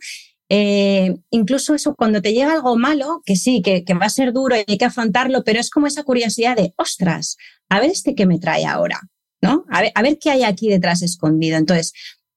Eh, 0.49 1.15
incluso 1.31 1.73
eso, 1.75 1.95
cuando 1.95 2.21
te 2.21 2.33
llega 2.33 2.53
algo 2.53 2.75
malo, 2.77 3.21
que 3.25 3.35
sí, 3.35 3.61
que, 3.61 3.83
va 3.93 4.05
a 4.05 4.09
ser 4.09 4.33
duro 4.33 4.55
y 4.55 4.63
hay 4.67 4.77
que 4.77 4.85
afrontarlo, 4.85 5.43
pero 5.43 5.59
es 5.59 5.69
como 5.69 5.87
esa 5.87 6.03
curiosidad 6.03 6.55
de, 6.55 6.73
ostras, 6.77 7.37
a 7.69 7.79
ver 7.79 7.91
este 7.91 8.15
que 8.15 8.25
me 8.25 8.39
trae 8.39 8.65
ahora, 8.65 8.99
¿no? 9.41 9.65
A 9.69 9.81
ver, 9.81 9.91
a 9.95 10.01
ver 10.01 10.17
qué 10.19 10.31
hay 10.31 10.43
aquí 10.43 10.69
detrás 10.69 11.01
escondido. 11.01 11.57
Entonces, 11.57 11.93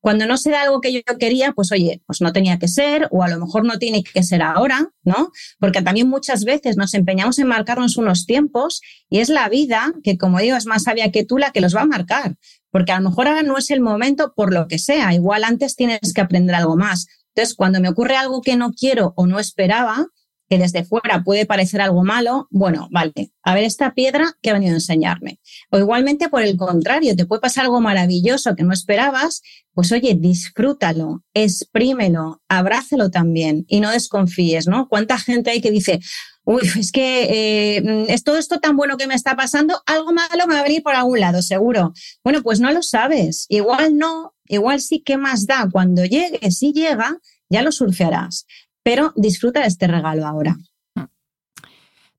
cuando 0.06 0.24
no 0.26 0.36
se 0.36 0.52
da 0.52 0.62
algo 0.62 0.80
que 0.80 0.92
yo 0.92 1.00
quería, 1.18 1.50
pues 1.50 1.72
oye, 1.72 2.00
pues 2.06 2.20
no 2.20 2.32
tenía 2.32 2.60
que 2.60 2.68
ser 2.68 3.08
o 3.10 3.24
a 3.24 3.28
lo 3.28 3.40
mejor 3.40 3.64
no 3.64 3.76
tiene 3.80 4.04
que 4.04 4.22
ser 4.22 4.40
ahora, 4.40 4.92
¿no? 5.02 5.32
Porque 5.58 5.82
también 5.82 6.08
muchas 6.08 6.44
veces 6.44 6.76
nos 6.76 6.94
empeñamos 6.94 7.40
en 7.40 7.48
marcarnos 7.48 7.96
unos 7.96 8.24
tiempos 8.24 8.82
y 9.10 9.18
es 9.18 9.30
la 9.30 9.48
vida 9.48 9.92
que, 10.04 10.16
como 10.16 10.38
digo, 10.38 10.56
es 10.56 10.66
más 10.66 10.84
sabia 10.84 11.10
que 11.10 11.24
tú 11.24 11.38
la 11.38 11.50
que 11.50 11.60
los 11.60 11.74
va 11.74 11.80
a 11.80 11.86
marcar. 11.86 12.36
Porque 12.70 12.92
a 12.92 13.00
lo 13.00 13.10
mejor 13.10 13.26
ahora 13.26 13.42
no 13.42 13.58
es 13.58 13.68
el 13.72 13.80
momento 13.80 14.32
por 14.36 14.54
lo 14.54 14.68
que 14.68 14.78
sea. 14.78 15.12
Igual 15.12 15.42
antes 15.42 15.74
tienes 15.74 16.12
que 16.14 16.20
aprender 16.20 16.54
algo 16.54 16.76
más. 16.76 17.08
Entonces, 17.34 17.56
cuando 17.56 17.80
me 17.80 17.88
ocurre 17.88 18.14
algo 18.14 18.42
que 18.42 18.54
no 18.54 18.70
quiero 18.74 19.12
o 19.16 19.26
no 19.26 19.40
esperaba, 19.40 20.06
que 20.48 20.58
desde 20.58 20.84
fuera 20.84 21.22
puede 21.24 21.46
parecer 21.46 21.80
algo 21.80 22.04
malo, 22.04 22.46
bueno, 22.50 22.88
vale, 22.90 23.32
a 23.42 23.54
ver 23.54 23.64
esta 23.64 23.94
piedra 23.94 24.36
que 24.40 24.50
ha 24.50 24.54
venido 24.54 24.72
a 24.72 24.76
enseñarme. 24.76 25.40
O 25.70 25.78
igualmente 25.78 26.28
por 26.28 26.42
el 26.42 26.56
contrario, 26.56 27.16
te 27.16 27.26
puede 27.26 27.40
pasar 27.40 27.64
algo 27.64 27.80
maravilloso 27.80 28.54
que 28.54 28.62
no 28.62 28.72
esperabas, 28.72 29.42
pues 29.74 29.90
oye, 29.92 30.14
disfrútalo, 30.14 31.24
exprímelo, 31.34 32.42
abrácelo 32.48 33.10
también 33.10 33.64
y 33.68 33.80
no 33.80 33.90
desconfíes, 33.90 34.68
¿no? 34.68 34.88
¿Cuánta 34.88 35.18
gente 35.18 35.50
hay 35.50 35.60
que 35.60 35.70
dice, 35.70 36.00
uy, 36.44 36.62
es 36.78 36.92
que 36.92 37.76
eh, 37.78 38.06
es 38.08 38.22
todo 38.22 38.38
esto 38.38 38.60
tan 38.60 38.76
bueno 38.76 38.96
que 38.96 39.08
me 39.08 39.14
está 39.14 39.34
pasando, 39.36 39.82
algo 39.86 40.12
malo 40.12 40.46
me 40.46 40.54
va 40.54 40.60
a 40.60 40.64
venir 40.64 40.82
por 40.82 40.94
algún 40.94 41.20
lado, 41.20 41.42
seguro. 41.42 41.92
Bueno, 42.22 42.42
pues 42.42 42.60
no 42.60 42.70
lo 42.72 42.82
sabes, 42.82 43.46
igual 43.48 43.98
no, 43.98 44.34
igual 44.46 44.80
sí, 44.80 45.02
¿qué 45.04 45.16
más 45.16 45.46
da? 45.46 45.68
Cuando 45.70 46.04
llegue, 46.04 46.50
si 46.52 46.72
llega, 46.72 47.18
ya 47.48 47.62
lo 47.62 47.72
surfearás 47.72 48.46
pero 48.86 49.12
disfruta 49.16 49.62
de 49.62 49.66
este 49.66 49.88
regalo 49.88 50.24
ahora. 50.28 50.56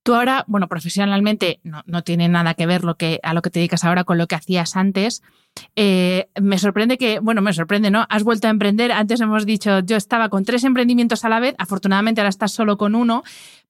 Tú 0.03 0.13
ahora, 0.13 0.43
bueno, 0.47 0.67
profesionalmente 0.67 1.61
no, 1.63 2.03
tiene 2.03 2.27
nada 2.27 2.55
que 2.55 2.65
ver 2.65 2.83
lo 2.83 2.95
que, 2.95 3.21
a 3.23 3.33
lo 3.33 3.41
que 3.41 3.49
te 3.49 3.59
dedicas 3.59 3.85
ahora 3.85 4.03
con 4.03 4.17
lo 4.17 4.27
que 4.27 4.35
hacías 4.35 4.75
antes. 4.75 5.23
Eh, 5.77 6.27
me 6.41 6.57
sorprende 6.57 6.97
que, 6.97 7.19
bueno, 7.19 7.41
me 7.41 7.53
sorprende, 7.53 7.89
¿no? 7.89 8.05
Has 8.09 8.25
vuelto 8.25 8.47
a 8.47 8.49
emprender. 8.49 8.91
Antes 8.91 9.21
hemos 9.21 9.45
dicho, 9.45 9.79
yo 9.79 9.95
estaba 9.95 10.27
con 10.27 10.43
tres 10.43 10.65
emprendimientos 10.65 11.23
a 11.23 11.29
la 11.29 11.39
vez, 11.39 11.55
afortunadamente 11.57 12.19
ahora 12.19 12.27
estás 12.27 12.51
solo 12.51 12.75
con 12.77 12.95
uno, 12.95 13.23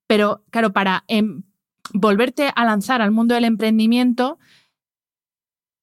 pero 0.07 0.43
claro, 0.49 0.73
para 0.73 1.03
em, 1.07 1.43
volverte 1.93 2.51
a 2.55 2.65
lanzar 2.65 3.03
al 3.03 3.11
mundo 3.11 3.35
del 3.35 3.45
emprendimiento, 3.45 4.39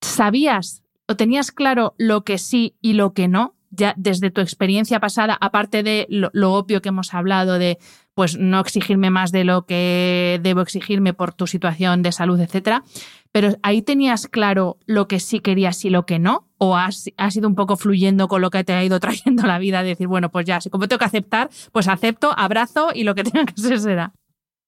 ¿sabías 0.00 0.82
o 1.06 1.14
tenías 1.14 1.52
claro 1.52 1.94
lo 1.96 2.24
que 2.24 2.38
sí 2.38 2.74
y 2.80 2.94
lo 2.94 3.12
que 3.12 3.28
no? 3.28 3.53
Ya 3.74 3.94
desde 3.96 4.30
tu 4.30 4.40
experiencia 4.40 5.00
pasada, 5.00 5.36
aparte 5.40 5.82
de 5.82 6.06
lo, 6.08 6.52
obvio 6.52 6.82
que 6.82 6.90
hemos 6.90 7.14
hablado 7.14 7.58
de 7.58 7.78
pues 8.14 8.38
no 8.38 8.60
exigirme 8.60 9.10
más 9.10 9.32
de 9.32 9.44
lo 9.44 9.66
que 9.66 10.38
debo 10.42 10.60
exigirme 10.60 11.14
por 11.14 11.32
tu 11.32 11.46
situación 11.46 12.02
de 12.02 12.12
salud, 12.12 12.38
etcétera, 12.38 12.84
pero 13.32 13.56
ahí 13.62 13.82
tenías 13.82 14.28
claro 14.28 14.78
lo 14.86 15.08
que 15.08 15.18
sí 15.18 15.40
querías 15.40 15.84
y 15.84 15.90
lo 15.90 16.06
que 16.06 16.20
no, 16.20 16.46
o 16.58 16.76
has, 16.76 17.10
has 17.16 17.36
ido 17.36 17.48
un 17.48 17.56
poco 17.56 17.76
fluyendo 17.76 18.28
con 18.28 18.40
lo 18.40 18.50
que 18.50 18.62
te 18.62 18.72
ha 18.72 18.84
ido 18.84 19.00
trayendo 19.00 19.46
la 19.46 19.58
vida, 19.58 19.82
de 19.82 19.90
decir, 19.90 20.06
bueno, 20.06 20.30
pues 20.30 20.46
ya, 20.46 20.60
si 20.60 20.70
como 20.70 20.86
tengo 20.86 21.00
que 21.00 21.06
aceptar, 21.06 21.50
pues 21.72 21.88
acepto, 21.88 22.32
abrazo 22.36 22.90
y 22.94 23.02
lo 23.02 23.16
que 23.16 23.24
tenga 23.24 23.44
que 23.46 23.60
ser 23.60 23.80
será. 23.80 24.12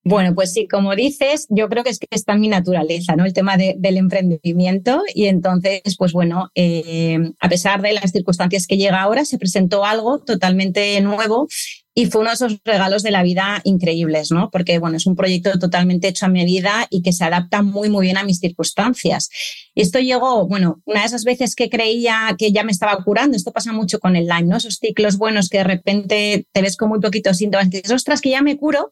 Bueno, 0.09 0.37
pues 0.37 0.53
sí, 0.53 0.69
como 0.69 0.95
dices, 0.95 1.49
yo 1.51 1.69
creo 1.69 1.83
que 1.83 1.91
es 1.91 1.99
que 1.99 2.07
está 2.13 2.35
en 2.35 2.41
mi 2.41 2.47
naturaleza, 2.47 3.17
¿no? 3.17 3.25
El 3.25 3.33
tema 3.33 3.57
del 3.57 3.97
emprendimiento. 3.97 5.03
Y 5.13 5.27
entonces, 5.27 5.83
pues 5.99 6.13
bueno, 6.13 6.53
eh, 6.55 7.19
a 7.41 7.49
pesar 7.49 7.83
de 7.83 7.93
las 7.93 8.13
circunstancias 8.13 8.69
que 8.69 8.77
llega 8.77 9.03
ahora, 9.03 9.25
se 9.25 9.37
presentó 9.37 9.85
algo 9.85 10.21
totalmente 10.21 11.01
nuevo 11.01 11.49
y 11.93 12.07
fue 12.07 12.21
uno 12.21 12.31
de 12.31 12.35
esos 12.35 12.61
regalos 12.65 13.03
de 13.03 13.11
la 13.11 13.25
vida 13.25 13.61
increíbles, 13.65 14.31
¿no? 14.31 14.49
Porque, 14.53 14.79
bueno, 14.79 14.97
es 14.97 15.07
un 15.07 15.17
proyecto 15.17 15.59
totalmente 15.59 16.07
hecho 16.07 16.27
a 16.27 16.29
medida 16.29 16.87
y 16.89 17.03
que 17.03 17.13
se 17.13 17.25
adapta 17.25 17.63
muy, 17.63 17.91
muy 17.91 18.07
bien 18.07 18.17
a 18.17 18.23
mis 18.23 18.39
circunstancias. 18.39 19.29
Y 19.75 19.83
esto 19.83 19.99
llegó, 19.99 20.47
bueno, 20.47 20.83
una 20.85 21.01
de 21.01 21.07
esas 21.07 21.25
veces 21.25 21.57
que 21.57 21.69
creía 21.69 22.37
que 22.39 22.53
ya 22.53 22.63
me 22.63 22.71
estaba 22.71 22.97
curando, 23.03 23.37
esto 23.37 23.51
pasa 23.51 23.73
mucho 23.73 23.99
con 23.99 24.15
el 24.15 24.27
Lyme, 24.27 24.45
¿no? 24.45 24.59
Esos 24.59 24.77
ciclos 24.77 25.19
buenos 25.19 25.49
que 25.49 25.59
de 25.59 25.65
repente 25.65 26.47
te 26.53 26.63
ves 26.63 26.77
con 26.77 26.91
muy 26.91 27.01
poquitos 27.01 27.39
síntomas 27.39 27.67
y 27.67 27.71
dices, 27.71 27.91
ostras, 27.91 28.21
que 28.21 28.31
ya 28.31 28.43
me 28.43 28.57
curo 28.57 28.89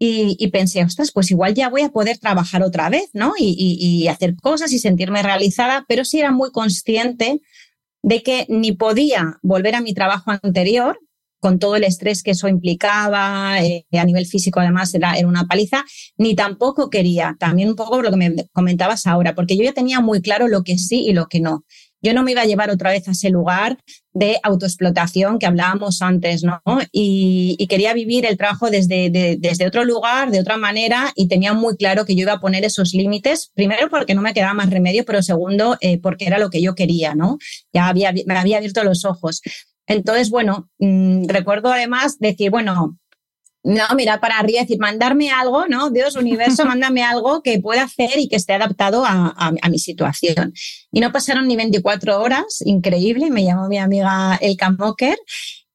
y, 0.00 0.48
pensé, 0.48 0.84
ostras, 0.84 1.10
pues 1.12 1.30
igual 1.30 1.54
ya 1.54 1.68
voy 1.68 1.82
a 1.82 1.88
poder 1.88 2.18
trabajar 2.18 2.62
otra 2.62 2.88
vez, 2.88 3.10
¿no? 3.14 3.32
Y, 3.36 4.06
hacer 4.08 4.36
cosas 4.36 4.72
y 4.72 4.78
sentirme 4.78 5.22
realizada, 5.22 5.84
pero 5.88 6.04
sí 6.04 6.20
era 6.20 6.30
muy 6.30 6.52
consciente 6.52 7.40
de 8.02 8.22
que 8.22 8.46
ni 8.48 8.72
podía 8.72 9.38
volver 9.42 9.74
a 9.74 9.80
mi 9.80 9.94
trabajo 9.94 10.30
anterior, 10.30 11.00
con 11.40 11.58
todo 11.58 11.76
el 11.76 11.84
estrés 11.84 12.22
que 12.22 12.32
eso 12.32 12.48
implicaba, 12.48 13.62
eh, 13.62 13.86
a 13.92 14.04
nivel 14.04 14.26
físico 14.26 14.60
además 14.60 14.92
era, 14.94 15.14
era 15.14 15.28
una 15.28 15.46
paliza, 15.46 15.84
ni 16.16 16.34
tampoco 16.34 16.90
quería, 16.90 17.36
también 17.38 17.68
un 17.68 17.76
poco 17.76 18.02
lo 18.02 18.10
que 18.10 18.16
me 18.16 18.34
comentabas 18.52 19.06
ahora, 19.06 19.34
porque 19.34 19.56
yo 19.56 19.62
ya 19.62 19.72
tenía 19.72 20.00
muy 20.00 20.20
claro 20.20 20.48
lo 20.48 20.62
que 20.62 20.78
sí 20.78 21.04
y 21.06 21.12
lo 21.12 21.26
que 21.26 21.40
no. 21.40 21.64
Yo 22.00 22.14
no 22.14 22.22
me 22.22 22.32
iba 22.32 22.42
a 22.42 22.46
llevar 22.46 22.70
otra 22.70 22.90
vez 22.90 23.08
a 23.08 23.12
ese 23.12 23.30
lugar 23.30 23.78
de 24.12 24.38
autoexplotación 24.42 25.38
que 25.38 25.46
hablábamos 25.46 26.00
antes, 26.02 26.42
¿no? 26.44 26.60
Y, 26.92 27.66
quería 27.68 27.92
vivir 27.92 28.24
el 28.24 28.36
trabajo 28.36 28.70
desde, 28.70 29.10
desde 29.38 29.66
otro 29.66 29.84
lugar, 29.84 30.30
de 30.30 30.40
otra 30.40 30.56
manera, 30.56 31.12
y 31.14 31.28
tenía 31.28 31.52
muy 31.52 31.76
claro 31.76 32.06
que 32.06 32.14
yo 32.14 32.22
iba 32.22 32.32
a 32.32 32.40
poner 32.40 32.64
esos 32.64 32.94
límites, 32.94 33.50
primero 33.54 33.90
porque 33.90 34.14
no 34.14 34.22
me 34.22 34.32
quedaba 34.32 34.54
más 34.54 34.70
remedio, 34.70 35.04
pero 35.04 35.22
segundo 35.22 35.76
eh, 35.80 35.98
porque 36.00 36.26
era 36.26 36.38
lo 36.38 36.50
que 36.50 36.62
yo 36.62 36.74
quería, 36.74 37.14
¿no? 37.14 37.38
Ya 37.72 37.88
había, 37.88 38.12
me 38.12 38.38
había 38.38 38.56
abierto 38.56 38.84
los 38.84 39.04
ojos. 39.04 39.42
Entonces, 39.86 40.30
bueno, 40.30 40.68
mm, 40.78 41.26
recuerdo 41.26 41.72
además 41.72 42.18
decir, 42.18 42.50
bueno, 42.50 42.98
no, 43.64 43.84
mirar 43.96 44.20
para 44.20 44.38
arriba 44.38 44.60
y 44.60 44.62
decir, 44.62 44.78
mandarme 44.78 45.30
algo, 45.30 45.66
¿no? 45.66 45.90
Dios, 45.90 46.16
universo, 46.16 46.64
mándame 46.66 47.02
algo 47.02 47.42
que 47.42 47.58
pueda 47.58 47.82
hacer 47.82 48.18
y 48.18 48.28
que 48.28 48.36
esté 48.36 48.54
adaptado 48.54 49.04
a, 49.06 49.52
mi 49.70 49.78
situación. 49.78 50.54
Y 50.92 51.00
no 51.00 51.12
pasaron 51.12 51.46
ni 51.46 51.56
24 51.56 52.20
horas, 52.20 52.62
increíble, 52.64 53.30
me 53.30 53.44
llamó 53.44 53.68
mi 53.68 53.78
amiga 53.78 54.38
Elka 54.40 54.70
Mocker 54.70 55.18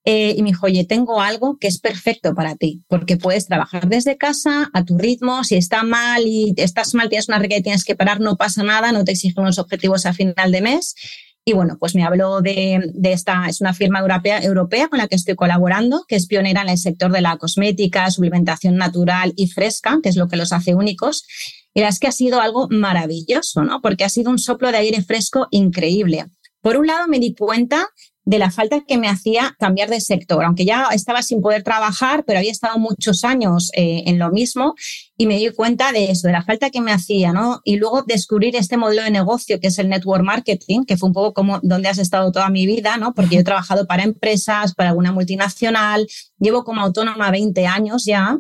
eh, 0.06 0.34
y 0.36 0.42
me 0.42 0.50
dijo, 0.50 0.66
oye, 0.66 0.84
tengo 0.86 1.22
algo 1.22 1.58
que 1.60 1.68
es 1.68 1.80
perfecto 1.80 2.34
para 2.34 2.56
ti, 2.56 2.84
porque 2.88 3.18
puedes 3.18 3.46
trabajar 3.46 3.88
desde 3.88 4.18
casa, 4.18 4.70
a 4.74 4.84
tu 4.84 4.98
ritmo, 4.98 5.44
si 5.44 5.56
está 5.56 5.84
mal 5.84 6.26
y 6.26 6.54
estás 6.58 6.96
mal, 6.96 7.10
tienes 7.10 7.28
una 7.28 7.40
regla 7.40 7.58
y 7.58 7.64
tienes 7.64 7.84
que 7.84 7.96
parar, 7.96 8.20
no 8.20 8.36
pasa 8.36 8.64
nada, 8.64 8.92
no 8.92 9.04
te 9.04 9.12
exigen 9.12 9.44
unos 9.44 9.60
objetivos 9.60 10.06
a 10.06 10.14
final 10.14 10.52
de 10.52 10.62
mes 10.62 10.96
y 11.46 11.54
bueno, 11.54 11.78
pues 11.78 11.94
me 11.94 12.04
habló 12.04 12.42
de, 12.42 12.94
esta, 13.04 13.48
es 13.50 13.60
una 13.60 13.74
firma 13.74 14.00
europea, 14.00 14.42
europea 14.42 14.88
con 14.88 15.00
la 15.00 15.10
que 15.10 15.16
estoy 15.16 15.36
colaborando, 15.36 16.06
que 16.08 16.16
es 16.16 16.26
pionera 16.26 16.62
en 16.62 16.70
el 16.70 16.78
sector 16.78 17.12
de 17.12 17.20
la 17.20 17.38
cosmética, 17.38 18.10
suplementación 18.12 18.78
natural 18.78 19.34
y 19.36 19.48
fresca, 19.48 20.00
que 20.02 20.08
es 20.08 20.16
lo 20.16 20.30
que 20.30 20.38
los 20.38 20.54
hace 20.54 20.74
únicos. 20.74 21.26
Y 21.74 21.82
es 21.82 22.00
que 22.00 22.08
ha 22.08 22.14
sido 22.14 22.40
algo 22.40 22.70
maravilloso, 22.70 23.64
¿no? 23.64 23.82
Porque 23.82 24.06
ha 24.06 24.10
sido 24.10 24.32
un 24.32 24.40
soplo 24.40 24.72
de 24.72 24.78
aire 24.78 25.02
fresco 25.04 25.48
increíble. 25.52 26.28
Por 26.62 26.78
un 26.78 26.88
lado, 26.88 27.08
me 27.10 27.20
di 27.20 27.36
cuenta 27.36 27.90
de 28.26 28.40
la 28.40 28.52
falta 28.52 28.82
que 28.88 28.98
me 28.98 29.10
hacía 29.10 29.56
cambiar 29.60 29.90
de 29.90 30.00
sector, 30.00 30.44
aunque 30.44 30.66
ya 30.66 30.88
estaba 30.94 31.22
sin 31.22 31.42
poder 31.42 31.64
trabajar, 31.64 32.24
pero 32.26 32.40
había 32.40 32.52
estado 32.52 32.80
muchos 32.80 33.24
años 33.24 33.70
eh, 33.74 34.04
en 34.06 34.18
lo 34.20 34.32
mismo 34.32 34.76
y 35.18 35.28
me 35.28 35.38
di 35.38 35.50
cuenta 35.52 35.92
de 35.92 36.12
eso, 36.12 36.28
de 36.28 36.34
la 36.34 36.44
falta 36.44 36.70
que 36.70 36.82
me 36.82 36.92
hacía, 36.92 37.34
¿no? 37.34 37.62
Y 37.64 37.76
luego 37.76 38.04
descubrir 38.04 38.56
este 38.56 38.78
modelo 38.78 39.04
de 39.04 39.12
negocio 39.12 39.60
que 39.60 39.68
es 39.68 39.78
el 39.78 39.90
network 39.90 40.24
marketing, 40.24 40.86
que 40.86 40.98
fue 40.98 41.08
un 41.08 41.14
poco 41.14 41.34
como 41.34 41.60
donde 41.62 41.90
has 41.90 41.98
estado 41.98 42.32
toda 42.32 42.50
mi 42.50 42.66
vida, 42.66 42.98
¿no? 42.98 43.14
Porque 43.14 43.36
yo 43.36 43.42
he 43.42 43.46
trabajado 43.46 43.86
para 43.88 44.04
empresas, 44.04 44.74
para 44.74 44.90
alguna 44.90 45.12
multinacional, 45.12 46.08
llevo 46.40 46.64
como 46.64 46.82
autónoma 46.82 47.30
20 47.32 47.68
años 47.68 48.06
ya 48.06 48.38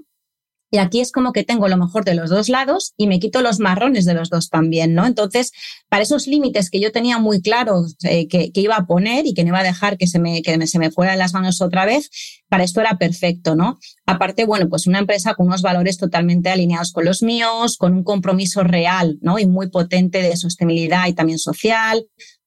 y 0.73 0.79
aquí 0.79 1.01
es 1.01 1.11
como 1.11 1.33
que 1.33 1.43
tengo 1.43 1.67
lo 1.67 1.77
mejor 1.77 2.03
de 2.03 2.15
los 2.15 2.31
dos 2.31 2.49
lados 2.49 2.95
y 2.97 3.05
me 3.05 3.19
quito 3.19 3.43
los 3.43 3.59
marrones 3.59 4.05
de 4.05 4.15
los 4.15 4.31
dos 4.31 4.49
también, 4.49 4.95
¿no? 4.95 5.05
Entonces, 5.05 5.51
para 5.87 6.01
esos 6.01 6.25
límites 6.25 6.71
que 6.71 6.79
yo 6.79 6.91
tenía 6.91 7.19
muy 7.19 7.43
claros 7.43 7.95
eh, 8.01 8.27
que, 8.27 8.49
iba 8.55 8.75
a 8.75 8.87
poner 8.87 9.27
y 9.27 9.35
que 9.35 9.43
no 9.43 9.49
iba 9.49 9.59
a 9.59 9.63
dejar 9.63 9.99
que 9.99 10.07
se 10.07 10.17
me, 10.17 10.41
que 10.41 10.65
se 10.65 10.79
me 10.79 10.89
fuera 10.89 11.11
de 11.11 11.19
las 11.19 11.31
manos 11.35 11.61
otra 11.61 11.85
vez, 11.85 12.09
para 12.49 12.63
esto 12.63 12.81
era 12.81 12.97
perfecto, 12.97 13.55
¿no? 13.55 13.77
Aparte, 14.07 14.45
bueno, 14.45 14.67
pues 14.67 14.87
una 14.87 14.97
empresa 14.97 15.35
con 15.35 15.45
unos 15.45 15.61
valores 15.61 15.99
totalmente 15.99 16.49
alineados 16.49 16.91
con 16.91 17.05
los 17.05 17.21
míos, 17.21 17.77
con 17.77 17.93
un 17.93 18.03
compromiso 18.03 18.63
real, 18.63 19.19
¿no? 19.21 19.37
Y 19.37 19.45
muy 19.45 19.69
potente 19.69 20.23
de 20.23 20.35
sostenibilidad 20.37 21.07
y 21.07 21.13
también 21.13 21.37
social, 21.37 22.03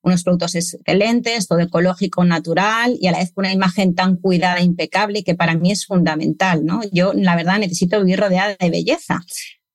unos 0.06 0.22
productos 0.22 0.54
excelentes, 0.54 1.48
todo 1.48 1.58
ecológico, 1.58 2.24
natural 2.24 2.96
y 3.00 3.08
a 3.08 3.12
la 3.12 3.18
vez 3.18 3.32
con 3.32 3.44
una 3.44 3.52
imagen 3.52 3.94
tan 3.96 4.16
cuidada, 4.16 4.60
impecable, 4.60 5.24
que 5.24 5.34
para 5.34 5.56
mí 5.56 5.72
es 5.72 5.84
fundamental, 5.84 6.64
¿no? 6.64 6.80
Yo, 6.92 7.12
la 7.12 7.34
verdad, 7.34 7.58
necesito 7.58 7.98
vivir 7.98 8.20
rodeada 8.20 8.56
de 8.58 8.70
belleza. 8.70 9.20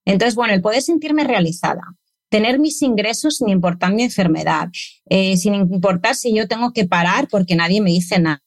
Entonces, 0.05 0.35
bueno, 0.35 0.53
el 0.53 0.61
poder 0.61 0.81
sentirme 0.81 1.25
realizada, 1.25 1.81
tener 2.29 2.59
mis 2.59 2.81
ingresos 2.81 3.37
sin 3.37 3.49
importar 3.49 3.93
mi 3.93 4.03
enfermedad, 4.03 4.69
eh, 5.09 5.35
sin 5.35 5.53
importar 5.53 6.15
si 6.15 6.33
yo 6.33 6.47
tengo 6.47 6.71
que 6.71 6.85
parar 6.85 7.27
porque 7.29 7.57
nadie 7.57 7.81
me 7.81 7.91
dice 7.91 8.17
nada 8.17 8.41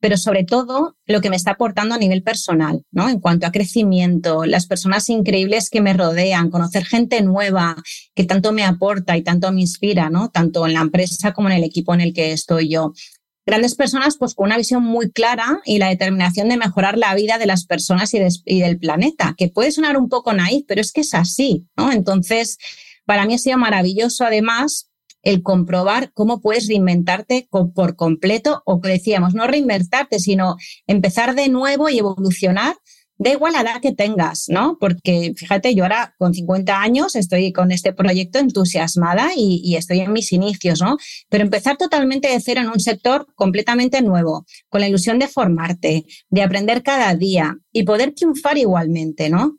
pero 0.00 0.16
sobre 0.16 0.44
todo 0.44 0.96
lo 1.06 1.20
que 1.20 1.30
me 1.30 1.36
está 1.36 1.52
aportando 1.52 1.94
a 1.94 1.98
nivel 1.98 2.22
personal, 2.22 2.82
¿no? 2.90 3.08
En 3.08 3.20
cuanto 3.20 3.46
a 3.46 3.52
crecimiento, 3.52 4.44
las 4.44 4.66
personas 4.66 5.08
increíbles 5.08 5.70
que 5.70 5.80
me 5.80 5.92
rodean, 5.92 6.50
conocer 6.50 6.84
gente 6.84 7.22
nueva 7.22 7.76
que 8.14 8.24
tanto 8.24 8.52
me 8.52 8.64
aporta 8.64 9.16
y 9.16 9.22
tanto 9.22 9.52
me 9.52 9.60
inspira, 9.60 10.10
¿no? 10.10 10.30
Tanto 10.30 10.66
en 10.66 10.74
la 10.74 10.80
empresa 10.80 11.32
como 11.32 11.48
en 11.48 11.56
el 11.56 11.64
equipo 11.64 11.94
en 11.94 12.00
el 12.00 12.12
que 12.12 12.32
estoy 12.32 12.68
yo. 12.68 12.92
Grandes 13.46 13.76
personas 13.76 14.16
pues 14.18 14.34
con 14.34 14.46
una 14.46 14.58
visión 14.58 14.82
muy 14.82 15.10
clara 15.10 15.60
y 15.64 15.78
la 15.78 15.88
determinación 15.88 16.48
de 16.50 16.58
mejorar 16.58 16.98
la 16.98 17.14
vida 17.14 17.38
de 17.38 17.46
las 17.46 17.64
personas 17.64 18.12
y, 18.12 18.60
del 18.60 18.78
planeta, 18.78 19.34
que 19.38 19.48
puede 19.48 19.72
sonar 19.72 19.96
un 19.96 20.08
poco 20.08 20.34
naif, 20.34 20.64
pero 20.66 20.80
es 20.80 20.92
que 20.92 21.00
es 21.00 21.14
así, 21.14 21.64
¿no? 21.76 21.90
Entonces, 21.90 22.58
para 23.06 23.24
mí 23.24 23.34
ha 23.34 23.38
sido 23.38 23.56
maravilloso 23.56 24.24
además 24.24 24.90
el 25.22 25.42
comprobar 25.42 26.12
cómo 26.12 26.40
puedes 26.40 26.68
reinventarte 26.68 27.48
por 27.50 27.96
completo 27.96 28.62
o 28.64 28.80
decíamos, 28.80 29.34
no 29.34 29.46
reinventarte, 29.46 30.18
sino 30.18 30.56
empezar 30.86 31.34
de 31.34 31.48
nuevo 31.48 31.88
y 31.88 31.98
evolucionar. 31.98 32.76
Da 33.20 33.32
igual 33.32 33.54
la 33.54 33.62
edad 33.62 33.80
que 33.80 33.92
tengas, 33.92 34.44
¿no? 34.46 34.76
Porque 34.78 35.32
fíjate, 35.36 35.74
yo 35.74 35.82
ahora 35.82 36.14
con 36.18 36.34
50 36.34 36.80
años 36.80 37.16
estoy 37.16 37.52
con 37.52 37.72
este 37.72 37.92
proyecto 37.92 38.38
entusiasmada 38.38 39.30
y, 39.34 39.60
y, 39.64 39.74
estoy 39.74 39.98
en 40.00 40.12
mis 40.12 40.32
inicios, 40.32 40.80
¿no? 40.80 40.98
Pero 41.28 41.42
empezar 41.42 41.76
totalmente 41.76 42.28
de 42.28 42.38
cero 42.38 42.60
en 42.60 42.68
un 42.68 42.78
sector 42.78 43.26
completamente 43.34 44.02
nuevo, 44.02 44.46
con 44.68 44.82
la 44.82 44.88
ilusión 44.88 45.18
de 45.18 45.26
formarte, 45.26 46.04
de 46.30 46.42
aprender 46.42 46.84
cada 46.84 47.12
día 47.16 47.56
y 47.72 47.82
poder 47.82 48.14
triunfar 48.14 48.56
igualmente, 48.56 49.28
¿no? 49.28 49.58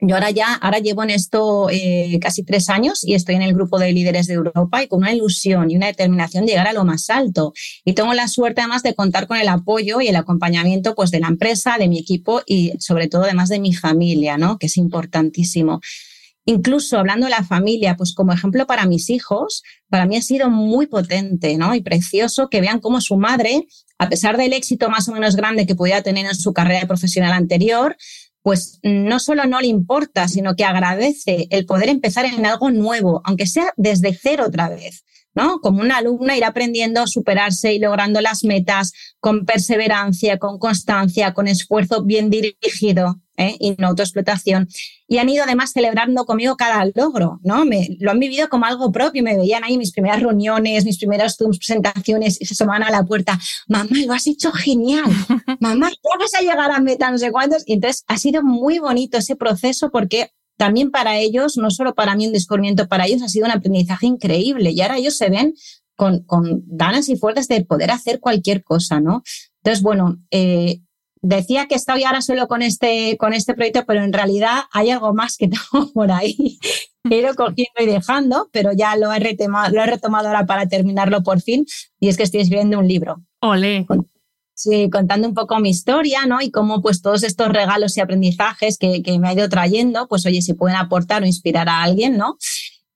Yo 0.00 0.14
ahora 0.14 0.30
ya, 0.30 0.54
ahora 0.54 0.78
llevo 0.78 1.02
en 1.02 1.10
esto 1.10 1.68
eh, 1.70 2.18
casi 2.20 2.44
tres 2.44 2.68
años 2.68 3.02
y 3.04 3.14
estoy 3.14 3.34
en 3.34 3.42
el 3.42 3.52
grupo 3.52 3.80
de 3.80 3.92
líderes 3.92 4.28
de 4.28 4.34
Europa 4.34 4.80
y 4.82 4.86
con 4.86 5.00
una 5.00 5.12
ilusión 5.12 5.70
y 5.70 5.76
una 5.76 5.86
determinación 5.86 6.46
de 6.46 6.52
llegar 6.52 6.68
a 6.68 6.72
lo 6.72 6.84
más 6.84 7.10
alto. 7.10 7.52
Y 7.84 7.94
tengo 7.94 8.14
la 8.14 8.28
suerte 8.28 8.60
además 8.60 8.84
de 8.84 8.94
contar 8.94 9.26
con 9.26 9.38
el 9.38 9.48
apoyo 9.48 10.00
y 10.00 10.06
el 10.06 10.14
acompañamiento 10.14 10.94
pues 10.94 11.10
de 11.10 11.18
la 11.18 11.26
empresa, 11.26 11.78
de 11.78 11.88
mi 11.88 11.98
equipo 11.98 12.42
y 12.46 12.74
sobre 12.78 13.08
todo 13.08 13.24
además 13.24 13.48
de 13.48 13.58
mi 13.58 13.74
familia, 13.74 14.38
¿no? 14.38 14.56
Que 14.56 14.66
es 14.66 14.76
importantísimo. 14.76 15.80
Incluso 16.44 16.96
hablando 16.96 17.26
de 17.26 17.30
la 17.30 17.42
familia, 17.42 17.96
pues 17.96 18.14
como 18.14 18.32
ejemplo 18.32 18.66
para 18.66 18.86
mis 18.86 19.10
hijos, 19.10 19.62
para 19.90 20.06
mí 20.06 20.16
ha 20.16 20.22
sido 20.22 20.48
muy 20.48 20.86
potente, 20.86 21.56
¿no? 21.58 21.74
Y 21.74 21.82
precioso 21.82 22.48
que 22.48 22.60
vean 22.60 22.78
cómo 22.78 23.00
su 23.00 23.16
madre, 23.16 23.66
a 23.98 24.08
pesar 24.08 24.36
del 24.36 24.52
éxito 24.52 24.88
más 24.88 25.08
o 25.08 25.12
menos 25.12 25.34
grande 25.36 25.66
que 25.66 25.74
podía 25.74 26.02
tener 26.02 26.24
en 26.24 26.34
su 26.34 26.54
carrera 26.54 26.86
profesional 26.86 27.32
anterior, 27.32 27.96
pues 28.48 28.80
no 28.82 29.20
solo 29.20 29.44
no 29.44 29.60
le 29.60 29.66
importa, 29.66 30.26
sino 30.26 30.56
que 30.56 30.64
agradece 30.64 31.48
el 31.50 31.66
poder 31.66 31.90
empezar 31.90 32.24
en 32.24 32.46
algo 32.46 32.70
nuevo, 32.70 33.20
aunque 33.24 33.46
sea 33.46 33.74
desde 33.76 34.14
cero 34.14 34.44
otra 34.46 34.70
vez. 34.70 35.04
¿no? 35.34 35.60
Como 35.60 35.82
una 35.82 35.98
alumna 35.98 36.34
ir 36.34 36.46
aprendiendo 36.46 37.02
a 37.02 37.06
superarse 37.06 37.74
y 37.74 37.78
logrando 37.78 38.22
las 38.22 38.44
metas 38.44 38.92
con 39.20 39.44
perseverancia, 39.44 40.38
con 40.38 40.58
constancia, 40.58 41.34
con 41.34 41.46
esfuerzo 41.46 42.04
bien 42.04 42.30
dirigido 42.30 43.20
¿eh? 43.36 43.54
y 43.60 43.74
no 43.76 43.88
autoexplotación. 43.88 44.66
Y 45.10 45.18
han 45.18 45.28
ido 45.28 45.42
además 45.42 45.72
celebrando 45.72 46.26
conmigo 46.26 46.56
cada 46.56 46.84
logro, 46.94 47.40
¿no? 47.42 47.64
Me, 47.64 47.96
lo 47.98 48.10
han 48.10 48.18
vivido 48.18 48.48
como 48.48 48.66
algo 48.66 48.92
propio, 48.92 49.22
me 49.22 49.36
veían 49.36 49.64
ahí 49.64 49.78
mis 49.78 49.90
primeras 49.90 50.20
reuniones, 50.20 50.84
mis 50.84 50.98
primeras 50.98 51.36
presentaciones 51.36 52.40
y 52.40 52.44
se 52.44 52.54
asomaban 52.54 52.82
a 52.82 52.90
la 52.90 53.04
puerta, 53.04 53.38
mamá, 53.66 53.88
lo 54.06 54.12
has 54.12 54.26
hecho 54.26 54.52
genial, 54.52 55.04
mamá, 55.60 55.90
ya 55.90 56.18
vas 56.18 56.34
a 56.34 56.42
llegar 56.42 56.70
a 56.70 56.80
meta, 56.80 57.10
no 57.10 57.18
sé 57.18 57.32
cuántos. 57.32 57.64
Y 57.66 57.74
entonces 57.74 58.04
ha 58.06 58.18
sido 58.18 58.42
muy 58.42 58.78
bonito 58.78 59.16
ese 59.18 59.34
proceso 59.34 59.90
porque 59.90 60.30
también 60.58 60.90
para 60.90 61.16
ellos, 61.16 61.56
no 61.56 61.70
solo 61.70 61.94
para 61.94 62.14
mí 62.14 62.26
un 62.26 62.32
descubrimiento, 62.32 62.88
para 62.88 63.06
ellos 63.06 63.22
ha 63.22 63.28
sido 63.28 63.46
un 63.46 63.52
aprendizaje 63.52 64.06
increíble 64.06 64.72
y 64.72 64.80
ahora 64.82 64.98
ellos 64.98 65.16
se 65.16 65.30
ven 65.30 65.54
con, 65.96 66.24
con 66.24 66.64
ganas 66.66 67.08
y 67.08 67.16
fuerzas 67.16 67.48
de 67.48 67.64
poder 67.64 67.90
hacer 67.90 68.20
cualquier 68.20 68.62
cosa, 68.62 69.00
¿no? 69.00 69.22
Entonces, 69.62 69.82
bueno, 69.82 70.18
eh, 70.30 70.80
decía 71.22 71.66
que 71.66 71.74
estoy 71.74 72.04
ahora 72.04 72.20
solo 72.20 72.48
con 72.48 72.62
este, 72.62 73.16
con 73.16 73.32
este 73.32 73.54
proyecto, 73.54 73.84
pero 73.86 74.02
en 74.02 74.12
realidad 74.12 74.62
hay 74.72 74.90
algo 74.90 75.14
más 75.14 75.36
que 75.36 75.48
tengo 75.72 75.92
por 75.92 76.12
ahí. 76.12 76.58
He 77.10 77.18
ido 77.18 77.34
cogiendo 77.34 77.80
y 77.80 77.86
dejando, 77.86 78.48
pero 78.52 78.72
ya 78.72 78.96
lo 78.96 79.12
he, 79.12 79.18
retomado, 79.18 79.74
lo 79.74 79.82
he 79.82 79.86
retomado 79.86 80.28
ahora 80.28 80.46
para 80.46 80.66
terminarlo 80.66 81.22
por 81.22 81.40
fin, 81.40 81.64
y 82.00 82.08
es 82.08 82.16
que 82.16 82.24
estoy 82.24 82.40
escribiendo 82.40 82.78
un 82.78 82.88
libro. 82.88 83.22
Ole. 83.40 83.86
Sí, 84.54 84.90
contando 84.90 85.28
un 85.28 85.34
poco 85.34 85.58
mi 85.60 85.70
historia, 85.70 86.26
¿no? 86.26 86.40
Y 86.40 86.50
cómo 86.50 86.82
pues 86.82 87.00
todos 87.00 87.22
estos 87.22 87.48
regalos 87.48 87.96
y 87.96 88.00
aprendizajes 88.00 88.76
que, 88.76 89.02
que 89.02 89.18
me 89.20 89.28
ha 89.28 89.32
ido 89.32 89.48
trayendo, 89.48 90.08
pues 90.08 90.26
oye, 90.26 90.42
si 90.42 90.54
pueden 90.54 90.76
aportar 90.76 91.22
o 91.22 91.26
inspirar 91.26 91.68
a 91.68 91.82
alguien, 91.82 92.16
¿no? 92.16 92.36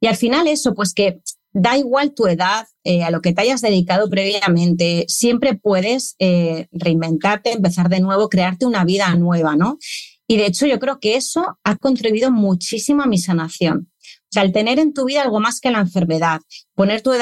Y 0.00 0.08
al 0.08 0.16
final 0.16 0.48
eso, 0.48 0.74
pues 0.74 0.92
que 0.92 1.20
da 1.52 1.78
igual 1.78 2.12
tu 2.14 2.26
edad, 2.26 2.66
eh, 2.84 3.04
a 3.04 3.10
lo 3.10 3.20
que 3.20 3.32
te 3.32 3.42
hayas 3.42 3.60
dedicado 3.60 4.10
previamente, 4.10 5.04
siempre 5.08 5.54
puedes 5.54 6.16
eh, 6.18 6.66
reinventarte, 6.72 7.52
empezar 7.52 7.88
de 7.88 8.00
nuevo, 8.00 8.28
crearte 8.28 8.66
una 8.66 8.84
vida 8.84 9.14
nueva, 9.14 9.56
¿no? 9.56 9.78
Y 10.26 10.36
de 10.36 10.46
hecho 10.46 10.66
yo 10.66 10.78
creo 10.78 10.98
que 10.98 11.16
eso 11.16 11.58
ha 11.62 11.76
contribuido 11.76 12.30
muchísimo 12.30 13.02
a 13.02 13.06
mi 13.06 13.18
sanación. 13.18 13.92
O 14.02 14.32
sea, 14.32 14.44
el 14.44 14.52
tener 14.52 14.78
en 14.78 14.94
tu 14.94 15.04
vida 15.04 15.22
algo 15.22 15.40
más 15.40 15.60
que 15.60 15.70
la 15.70 15.80
enfermedad, 15.80 16.40
poner 16.74 17.02
tu, 17.02 17.12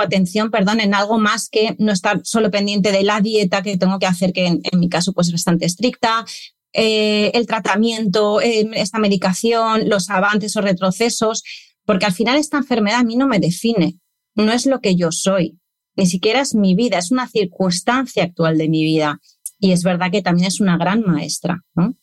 atención, 0.00 0.50
perdón, 0.50 0.80
en 0.80 0.94
algo 0.94 1.18
más 1.18 1.50
que 1.50 1.76
no 1.78 1.92
estar 1.92 2.22
solo 2.24 2.50
pendiente 2.50 2.90
de 2.90 3.02
la 3.02 3.20
dieta 3.20 3.62
que 3.62 3.76
tengo 3.76 3.98
que 3.98 4.06
hacer, 4.06 4.32
que 4.32 4.46
en, 4.46 4.62
mi 4.78 4.88
caso 4.88 5.12
pues 5.12 5.26
es 5.26 5.34
bastante 5.34 5.66
estricta, 5.66 6.24
eh, 6.72 7.30
el 7.34 7.46
tratamiento, 7.46 8.40
eh, 8.40 8.66
esta 8.76 8.98
medicación, 8.98 9.90
los 9.90 10.08
avances 10.08 10.56
o 10.56 10.62
retrocesos, 10.62 11.42
porque 11.84 12.06
al 12.06 12.14
final 12.14 12.38
esta 12.38 12.56
enfermedad 12.56 13.00
a 13.00 13.04
mí 13.04 13.16
no 13.16 13.26
me 13.26 13.40
define, 13.40 13.98
no 14.34 14.52
es 14.52 14.66
lo 14.66 14.80
que 14.80 14.96
yo 14.96 15.12
soy, 15.12 15.58
ni 15.96 16.06
siquiera 16.06 16.40
es 16.40 16.54
mi 16.54 16.74
vida, 16.74 16.98
es 16.98 17.10
una 17.10 17.28
circunstancia 17.28 18.24
actual 18.24 18.58
de 18.58 18.68
mi 18.68 18.84
vida. 18.84 19.20
Y 19.58 19.72
es 19.72 19.82
verdad 19.84 20.10
que 20.10 20.22
también 20.22 20.48
es 20.48 20.60
una 20.60 20.76
gran 20.76 21.02
maestra, 21.02 21.62
¿no? 21.74 21.96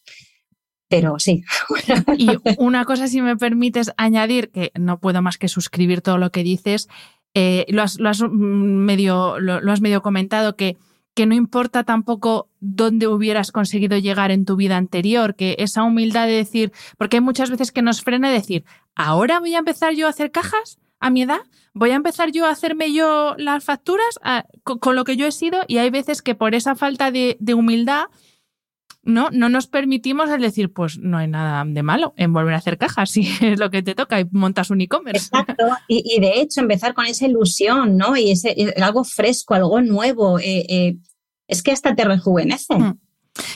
pero 0.92 1.18
sí. 1.20 1.44
y 2.18 2.28
una 2.60 2.86
cosa, 2.86 3.08
si 3.08 3.22
me 3.22 3.38
permites 3.38 3.94
añadir, 3.98 4.52
que 4.52 4.72
no 4.78 5.00
puedo 5.00 5.22
más 5.22 5.38
que 5.38 5.48
suscribir 5.48 6.02
todo 6.02 6.18
lo 6.18 6.32
que 6.32 6.44
dices, 6.44 6.90
eh, 7.34 7.66
lo, 7.70 7.82
has, 7.82 7.98
medio, 8.30 9.40
lo, 9.40 9.72
has 9.72 9.80
medio 9.80 10.02
comentado, 10.02 10.58
que, 10.58 10.78
que 11.16 11.26
no 11.26 11.34
importa 11.34 11.86
tampoco 11.86 12.50
dónde 12.60 13.08
hubieras 13.08 13.54
conseguido 13.54 13.98
llegar 13.98 14.32
en 14.32 14.44
tu 14.44 14.58
vida 14.58 14.76
anterior, 14.76 15.36
que 15.36 15.56
esa 15.60 15.84
humildad 15.84 16.28
de 16.28 16.34
decir, 16.34 16.74
porque 16.98 17.18
hay 17.18 17.22
muchas 17.22 17.50
veces 17.50 17.72
que 17.72 17.82
nos 17.82 18.02
frena 18.04 18.30
decir, 18.30 18.66
ahora 18.94 19.40
voy 19.40 19.56
a 19.56 19.60
empezar 19.60 19.94
yo 19.94 20.08
a 20.08 20.10
hacer 20.10 20.32
cajas 20.32 20.78
a 21.02 21.10
mi 21.10 21.24
edad, 21.24 21.42
voy 21.74 21.92
a 21.92 21.96
empezar 21.96 22.32
yo 22.32 22.46
a 22.46 22.52
hacerme 22.52 22.94
yo 22.94 23.36
las 23.38 23.64
facturas 23.64 24.20
con, 24.64 24.96
lo 24.96 25.04
que 25.04 25.18
yo 25.18 25.28
he 25.28 25.32
sido 25.32 25.62
y 25.68 25.78
hay 25.78 25.90
veces 25.90 26.22
que 26.22 26.36
por 26.36 26.56
esa 26.56 26.76
falta 26.76 27.12
de, 27.12 27.38
de 27.40 27.54
humildad 27.54 28.06
no, 29.04 29.30
no 29.32 29.50
nos 29.50 29.68
permitimos 29.68 30.30
el 30.30 30.42
decir, 30.42 30.72
pues 30.72 31.00
no 31.00 31.18
hay 31.18 31.28
nada 31.28 31.64
de 31.66 31.84
malo 31.84 32.14
en 32.18 32.34
volver 32.34 32.54
a 32.54 32.58
hacer 32.58 32.78
cajas, 32.78 33.10
si 33.10 33.22
es 33.42 33.60
lo 33.60 33.72
que 33.72 33.82
te 33.82 33.96
toca 33.96 34.20
y 34.20 34.26
montas 34.32 34.70
un 34.70 34.82
e-commerce. 34.82 35.26
Exacto, 35.26 35.66
y, 35.88 36.20
de 36.20 36.42
hecho 36.42 36.62
empezar 36.62 36.94
con 36.94 37.06
esa 37.06 37.26
ilusión, 37.26 37.98
¿no? 37.98 38.16
Y 38.16 38.32
ese, 38.32 38.74
algo 38.82 39.04
fresco, 39.04 39.56
algo 39.56 39.82
nuevo, 39.82 40.40
eh, 40.40 40.66
eh, 40.70 40.98
es 41.48 41.64
que 41.64 41.72
hasta 41.72 41.96
te 41.96 42.04
rejuvenece. 42.04 42.76
Mm. 42.76 43.00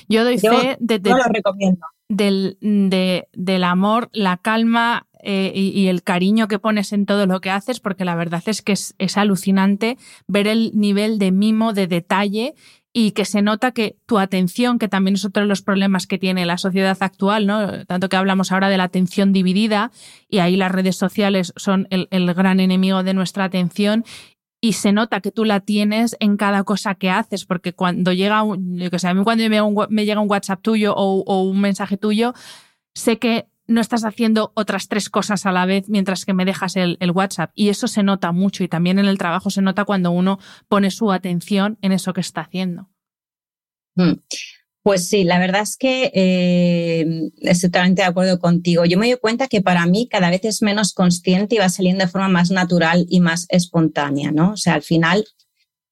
Yo 0.07 0.23
doy 0.23 0.39
fe 0.39 0.77
de, 0.79 0.99
lo 0.99 1.23
recomiendo. 1.23 1.85
Del, 2.07 2.57
del 2.61 3.63
amor, 3.63 4.09
la 4.13 4.37
calma, 4.37 5.07
eh, 5.27 5.51
y, 5.55 5.87
el 5.87 6.03
cariño 6.03 6.47
que 6.47 6.59
pones 6.59 6.93
en 6.93 7.07
todo 7.07 7.25
lo 7.25 7.41
que 7.41 7.49
haces, 7.49 7.79
porque 7.79 8.05
la 8.05 8.13
verdad 8.15 8.43
es 8.45 8.61
que 8.61 8.73
es, 8.73 9.17
alucinante 9.17 9.97
ver 10.27 10.47
el 10.47 10.71
nivel 10.75 11.17
de 11.17 11.31
mimo, 11.31 11.73
de 11.73 11.87
detalle 11.87 12.53
y 12.93 13.11
que 13.11 13.25
se 13.25 13.41
nota 13.41 13.71
que 13.71 13.97
tu 14.05 14.19
atención, 14.19 14.77
que 14.77 14.87
también 14.87 15.15
es 15.15 15.25
otro 15.25 15.41
de 15.41 15.49
los 15.49 15.63
problemas 15.63 16.05
que 16.05 16.19
tiene 16.19 16.45
la 16.45 16.59
sociedad 16.59 16.95
actual, 16.99 17.47
¿no? 17.47 17.85
Tanto 17.85 18.07
que 18.07 18.17
hablamos 18.17 18.51
ahora 18.51 18.69
de 18.69 18.77
la 18.77 18.83
atención 18.83 19.33
dividida 19.33 19.91
y 20.29 20.39
ahí 20.39 20.55
las 20.57 20.71
redes 20.71 20.95
sociales 20.95 21.53
son 21.55 21.87
el, 21.89 22.33
gran 22.35 22.59
enemigo 22.59 23.01
de 23.01 23.15
nuestra 23.15 23.45
atención 23.45 24.05
y 24.61 24.73
se 24.73 24.91
nota 24.91 25.21
que 25.21 25.31
tú 25.31 25.43
la 25.43 25.59
tienes 25.59 26.15
en 26.19 26.37
cada 26.37 26.63
cosa 26.63 26.93
que 26.93 27.09
haces, 27.09 27.45
porque 27.45 27.73
cuando 27.73 28.13
llega, 28.13 28.43
yo 28.45 28.91
que 28.91 28.99
sé, 28.99 29.07
a 29.07 29.13
mí 29.15 29.23
cuando 29.23 29.43
me, 29.89 30.05
llega 30.05 30.21
un 30.21 30.29
WhatsApp 30.29 30.61
tuyo 30.61 30.93
o 30.95 31.41
un 31.41 31.59
mensaje 31.61 31.97
tuyo, 31.97 32.33
sé 32.93 33.17
que 33.17 33.47
no 33.67 33.81
estás 33.81 34.05
haciendo 34.05 34.51
otras 34.55 34.87
tres 34.87 35.09
cosas 35.09 35.45
a 35.45 35.51
la 35.51 35.65
vez 35.65 35.89
mientras 35.89 36.25
que 36.25 36.33
me 36.33 36.45
dejas 36.45 36.75
el, 36.75 36.97
WhatsApp. 37.13 37.51
Y 37.55 37.69
eso 37.69 37.87
se 37.87 38.03
nota 38.03 38.31
mucho 38.31 38.63
y 38.63 38.67
también 38.67 38.99
en 38.99 39.05
el 39.05 39.17
trabajo 39.17 39.49
se 39.49 39.61
nota 39.61 39.85
cuando 39.85 40.11
uno 40.11 40.39
pone 40.67 40.91
su 40.91 41.11
atención 41.11 41.77
en 41.81 41.91
eso 41.91 42.13
que 42.13 42.21
está 42.21 42.41
haciendo. 42.41 42.89
Hmm. 43.95 44.13
Pues 44.83 45.07
sí, 45.07 45.23
la 45.23 45.39
verdad 45.39 45.61
es 45.61 45.77
que 45.77 46.11
eh, 46.13 47.31
estoy 47.41 47.71
totalmente 47.71 48.03
de 48.03 48.07
acuerdo 48.07 48.37
contigo. 48.39 48.85
Yo 48.85 48.99
me 48.99 49.07
doy 49.07 49.17
cuenta 49.19 49.47
que 49.47 49.61
para 49.61 49.87
mí 49.87 50.07
cada 50.07 50.29
vez 50.29 50.45
es 50.45 50.61
menos 50.61 50.93
consciente 50.93 51.55
y 51.55 51.57
va 51.57 51.69
saliendo 51.69 52.05
de 52.05 52.11
forma 52.11 52.29
más 52.29 52.51
natural 52.51 53.07
y 53.09 53.19
más 53.19 53.47
espontánea, 53.49 54.31
¿no? 54.31 54.51
O 54.51 54.57
sea, 54.57 54.75
al 54.75 54.83
final, 54.83 55.25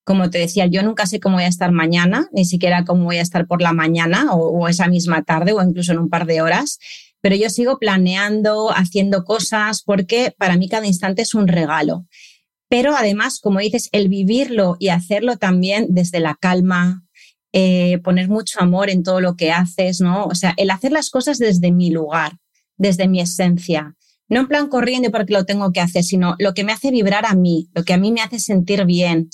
como 0.04 0.30
te 0.30 0.38
decía, 0.38 0.68
yo 0.68 0.84
nunca 0.84 1.08
sé 1.08 1.20
cómo 1.20 1.38
voy 1.38 1.46
a 1.46 1.48
estar 1.48 1.72
mañana, 1.72 2.28
ni 2.34 2.46
siquiera 2.46 2.86
cómo 2.86 3.06
voy 3.06 3.18
a 3.18 3.24
estar 3.24 3.48
por 3.48 3.64
la 3.64 3.74
mañana 3.74 4.32
o, 4.32 4.60
o 4.60 4.68
esa 4.68 4.88
misma 4.88 5.24
tarde 5.24 5.54
o 5.54 5.64
incluso 5.64 5.92
en 5.92 5.98
un 5.98 6.10
par 6.10 6.28
de 6.28 6.44
horas, 6.44 6.78
pero 7.24 7.38
yo 7.38 7.50
sigo 7.50 7.80
planeando, 7.80 8.70
haciendo 8.76 9.24
cosas, 9.24 9.82
porque 9.82 10.36
para 10.38 10.58
mí 10.58 10.68
cada 10.68 10.86
instante 10.86 11.22
es 11.22 11.34
un 11.34 11.48
regalo. 11.48 12.06
Pero 12.68 12.98
además, 12.98 13.40
como 13.40 13.60
dices, 13.60 13.88
el 13.94 14.10
vivirlo 14.10 14.76
y 14.78 14.90
hacerlo 14.90 15.38
también 15.38 15.88
desde 15.92 16.20
la 16.20 16.36
calma, 16.36 17.06
eh, 17.54 18.00
poner 18.04 18.28
mucho 18.28 18.60
amor 18.60 18.90
en 18.90 19.04
todo 19.04 19.22
lo 19.22 19.38
que 19.38 19.54
haces, 19.54 20.02
¿no? 20.02 20.26
O 20.26 20.36
sea, 20.36 20.54
el 20.58 20.70
hacer 20.70 20.92
las 20.92 21.10
cosas 21.10 21.38
desde 21.38 21.72
mi 21.72 21.92
lugar, 21.92 22.34
desde 22.76 23.08
mi 23.08 23.22
esencia. 23.22 23.96
No 24.34 24.40
en 24.40 24.48
plan 24.48 24.68
corriendo 24.68 25.12
porque 25.12 25.34
lo 25.34 25.46
tengo 25.46 25.72
que 25.72 25.80
hacer, 25.80 26.04
sino 26.04 26.36
lo 26.40 26.56
que 26.56 26.64
me 26.64 26.72
hace 26.72 26.90
vibrar 26.90 27.26
a 27.28 27.36
mí, 27.36 27.70
lo 27.76 27.84
que 27.84 27.94
a 27.94 27.98
mí 27.98 28.12
me 28.12 28.22
hace 28.22 28.40
sentir 28.40 28.84
bien, 28.86 29.30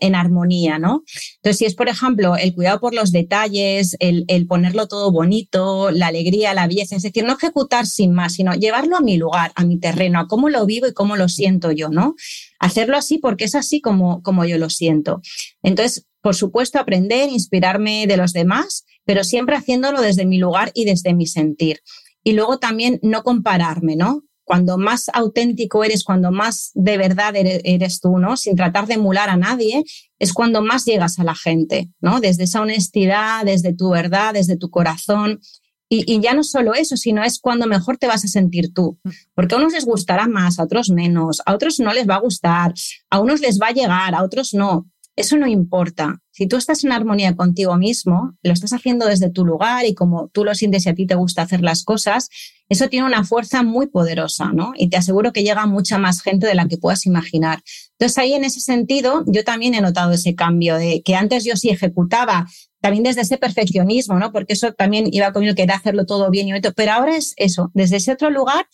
en 0.00 0.14
armonía, 0.14 0.78
¿no? 0.78 1.02
Entonces, 1.36 1.58
si 1.58 1.64
es, 1.64 1.74
por 1.74 1.88
ejemplo, 1.88 2.36
el 2.36 2.54
cuidado 2.54 2.78
por 2.78 2.94
los 2.94 3.10
detalles, 3.10 3.96
el, 3.98 4.24
el 4.28 4.46
ponerlo 4.46 4.86
todo 4.86 5.10
bonito, 5.10 5.90
la 5.90 6.06
alegría, 6.06 6.54
la 6.54 6.68
belleza, 6.68 6.94
es 6.94 7.02
decir, 7.02 7.24
no 7.24 7.32
ejecutar 7.32 7.86
sin 7.86 8.12
más, 8.12 8.34
sino 8.34 8.54
llevarlo 8.54 8.96
a 8.96 9.00
mi 9.00 9.16
lugar, 9.16 9.50
a 9.56 9.64
mi 9.64 9.78
terreno, 9.80 10.20
a 10.20 10.28
cómo 10.28 10.48
lo 10.48 10.64
vivo 10.66 10.86
y 10.86 10.94
cómo 10.94 11.16
lo 11.16 11.28
siento 11.28 11.72
yo, 11.72 11.88
¿no? 11.88 12.14
Hacerlo 12.60 12.96
así 12.96 13.18
porque 13.18 13.44
es 13.44 13.56
así 13.56 13.80
como, 13.80 14.22
como 14.22 14.44
yo 14.44 14.56
lo 14.56 14.70
siento. 14.70 15.20
Entonces, 15.64 16.06
por 16.22 16.34
supuesto, 16.36 16.78
aprender, 16.78 17.28
inspirarme 17.28 18.06
de 18.06 18.16
los 18.16 18.32
demás, 18.32 18.86
pero 19.04 19.24
siempre 19.24 19.56
haciéndolo 19.56 20.00
desde 20.00 20.24
mi 20.24 20.38
lugar 20.38 20.70
y 20.74 20.84
desde 20.84 21.12
mi 21.12 21.26
sentir. 21.26 21.80
Y 22.22 22.32
luego 22.32 22.58
también 22.58 22.98
no 23.02 23.22
compararme, 23.22 23.96
¿no? 23.96 24.22
Cuando 24.44 24.76
más 24.78 25.10
auténtico 25.12 25.84
eres, 25.84 26.04
cuando 26.04 26.30
más 26.30 26.70
de 26.74 26.96
verdad 26.98 27.34
eres 27.34 28.00
tú, 28.00 28.18
¿no? 28.18 28.36
Sin 28.36 28.56
tratar 28.56 28.86
de 28.86 28.94
emular 28.94 29.30
a 29.30 29.36
nadie, 29.36 29.82
es 30.18 30.32
cuando 30.32 30.62
más 30.62 30.84
llegas 30.84 31.18
a 31.18 31.24
la 31.24 31.34
gente, 31.34 31.90
¿no? 32.00 32.20
Desde 32.20 32.44
esa 32.44 32.60
honestidad, 32.60 33.44
desde 33.44 33.74
tu 33.74 33.90
verdad, 33.90 34.34
desde 34.34 34.56
tu 34.56 34.70
corazón. 34.70 35.40
Y, 35.88 36.04
y, 36.12 36.20
ya 36.20 36.34
no 36.34 36.42
solo 36.42 36.74
eso, 36.74 36.96
sino 36.96 37.22
es 37.22 37.38
cuando 37.38 37.66
mejor 37.66 37.98
te 37.98 38.06
vas 38.06 38.24
a 38.24 38.28
sentir 38.28 38.72
tú. 38.72 38.98
Porque 39.34 39.54
a 39.54 39.58
unos 39.58 39.72
les 39.72 39.84
gustará 39.84 40.26
más, 40.28 40.58
a 40.58 40.64
otros 40.64 40.90
menos, 40.90 41.40
a 41.44 41.54
otros 41.54 41.78
no 41.78 41.92
les 41.92 42.08
va 42.08 42.16
a 42.16 42.20
gustar, 42.20 42.74
a 43.10 43.20
unos 43.20 43.40
les 43.40 43.58
va 43.60 43.68
a 43.68 43.72
llegar, 43.72 44.14
a 44.14 44.22
otros 44.22 44.54
no. 44.54 44.86
Eso 45.16 45.36
no 45.36 45.46
importa. 45.46 46.20
Si 46.32 46.48
tú 46.48 46.56
estás 46.56 46.82
en 46.82 46.90
armonía 46.90 47.36
contigo 47.36 47.76
mismo, 47.76 48.36
lo 48.42 48.52
estás 48.52 48.72
haciendo 48.72 49.06
desde 49.06 49.30
tu 49.30 49.44
lugar 49.44 49.84
y 49.84 49.94
como 49.94 50.28
tú 50.28 50.44
lo 50.44 50.54
sientes 50.54 50.86
y 50.86 50.88
a 50.88 50.94
ti 50.94 51.06
te 51.06 51.14
gusta 51.14 51.42
hacer 51.42 51.62
las 51.62 51.84
cosas, 51.84 52.28
eso 52.68 52.88
tiene 52.88 53.06
una 53.06 53.24
fuerza 53.24 53.62
muy 53.62 53.86
poderosa, 53.86 54.52
¿no? 54.52 54.72
Y 54.76 54.88
te 54.88 54.96
aseguro 54.96 55.32
que 55.32 55.44
llega 55.44 55.66
mucha 55.66 55.98
más 55.98 56.22
gente 56.22 56.46
de 56.46 56.54
la 56.54 56.66
que 56.66 56.78
puedas 56.78 57.06
imaginar. 57.06 57.62
Entonces 57.92 58.18
ahí 58.18 58.32
en 58.32 58.44
ese 58.44 58.60
sentido, 58.60 59.22
yo 59.26 59.44
también 59.44 59.74
he 59.74 59.80
notado 59.80 60.12
ese 60.12 60.34
cambio 60.34 60.76
de 60.76 61.02
que 61.02 61.14
antes 61.14 61.44
yo 61.44 61.56
sí 61.56 61.70
ejecutaba 61.70 62.46
también 62.80 63.04
desde 63.04 63.20
ese 63.20 63.38
perfeccionismo, 63.38 64.18
¿no? 64.18 64.32
Porque 64.32 64.54
eso 64.54 64.72
también 64.72 65.06
iba 65.12 65.32
conmigo, 65.32 65.54
que 65.54 65.62
era 65.62 65.76
hacerlo 65.76 66.06
todo 66.06 66.30
bien 66.30 66.48
y 66.48 66.52
bonito, 66.52 66.72
pero 66.74 66.92
ahora 66.92 67.16
es 67.16 67.34
eso, 67.36 67.70
desde 67.74 67.96
ese 67.96 68.12
otro 68.12 68.30
lugar 68.30 68.66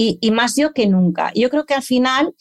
y, 0.00 0.30
más 0.30 0.54
yo 0.56 0.72
que 0.72 0.86
nunca. 0.86 1.32
Yo 1.34 1.50
creo 1.50 1.66
que 1.66 1.74
al 1.74 1.82
final 1.82 2.34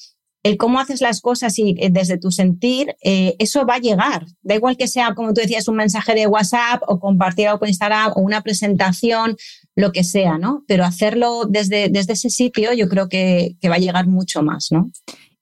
el 0.48 0.58
cómo 0.58 0.80
haces 0.80 1.02
las 1.02 1.20
cosas 1.20 1.60
y 1.60 1.76
eh, 1.78 1.90
desde 1.92 2.18
tu 2.18 2.32
sentir, 2.32 2.96
eh, 3.04 3.36
eso 3.38 3.66
va 3.66 3.76
a 3.76 3.80
llegar. 3.80 4.26
Da 4.42 4.56
igual 4.56 4.78
que 4.78 4.88
sea, 4.88 5.14
como 5.14 5.34
tú 5.34 5.42
decías, 5.42 5.68
un 5.68 5.76
mensaje 5.76 6.16
de 6.16 6.26
WhatsApp 6.26 6.82
o 6.88 7.00
compartir 7.00 7.48
algo 7.48 7.60
por 7.60 7.68
Instagram 7.68 8.14
o 8.16 8.22
una 8.22 8.42
presentación, 8.42 9.36
lo 9.76 9.92
que 9.92 10.04
sea, 10.04 10.38
¿no? 10.38 10.64
Pero 10.68 10.86
hacerlo 10.86 11.46
desde, 11.50 11.90
desde 11.90 12.14
ese 12.14 12.30
sitio 12.30 12.74
yo 12.74 12.88
creo 12.88 13.10
que, 13.10 13.58
va 13.70 13.76
a 13.76 13.80
llegar 13.80 14.08
mucho 14.08 14.42
más, 14.42 14.70
¿no? 14.72 14.90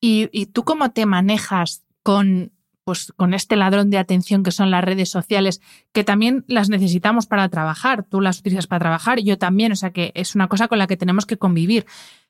¿Y, 0.02 0.30
¿Y, 0.32 0.48
tú 0.48 0.64
cómo 0.64 0.92
te 0.92 1.06
manejas 1.06 1.84
con, 2.02 2.52
pues, 2.84 3.14
con 3.16 3.36
este 3.36 3.56
ladrón 3.56 3.92
de 3.92 4.00
atención 4.00 4.42
que 4.42 4.52
son 4.52 4.72
las 4.72 4.84
redes 4.84 5.10
sociales, 5.10 5.62
que 5.92 6.04
también 6.04 6.44
las 6.48 6.70
necesitamos 6.70 7.28
para 7.28 7.48
trabajar? 7.50 8.04
Tú 8.04 8.22
las 8.22 8.40
utilizas 8.40 8.66
para 8.66 8.80
trabajar, 8.80 9.20
yo 9.20 9.38
también, 9.38 9.72
o 9.72 9.76
sea 9.76 9.92
que 9.92 10.12
es 10.16 10.34
una 10.34 10.48
cosa 10.48 10.68
con 10.68 10.80
la 10.80 10.88
que 10.88 10.98
tenemos 10.98 11.28
que 11.28 11.38
convivir. 11.38 11.86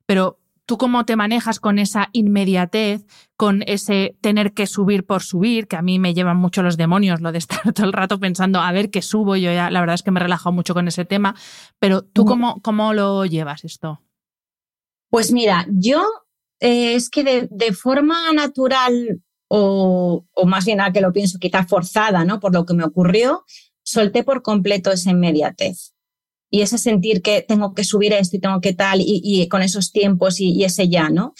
Pero 0.05 0.39
¿Tú 0.66 0.78
cómo 0.78 1.05
te 1.05 1.16
manejas 1.16 1.59
con 1.59 1.78
esa 1.78 2.09
inmediatez, 2.11 3.05
con 3.38 3.63
ese 3.68 4.18
tener 4.22 4.53
que 4.53 4.66
subir 4.66 5.05
por 5.05 5.22
subir, 5.22 5.68
que 5.68 5.76
a 5.76 5.84
mí 5.84 5.99
me 5.99 6.16
llevan 6.16 6.38
mucho 6.38 6.63
los 6.63 6.76
demonios, 6.76 7.22
lo 7.22 7.32
de 7.32 7.38
estar 7.38 7.61
todo 7.74 7.86
el 7.86 7.93
rato 7.93 8.20
pensando 8.20 8.59
a 8.59 8.72
ver 8.72 8.89
qué 8.89 9.01
subo? 9.01 9.36
Yo 9.36 9.51
ya 9.51 9.70
la 9.70 9.80
verdad 9.80 9.95
es 9.95 10.01
que 10.01 10.11
me 10.11 10.20
he 10.20 10.24
relajado 10.24 10.53
mucho 10.53 10.74
con 10.74 10.88
ese 10.88 11.05
tema, 11.05 11.36
pero 11.80 12.01
¿tú 12.01 12.26
cómo, 12.26 12.61
cómo 12.61 12.93
lo 12.93 13.26
llevas 13.26 13.63
esto? 13.63 14.01
Pues 15.09 15.32
mira, 15.32 15.68
yo 15.70 16.03
eh, 16.59 16.95
es 16.95 17.09
que 17.09 17.47
de, 17.49 17.74
forma 17.74 18.34
natural 18.34 19.22
o, 19.47 20.26
o, 20.34 20.45
más 20.45 20.66
bien 20.66 20.82
a 20.82 20.91
que 20.91 21.01
lo 21.01 21.13
pienso 21.13 21.38
quizá 21.38 21.66
forzada, 21.66 22.26
¿no? 22.26 22.39
Por 22.39 22.53
lo 22.53 22.66
que 22.66 22.74
me 22.74 22.84
ocurrió, 22.84 23.45
solté 23.84 24.24
por 24.24 24.41
completo 24.41 24.91
esa 24.91 25.11
inmediatez 25.11 25.95
y 26.56 26.62
ese 26.62 26.78
sentir 26.78 27.22
que 27.22 27.41
tengo 27.41 27.74
que 27.74 27.84
subir 27.84 28.14
esto 28.14 28.38
y 28.38 28.39
tengo 28.39 28.62
que 28.62 28.72
tal 28.72 29.01
y, 29.01 29.45
con 29.49 29.62
esos 29.62 29.91
tiempos 29.91 30.39
y, 30.39 30.64
ese 30.64 30.88
ya, 30.88 31.10
¿no? 31.10 31.34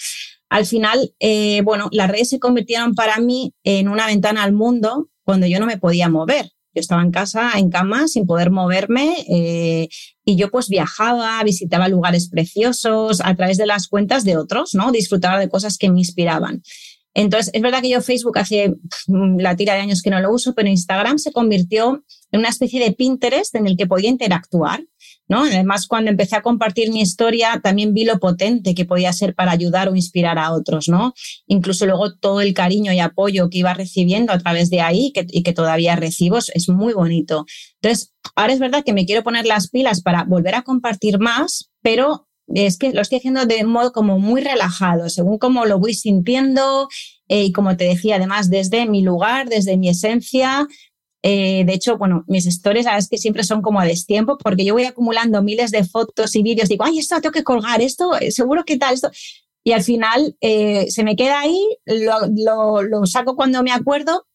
Al 0.50 0.66
final, 0.66 1.14
eh, 1.22 1.62
bueno, 1.64 1.88
las 1.94 2.10
redes 2.12 2.28
se 2.28 2.40
convirtieron 2.40 2.96
para 2.96 3.18
mí 3.22 3.54
en 3.64 3.88
una 3.88 4.08
ventana 4.08 4.44
al 4.44 4.52
mundo 4.52 5.10
cuando 5.24 5.48
yo 5.48 5.58
no 5.62 5.68
me 5.68 5.78
podía 5.78 6.10
mover. 6.10 6.52
Yo 6.74 6.82
estaba 6.82 7.02
en 7.02 7.12
casa, 7.12 7.52
en 7.56 7.70
cama, 7.70 8.10
sin 8.10 8.26
poder 8.26 8.52
moverme 8.52 9.16
eh, 9.30 9.88
y 10.26 10.36
yo 10.36 10.52
pues 10.52 10.68
viajaba, 10.68 11.42
visitaba 11.46 11.88
lugares 11.88 12.28
preciosos 12.28 13.22
a 13.24 13.34
través 13.36 13.58
de 13.58 13.68
las 13.68 13.88
cuentas 13.88 14.26
de 14.26 14.36
otros, 14.36 14.76
¿no? 14.76 14.92
Disfrutaba 14.92 15.40
de 15.40 15.48
cosas 15.48 15.78
que 15.78 15.90
me 15.90 16.00
inspiraban. 16.00 16.62
Entonces, 17.14 17.52
es 17.54 17.62
verdad 17.62 17.82
que 17.82 17.90
yo 17.90 18.02
Facebook 18.02 18.38
hace 18.38 18.76
la 19.08 19.56
tira 19.56 19.76
de 19.76 19.80
años 19.80 20.02
que 20.02 20.10
no 20.10 20.20
lo 20.20 20.34
uso, 20.34 20.54
pero 20.54 20.68
Instagram 20.68 21.20
se 21.20 21.32
convirtió 21.32 22.04
en 22.36 22.40
una 22.40 22.50
especie 22.50 22.84
de 22.84 22.92
Pinterest 22.92 23.56
en 23.56 23.66
el 23.66 23.78
que 23.78 23.88
podía 23.88 24.10
interactuar. 24.10 24.84
¿no? 25.28 25.44
Además, 25.44 25.88
cuando 25.88 26.12
empecé 26.12 26.36
a 26.36 26.42
compartir 26.42 26.92
mi 26.92 27.02
historia, 27.02 27.60
también 27.64 27.94
vi 27.94 28.04
lo 28.04 28.20
potente 28.20 28.76
que 28.76 28.86
podía 28.86 29.12
ser 29.14 29.34
para 29.34 29.52
ayudar 29.52 29.88
o 29.88 29.96
inspirar 29.96 30.38
a 30.38 30.52
otros, 30.52 30.88
¿no? 30.88 31.14
Incluso 31.48 31.86
luego 31.86 32.14
todo 32.16 32.42
el 32.42 32.54
cariño 32.54 32.94
y 32.94 33.00
apoyo 33.00 33.50
que 33.50 33.60
iba 33.60 33.74
recibiendo 33.74 34.34
a 34.34 34.38
través 34.38 34.70
de 34.70 34.82
ahí 34.82 35.12
y 35.16 35.44
que 35.44 35.54
todavía 35.54 35.96
recibo 35.96 36.38
es 36.38 36.70
muy 36.70 36.94
bonito. 36.94 37.46
Entonces, 37.82 38.14
ahora 38.36 38.54
es 38.54 38.60
verdad 38.60 38.84
que 38.84 38.94
me 38.94 39.06
quiero 39.06 39.24
poner 39.24 39.46
las 39.46 39.70
pilas 39.70 40.02
para 40.02 40.26
volver 40.26 40.56
a 40.56 40.62
compartir 40.62 41.18
más, 41.18 41.72
pero 41.82 42.28
es 42.48 42.78
que 42.78 42.92
lo 42.92 43.02
estoy 43.02 43.18
haciendo 43.18 43.46
de 43.46 43.64
modo 43.64 43.92
como 43.92 44.20
muy 44.20 44.42
relajado, 44.42 45.10
según 45.10 45.40
cómo 45.40 45.66
lo 45.66 45.80
voy 45.80 45.96
sintiendo 45.96 46.88
eh, 47.28 47.46
y 47.46 47.52
como 47.52 47.76
te 47.76 47.86
decía, 47.86 48.18
además 48.18 48.52
desde 48.52 48.86
mi 48.86 49.02
lugar, 49.02 49.50
desde 49.50 49.78
mi 49.78 49.90
esencia, 49.90 50.68
eh, 51.28 51.64
de 51.66 51.74
hecho, 51.74 51.98
bueno, 51.98 52.24
mis 52.28 52.46
stories, 52.46 52.86
es 52.86 53.10
que 53.10 53.18
siempre 53.18 53.44
son 53.44 53.64
como 53.64 53.80
a 53.80 53.86
destiempo, 53.86 54.38
porque 54.38 54.64
yo 54.64 54.76
voy 54.76 54.84
acumulando 54.84 55.42
miles 55.42 55.72
de 55.72 55.84
fotos 55.84 56.36
y 56.36 56.44
vídeos, 56.44 56.70
digo, 56.70 56.84
ay, 56.86 57.00
esto 57.00 57.20
tengo 57.20 57.34
que 57.34 57.44
colgar, 57.44 57.82
esto, 57.82 58.16
eh, 58.20 58.30
seguro 58.30 58.64
que 58.64 58.78
tal, 58.78 58.94
esto. 58.94 59.10
Y 59.64 59.72
al 59.72 59.82
final 59.82 60.38
eh, 60.40 60.86
se 60.92 61.04
me 61.04 61.16
queda 61.16 61.40
ahí, 61.40 61.60
lo, 61.88 63.06
saco 63.08 63.36
cuando 63.36 63.64
me 63.64 63.72
acuerdo. 63.72 64.28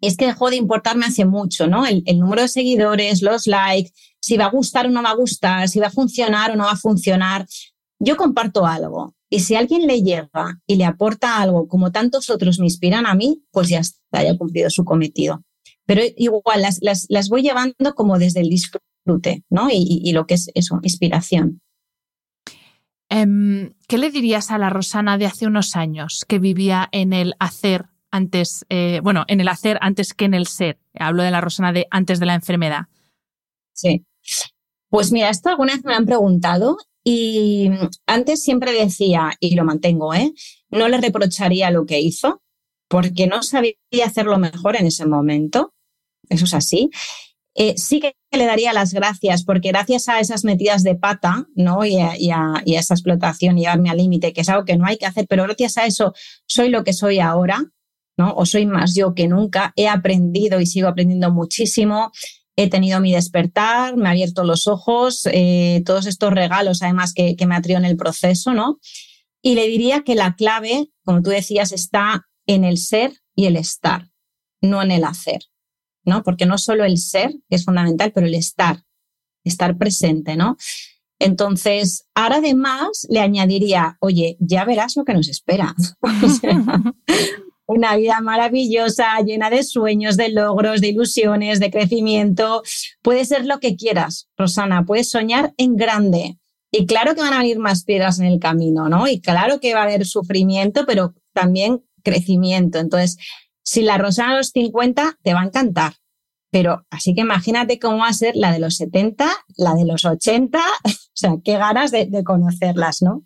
Es 0.00 0.16
que 0.16 0.26
dejó 0.26 0.48
de 0.48 0.54
importarme 0.54 1.06
hace 1.06 1.24
mucho, 1.24 1.66
¿no? 1.66 1.84
El, 1.84 2.04
el 2.06 2.20
número 2.20 2.42
de 2.42 2.48
seguidores, 2.48 3.20
los 3.20 3.48
likes, 3.48 3.90
si 4.20 4.36
va 4.36 4.44
a 4.44 4.50
gustar 4.50 4.86
o 4.86 4.90
no 4.90 5.02
va 5.02 5.10
a 5.10 5.16
gustar, 5.16 5.68
si 5.68 5.80
va 5.80 5.88
a 5.88 5.90
funcionar 5.90 6.52
o 6.52 6.56
no 6.56 6.66
va 6.66 6.72
a 6.72 6.76
funcionar. 6.76 7.48
Yo 7.98 8.16
comparto 8.16 8.64
algo 8.64 9.16
y 9.28 9.40
si 9.40 9.56
alguien 9.56 9.88
le 9.88 10.02
llega 10.02 10.60
y 10.68 10.76
le 10.76 10.84
aporta 10.84 11.42
algo 11.42 11.66
como 11.66 11.90
tantos 11.90 12.30
otros 12.30 12.60
me 12.60 12.66
inspiran 12.66 13.06
a 13.06 13.16
mí, 13.16 13.42
pues 13.50 13.70
ya 13.70 13.80
está, 13.80 14.22
ya 14.22 14.38
cumplido 14.38 14.70
su 14.70 14.84
cometido 14.84 15.42
pero 15.88 16.02
igual 16.18 16.60
las, 16.60 16.80
las, 16.82 17.06
las 17.08 17.30
voy 17.30 17.40
llevando 17.40 17.94
como 17.94 18.18
desde 18.18 18.40
el 18.40 18.50
disfrute, 18.50 19.42
¿no? 19.48 19.70
Y, 19.70 20.02
y, 20.04 20.12
lo 20.12 20.26
que 20.26 20.34
es 20.34 20.50
eso, 20.54 20.80
inspiración. 20.82 21.62
Em, 23.08 23.72
¿Qué 23.88 23.96
le 23.96 24.10
dirías 24.10 24.50
a 24.50 24.58
la 24.58 24.68
Rosana 24.68 25.16
de 25.16 25.24
hace 25.24 25.46
unos 25.46 25.76
años 25.76 26.26
que 26.28 26.38
vivía 26.38 26.90
en 26.92 27.14
el 27.14 27.36
hacer 27.38 27.86
antes, 28.10 28.66
eh, 28.68 29.00
bueno, 29.02 29.24
en 29.28 29.40
el 29.40 29.48
hacer 29.48 29.78
antes 29.80 30.12
que 30.12 30.26
en 30.26 30.34
el 30.34 30.46
ser? 30.46 30.78
Hablo 30.92 31.22
de 31.22 31.30
la 31.30 31.40
Rosana 31.40 31.72
de 31.72 31.86
antes 31.90 32.20
de 32.20 32.26
la 32.26 32.34
enfermedad. 32.34 32.82
Sí. 33.72 34.04
Pues 34.90 35.10
mira, 35.10 35.30
esto 35.30 35.48
alguna 35.48 35.72
vez 35.72 35.86
me 35.86 35.94
han 35.94 36.04
preguntado 36.04 36.76
y 37.02 37.70
antes 38.06 38.42
siempre 38.42 38.72
decía, 38.72 39.30
y 39.40 39.54
lo 39.54 39.64
mantengo, 39.64 40.12
¿eh? 40.12 40.34
No 40.68 40.86
le 40.88 41.00
reprocharía 41.00 41.70
lo 41.70 41.86
que 41.86 41.98
hizo 41.98 42.42
porque 42.88 43.26
no 43.26 43.42
sabía 43.42 43.74
hacerlo 44.04 44.36
mejor 44.36 44.76
en 44.76 44.84
ese 44.84 45.06
momento 45.06 45.72
eso 46.28 46.44
es 46.44 46.54
así. 46.54 46.90
Eh, 47.60 47.74
sí 47.76 47.98
que 47.98 48.14
le 48.30 48.46
daría 48.46 48.72
las 48.72 48.94
gracias, 48.94 49.42
porque 49.42 49.70
gracias 49.70 50.08
a 50.08 50.20
esas 50.20 50.44
metidas 50.44 50.84
de 50.84 50.94
pata 50.94 51.48
¿no? 51.56 51.84
y, 51.84 51.98
a, 51.98 52.62
esa 52.64 52.94
explotación 52.94 53.58
y 53.58 53.62
llevarme 53.62 53.90
al 53.90 53.96
límite, 53.96 54.32
que 54.32 54.42
es 54.42 54.48
algo 54.48 54.64
que 54.64 54.76
no 54.76 54.86
hay 54.86 54.96
que 54.96 55.06
hacer, 55.06 55.26
pero 55.28 55.42
gracias 55.42 55.76
a 55.76 55.84
eso 55.84 56.14
soy 56.46 56.68
lo 56.68 56.84
que 56.84 56.92
soy 56.92 57.18
ahora, 57.18 57.64
¿no? 58.16 58.32
o 58.36 58.46
soy 58.46 58.64
más 58.64 58.94
yo 58.94 59.12
que 59.12 59.26
nunca, 59.26 59.72
he 59.74 59.88
aprendido 59.88 60.60
y 60.60 60.66
sigo 60.66 60.86
aprendiendo 60.86 61.32
muchísimo. 61.32 62.12
he 62.54 62.70
tenido 62.70 63.00
mi 63.00 63.12
despertar, 63.12 63.96
me 63.96 64.08
ha 64.08 64.12
abierto 64.12 64.44
los 64.44 64.68
ojos, 64.68 65.22
eh, 65.32 65.82
todos 65.84 66.06
estos 66.06 66.32
regalos 66.32 66.82
además 66.82 67.12
que, 67.12 67.36
me 67.44 67.56
ha 67.56 67.60
en 67.64 67.84
el 67.84 67.96
proceso, 67.96 68.54
¿no? 68.54 68.78
Y 69.42 69.56
le 69.56 69.66
diría 69.66 70.02
que 70.02 70.14
la 70.14 70.36
clave, 70.36 70.90
como 71.04 71.22
tú 71.22 71.30
decías, 71.30 71.72
está 71.72 72.28
en 72.46 72.62
el 72.62 72.78
ser 72.78 73.14
y 73.34 73.46
el 73.46 73.56
estar, 73.56 74.10
no 74.60 74.80
en 74.80 74.92
el 74.92 75.02
hacer, 75.02 75.40
¿no? 76.08 76.22
Porque 76.22 76.46
no 76.46 76.58
solo 76.58 76.84
el 76.84 76.98
ser, 76.98 77.34
es 77.48 77.64
fundamental, 77.64 78.12
pero 78.12 78.26
el 78.26 78.34
estar, 78.34 78.82
estar 79.44 79.78
presente, 79.78 80.36
¿no? 80.36 80.56
Entonces, 81.20 82.06
ahora 82.14 82.36
además 82.36 83.06
le 83.08 83.20
añadiría, 83.20 83.96
oye, 84.00 84.36
ya 84.40 84.64
verás 84.64 84.96
lo 84.96 85.04
que 85.04 85.14
nos 85.14 85.28
espera. 85.28 85.74
una 87.68 87.96
vida 87.96 88.20
maravillosa, 88.22 89.20
llena 89.20 89.50
de 89.50 89.62
sueños, 89.62 90.16
de 90.16 90.30
logros, 90.30 90.80
de 90.80 90.88
ilusiones, 90.88 91.60
de 91.60 91.70
crecimiento. 91.70 92.62
Puede 93.02 93.26
ser 93.26 93.44
lo 93.44 93.60
que 93.60 93.76
quieras, 93.76 94.30
Rosana, 94.38 94.86
puedes 94.86 95.10
soñar 95.10 95.52
en 95.58 95.76
grande. 95.76 96.38
Y 96.72 96.86
claro 96.86 97.14
que 97.14 97.20
van 97.20 97.34
a 97.34 97.38
venir 97.38 97.58
más 97.58 97.84
piedras 97.84 98.20
en 98.20 98.26
el 98.26 98.40
camino, 98.40 98.88
¿no? 98.88 99.06
Y 99.06 99.20
claro 99.20 99.60
que 99.60 99.74
va 99.74 99.80
a 99.80 99.84
haber 99.84 100.06
sufrimiento, 100.06 100.86
pero 100.86 101.14
también 101.34 101.84
crecimiento. 102.02 102.78
Entonces, 102.78 103.18
si 103.68 103.82
la 103.82 103.98
Rosana 103.98 104.30
de 104.30 104.38
los 104.38 104.48
50 104.48 105.18
te 105.22 105.34
va 105.34 105.42
a 105.42 105.44
encantar, 105.44 105.92
pero 106.50 106.86
así 106.88 107.14
que 107.14 107.20
imagínate 107.20 107.78
cómo 107.78 107.98
va 107.98 108.08
a 108.08 108.14
ser 108.14 108.34
la 108.34 108.50
de 108.50 108.60
los 108.60 108.76
70, 108.76 109.28
la 109.58 109.74
de 109.74 109.84
los 109.84 110.06
80, 110.06 110.58
o 110.84 110.90
sea, 111.12 111.34
qué 111.44 111.58
ganas 111.58 111.90
de, 111.90 112.08
conocerlas, 112.24 113.02
¿no? 113.02 113.24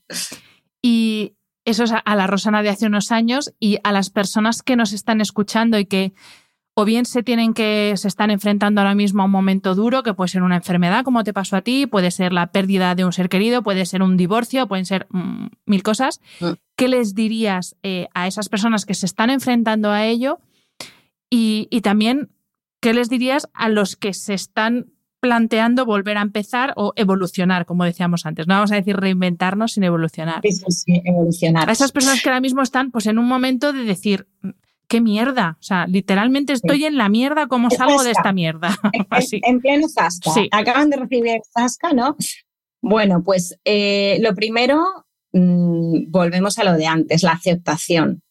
Y 0.83 1.37
eso 1.65 1.85
es 1.85 1.93
a 1.93 2.17
la 2.17 2.27
Rosana 2.27 2.65
de 2.65 2.71
hace 2.71 2.87
unos 2.87 3.13
años 3.13 3.55
y 3.61 3.79
a 3.85 3.93
las 3.93 4.11
personas 4.11 4.65
que 4.65 4.75
nos 4.75 4.93
están 4.93 5.21
escuchando 5.21 5.79
y 5.79 5.87
que 5.87 6.13
o 6.75 6.85
bien 6.85 7.05
se 7.05 7.23
tienen 7.23 7.53
que 7.53 7.95
se 7.97 8.09
están 8.09 8.31
enfrentando 8.31 8.81
ahora 8.81 8.95
mismo 8.95 9.23
a 9.23 9.27
un 9.27 9.31
momento 9.31 9.75
duro 9.75 10.03
que 10.03 10.15
puede 10.15 10.29
ser 10.29 10.43
una 10.43 10.57
enfermedad 10.57 11.05
como 11.05 11.23
te 11.23 11.33
pasó 11.33 11.57
a 11.57 11.63
ti, 11.63 11.87
puede 11.87 12.11
ser 12.11 12.33
la 12.33 12.49
pérdida 12.49 12.95
de 12.95 13.05
un 13.05 13.13
ser 13.13 13.29
querido, 13.29 13.63
puede 13.63 13.85
ser 13.85 14.03
un 14.03 14.17
divorcio, 14.17 14.67
pueden 14.69 14.87
ser 14.87 15.07
mm, 15.11 15.49
mil 15.67 15.83
cosas. 15.83 16.21
Mm. 16.41 16.53
¿Qué 16.77 16.89
les 16.89 17.15
dirías 17.15 17.77
eh, 17.83 18.09
a 18.15 18.27
esas 18.27 18.49
personas 18.49 18.87
que 18.87 18.95
se 18.95 19.07
están 19.07 19.31
enfrentando 19.31 19.91
a 19.91 20.07
ello? 20.07 20.41
Y, 21.31 21.69
y 21.71 21.83
también, 21.83 22.31
¿qué 22.81 22.95
les 22.95 23.09
dirías 23.09 23.49
a 23.53 23.69
los 23.69 23.97
que 23.97 24.15
se 24.15 24.35
están 24.35 24.93
planteando 25.23 25.87
volver 25.87 26.19
a 26.19 26.23
empezar 26.23 26.73
o 26.75 26.95
evolucionar, 26.97 27.65
como 27.65 27.85
decíamos 27.85 28.27
antes. 28.27 28.49
No 28.49 28.55
vamos 28.55 28.73
a 28.73 28.75
decir 28.75 28.97
reinventarnos, 28.97 29.75
sino 29.75 29.87
evolucionar. 29.87 30.41
Sí, 30.43 30.51
sí, 30.51 31.01
evolucionar. 31.05 31.69
A 31.69 31.73
esas 31.73 31.93
personas 31.93 32.21
que 32.21 32.29
ahora 32.29 32.41
mismo 32.41 32.61
están 32.61 32.91
pues, 32.91 33.07
en 33.07 33.21
un 33.21 33.29
momento 33.29 33.73
de 33.73 33.85
decir, 33.85 34.27
qué 34.89 35.01
mierda. 35.01 35.57
O 35.61 35.63
sea, 35.63 35.87
literalmente 35.87 36.53
estoy 36.53 36.85
en 36.85 36.97
la 36.97 37.09
mierda, 37.09 37.47
¿cómo 37.47 37.71
salgo 37.71 38.03
de 38.03 38.11
esta 38.11 38.33
mierda? 38.33 38.77
En, 39.43 39.61
pleno 39.61 39.89
zasca. 39.89 40.31
Acaban 40.51 40.91
de 40.91 40.97
recibir 40.97 41.41
zasca, 41.53 41.93
¿no? 41.93 42.17
Bueno, 42.81 43.23
pues 43.23 43.59
eh, 43.65 44.19
lo 44.21 44.35
primero, 44.35 44.83
mm, 45.33 46.11
volvemos 46.11 46.59
a 46.59 46.65
lo 46.65 46.73
de 46.75 46.87
antes, 46.87 47.23
la 47.23 47.33
aceptación. 47.33 48.23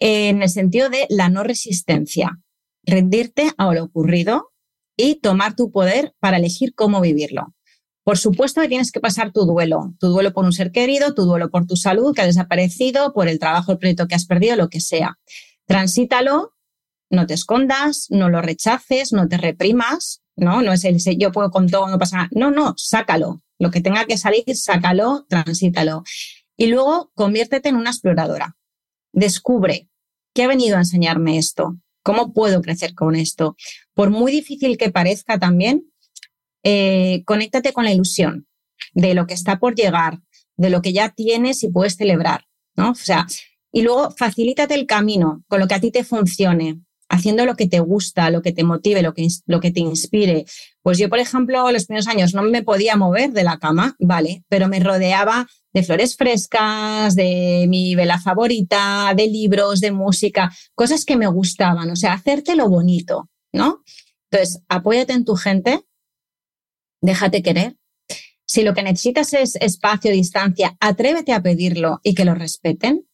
en 0.00 0.42
el 0.42 0.48
sentido 0.48 0.88
de 0.90 1.06
la 1.08 1.28
no 1.28 1.42
resistencia. 1.42 2.38
Rendirte 2.84 3.50
a 3.56 3.72
lo 3.74 3.84
ocurrido 3.84 4.52
y 4.96 5.16
tomar 5.16 5.56
tu 5.56 5.72
poder 5.72 6.14
para 6.20 6.36
elegir 6.36 6.74
cómo 6.74 7.00
vivirlo. 7.00 7.54
Por 8.08 8.16
supuesto 8.16 8.62
que 8.62 8.68
tienes 8.68 8.90
que 8.90 9.00
pasar 9.00 9.32
tu 9.32 9.44
duelo, 9.44 9.92
tu 10.00 10.06
duelo 10.08 10.32
por 10.32 10.46
un 10.46 10.54
ser 10.54 10.72
querido, 10.72 11.12
tu 11.12 11.26
duelo 11.26 11.50
por 11.50 11.66
tu 11.66 11.76
salud 11.76 12.14
que 12.14 12.22
ha 12.22 12.24
desaparecido, 12.24 13.12
por 13.12 13.28
el 13.28 13.38
trabajo, 13.38 13.72
el 13.72 13.76
proyecto 13.76 14.08
que 14.08 14.14
has 14.14 14.24
perdido, 14.24 14.56
lo 14.56 14.70
que 14.70 14.80
sea. 14.80 15.18
Transítalo, 15.66 16.54
no 17.10 17.26
te 17.26 17.34
escondas, 17.34 18.06
no 18.08 18.30
lo 18.30 18.40
rechaces, 18.40 19.12
no 19.12 19.28
te 19.28 19.36
reprimas, 19.36 20.22
¿no? 20.36 20.62
No 20.62 20.72
es 20.72 20.84
el 20.84 20.96
yo 21.18 21.32
puedo 21.32 21.50
con 21.50 21.68
todo, 21.68 21.86
no 21.86 21.98
pasa 21.98 22.16
nada. 22.16 22.28
No, 22.32 22.50
no, 22.50 22.72
sácalo. 22.78 23.42
Lo 23.58 23.70
que 23.70 23.82
tenga 23.82 24.06
que 24.06 24.16
salir, 24.16 24.44
sácalo, 24.56 25.26
transítalo. 25.28 26.02
Y 26.56 26.68
luego 26.68 27.12
conviértete 27.14 27.68
en 27.68 27.76
una 27.76 27.90
exploradora. 27.90 28.56
Descubre 29.12 29.90
qué 30.32 30.44
ha 30.44 30.48
venido 30.48 30.78
a 30.78 30.80
enseñarme 30.80 31.36
esto, 31.36 31.76
¿Cómo 32.02 32.32
puedo 32.32 32.62
crecer 32.62 32.94
con 32.94 33.14
esto? 33.16 33.54
Por 33.92 34.08
muy 34.08 34.32
difícil 34.32 34.78
que 34.78 34.90
parezca 34.90 35.38
también, 35.38 35.92
eh, 36.62 37.22
conéctate 37.24 37.72
con 37.72 37.84
la 37.84 37.92
ilusión 37.92 38.46
de 38.94 39.14
lo 39.14 39.26
que 39.26 39.34
está 39.34 39.58
por 39.58 39.74
llegar, 39.74 40.20
de 40.56 40.70
lo 40.70 40.82
que 40.82 40.92
ya 40.92 41.10
tienes 41.10 41.62
y 41.62 41.70
puedes 41.70 41.96
celebrar, 41.96 42.44
¿no? 42.76 42.90
O 42.90 42.94
sea, 42.94 43.26
y 43.72 43.82
luego 43.82 44.10
facilítate 44.10 44.74
el 44.74 44.86
camino 44.86 45.44
con 45.46 45.60
lo 45.60 45.68
que 45.68 45.74
a 45.74 45.80
ti 45.80 45.90
te 45.90 46.04
funcione, 46.04 46.80
haciendo 47.08 47.44
lo 47.44 47.54
que 47.54 47.66
te 47.66 47.80
gusta, 47.80 48.30
lo 48.30 48.42
que 48.42 48.52
te 48.52 48.64
motive, 48.64 49.02
lo 49.02 49.14
que, 49.14 49.26
lo 49.46 49.60
que 49.60 49.70
te 49.70 49.80
inspire. 49.80 50.44
Pues 50.82 50.98
yo, 50.98 51.08
por 51.08 51.18
ejemplo, 51.18 51.70
los 51.70 51.86
primeros 51.86 52.08
años 52.08 52.34
no 52.34 52.42
me 52.42 52.62
podía 52.62 52.96
mover 52.96 53.32
de 53.32 53.44
la 53.44 53.58
cama, 53.58 53.96
¿vale? 53.98 54.44
Pero 54.48 54.68
me 54.68 54.80
rodeaba 54.80 55.46
de 55.72 55.82
flores 55.82 56.16
frescas, 56.16 57.14
de 57.14 57.66
mi 57.68 57.94
vela 57.94 58.18
favorita, 58.18 59.12
de 59.16 59.26
libros, 59.26 59.80
de 59.80 59.92
música, 59.92 60.50
cosas 60.74 61.04
que 61.04 61.16
me 61.16 61.26
gustaban, 61.26 61.90
o 61.90 61.96
sea, 61.96 62.14
hacerte 62.14 62.56
lo 62.56 62.68
bonito, 62.68 63.28
¿no? 63.52 63.82
Entonces, 64.30 64.62
apóyate 64.68 65.12
en 65.12 65.24
tu 65.24 65.36
gente, 65.36 65.80
déjate 67.00 67.42
querer. 67.42 67.76
Si 68.46 68.62
lo 68.62 68.74
que 68.74 68.82
necesitas 68.82 69.34
es 69.34 69.56
espacio, 69.56 70.10
distancia, 70.10 70.76
atrévete 70.80 71.32
a 71.32 71.42
pedirlo 71.42 72.00
y 72.02 72.14
que 72.14 72.24
lo 72.24 72.34
respeten. 72.34 73.06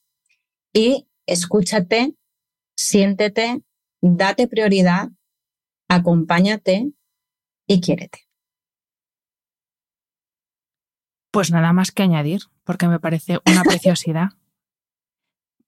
Y 0.73 1.09
escúchate, 1.27 2.15
siéntete, 2.77 3.63
date 4.01 4.49
prioridad, 4.49 5.09
acompáñate 5.89 6.93
y 7.67 7.81
quiérete. 7.81 8.21
Pues 11.33 11.51
nada 11.51 11.73
más 11.73 11.91
que 11.91 12.05
añadir, 12.05 12.43
porque 12.63 12.87
me 12.87 13.01
parece 13.01 13.39
una 13.47 13.63
preciosidad. 13.65 14.31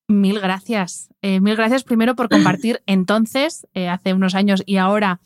Mil 0.08 0.38
gracias. 0.38 1.08
Eh, 1.22 1.40
mil 1.40 1.56
gracias 1.56 1.82
primero 1.82 2.14
por 2.14 2.28
compartir 2.28 2.82
entonces, 2.86 3.66
eh, 3.74 3.88
hace 3.88 4.14
unos 4.14 4.36
años 4.36 4.62
y 4.64 4.76
ahora, 4.76 5.20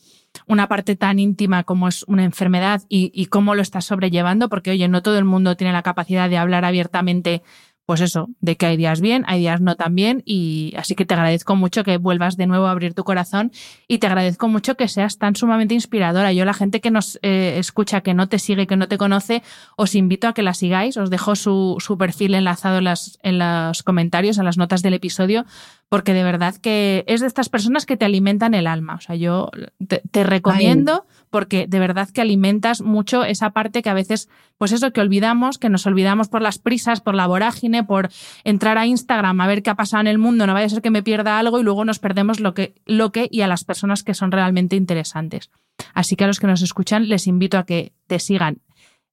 una 0.47 0.69
parte 0.69 0.97
tan 0.97 1.19
íntima 1.19 1.65
como 1.65 1.89
es 1.89 2.05
una 2.05 2.25
enfermedad 2.25 2.83
y, 2.89 3.27
cómo 3.27 3.55
lo 3.55 3.63
estás 3.63 3.85
sobrellevando, 3.85 4.49
porque 4.49 4.73
oye, 4.73 4.89
no 4.89 5.03
todo 5.03 5.19
el 5.19 5.25
mundo 5.25 5.57
tiene 5.57 5.73
la 5.73 5.83
capacidad 5.83 6.29
de 6.29 6.39
hablar 6.39 6.65
abiertamente 6.65 7.43
pues 7.87 8.03
eso, 8.03 8.29
de 8.41 8.57
que 8.57 8.67
hay 8.67 8.77
días 8.77 9.01
bien, 9.01 9.25
hay 9.27 9.41
días 9.41 9.61
no 9.61 9.75
tan 9.75 9.97
bien 9.97 10.23
y 10.25 10.73
así 10.77 10.95
que 10.95 11.05
te 11.05 11.15
agradezco 11.15 11.57
mucho 11.57 11.83
que 11.83 11.97
vuelvas 11.97 12.37
de 12.37 12.47
nuevo 12.47 12.67
a 12.67 12.71
abrir 12.71 12.95
tu 12.95 13.03
corazón 13.03 13.51
y 13.89 13.99
te 13.99 14.07
agradezco 14.07 14.47
mucho 14.47 14.77
que 14.77 14.87
seas 14.87 15.19
tan 15.19 15.35
sumamente 15.35 15.75
inspiradora. 15.75 16.33
Yo 16.33 16.45
la 16.45 16.55
gente 16.55 16.81
que 16.81 16.93
nos 16.93 17.19
eh, 17.23 17.55
escucha, 17.59 18.01
que 18.03 18.15
no 18.15 18.29
te 18.29 18.39
sigue, 18.39 18.69
que 18.69 18.77
no 18.77 18.87
te 18.87 18.97
conoce, 18.97 19.43
os 19.77 19.97
invito 19.97 20.29
a 20.29 20.35
que 20.35 20.45
la 20.45 20.55
sigáis, 20.55 20.97
os 20.99 21.11
dejo 21.11 21.35
su, 21.35 21.79
su 21.81 21.99
perfil 21.99 22.37
enlazado 22.37 22.79
en, 22.79 22.85
las, 22.85 23.19
en 23.25 23.41
los 23.41 23.83
comentarios, 23.83 24.39
en 24.39 24.45
las 24.45 24.57
notas 24.57 24.83
del 24.83 24.95
episodio, 24.95 25.45
porque 25.91 26.15
de 26.15 26.23
verdad 26.23 26.55
que 26.55 27.05
es 27.09 27.21
de 27.21 27.27
estas 27.27 27.49
personas 27.49 27.85
que 27.85 27.97
te 27.97 28.05
alimentan 28.05 28.55
el 28.55 28.69
alma. 28.69 28.95
O 28.95 29.01
sea, 29.01 29.17
yo 29.17 29.51
te, 29.89 30.23
recomiendo 30.23 31.05
porque 31.31 31.67
de 31.67 31.81
verdad 31.81 32.09
que 32.09 32.21
alimentas 32.21 32.81
mucho 32.81 33.25
esa 33.25 33.51
parte 33.51 33.83
que 33.83 33.91
a 33.91 33.95
veces, 33.95 34.29
pues 34.57 34.71
eso, 34.71 34.93
que 34.93 35.01
olvidamos, 35.01 35.59
que 35.59 35.69
nos 35.69 35.87
olvidamos 35.87 36.29
por 36.29 36.43
las 36.43 36.59
prisas, 36.61 37.01
por 37.01 37.17
la 37.17 37.27
vorágine, 37.27 37.83
por 37.83 38.09
entrar 38.45 38.79
a 38.79 38.87
Instagram 38.87 39.41
a 39.41 39.49
ver 39.49 39.65
qué 39.65 39.71
ha 39.71 39.75
pasado 39.75 40.03
en 40.03 40.07
el 40.07 40.19
mundo, 40.19 40.47
no 40.47 40.55
vaya 40.55 40.67
a 40.67 40.71
ser 40.71 40.81
que 40.81 40.93
me 40.93 41.03
pierda 41.03 41.41
algo 41.41 41.59
y 41.59 41.65
luego 41.65 41.85
nos 41.85 41.99
perdemos 41.99 42.39
lo 42.39 42.55
que, 42.55 42.77
lo 42.87 43.11
que 43.11 43.27
y 43.29 43.41
a 43.41 43.49
las 43.49 43.65
personas 43.65 44.05
que 44.05 44.15
son 44.15 44.31
realmente 44.31 44.77
interesantes. 44.77 45.51
Así 45.93 46.15
que 46.15 46.23
a 46.23 46.29
los 46.29 46.39
que 46.39 46.47
nos 46.47 46.63
escuchan 46.63 47.09
les 47.09 47.27
invito 47.27 47.59
a 47.59 47.65
que 47.65 47.95
te 48.07 48.21
sigan 48.21 48.59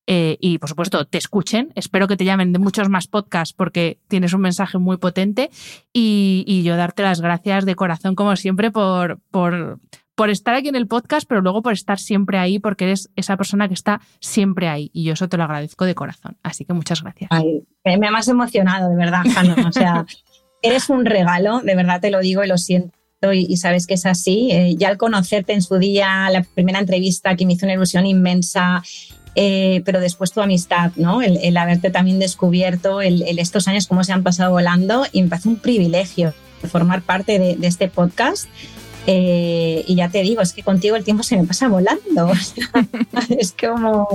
eh, 0.07 0.37
y 0.39 0.57
por 0.57 0.69
supuesto 0.69 1.05
te 1.05 1.17
escuchen. 1.17 1.71
Espero 1.75 2.07
que 2.07 2.15
te 2.15 2.23
llamen 2.23 2.53
de 2.53 2.59
muchos 2.59 2.89
más 2.89 3.07
podcasts 3.07 3.53
porque 3.53 3.99
tienes 4.07 4.33
un 4.33 4.41
mensaje 4.41 4.77
muy 4.77 4.97
potente 4.97 5.51
y, 5.93 6.63
yo 6.63 6.75
darte 6.75 7.03
las 7.03 7.21
gracias 7.21 7.65
de 7.65 7.75
corazón 7.75 8.15
como 8.15 8.35
siempre 8.35 8.71
por, 8.71 9.19
por, 9.31 9.79
por 10.15 10.29
estar 10.29 10.55
aquí 10.55 10.69
en 10.69 10.75
el 10.75 10.87
podcast, 10.87 11.27
pero 11.27 11.41
luego 11.41 11.61
por 11.61 11.73
estar 11.73 11.99
siempre 11.99 12.37
ahí 12.39 12.57
porque 12.57 12.85
eres 12.85 13.09
esa 13.15 13.37
persona 13.37 13.67
que 13.67 13.73
está 13.73 14.01
siempre 14.19 14.67
ahí 14.67 14.89
y 14.93 15.03
yo 15.03 15.13
eso 15.13 15.29
te 15.29 15.37
lo 15.37 15.43
agradezco 15.43 15.85
de 15.85 15.93
corazón. 15.93 16.37
Así 16.41 16.65
que 16.65 16.73
muchas 16.73 17.03
gracias. 17.03 17.29
me 17.83 18.07
ha 18.07 18.11
más 18.11 18.27
emocionado, 18.27 18.89
de 18.89 18.95
verdad, 18.95 19.23
Jano. 19.31 19.67
O 19.67 19.71
sea, 19.71 20.05
eres 20.61 20.89
un 20.89 21.05
regalo, 21.05 21.59
de 21.61 21.75
verdad 21.75 22.01
te 22.01 22.11
lo 22.11 22.19
digo 22.19 22.43
y 22.43 22.47
lo 22.47 22.57
siento. 22.57 22.97
Y, 23.33 23.57
sabes 23.57 23.87
que 23.87 23.95
es 23.95 24.05
así. 24.05 24.51
Eh, 24.51 24.75
ya 24.77 24.89
al 24.89 24.97
conocerte 24.97 25.51
en 25.51 25.61
su 25.61 25.77
día, 25.77 26.29
la 26.29 26.43
primera 26.43 26.79
entrevista 26.79 27.35
que 27.35 27.45
me 27.45 27.53
hizo 27.53 27.65
una 27.65 27.73
ilusión 27.73 28.05
inmensa, 28.05 28.83
eh, 29.39 29.83
pero 29.85 29.99
después 29.99 30.31
tu 30.31 30.41
amistad, 30.41 30.91
¿no? 30.95 31.21
El, 31.21 31.55
haberte 31.57 31.91
también 31.91 32.17
descubierto, 32.17 33.03
el, 33.03 33.21
estos 33.37 33.67
años 33.67 33.85
cómo 33.85 34.03
se 34.03 34.11
han 34.11 34.23
pasado 34.23 34.49
volando 34.49 35.05
y 35.11 35.21
me 35.21 35.29
parece 35.29 35.47
un 35.47 35.57
privilegio 35.57 36.33
formar 36.67 37.03
parte 37.03 37.37
de, 37.37 37.67
este 37.67 37.87
podcast. 37.87 38.47
Eh, 39.05 39.85
y 39.87 39.93
ya 39.93 40.09
te 40.09 40.23
digo, 40.23 40.41
es 40.41 40.53
que 40.53 40.63
contigo 40.63 40.95
el 40.95 41.03
tiempo 41.03 41.21
se 41.21 41.37
me 41.37 41.43
pasa 41.43 41.67
volando. 41.67 42.31
es 43.37 43.53
como, 43.53 44.07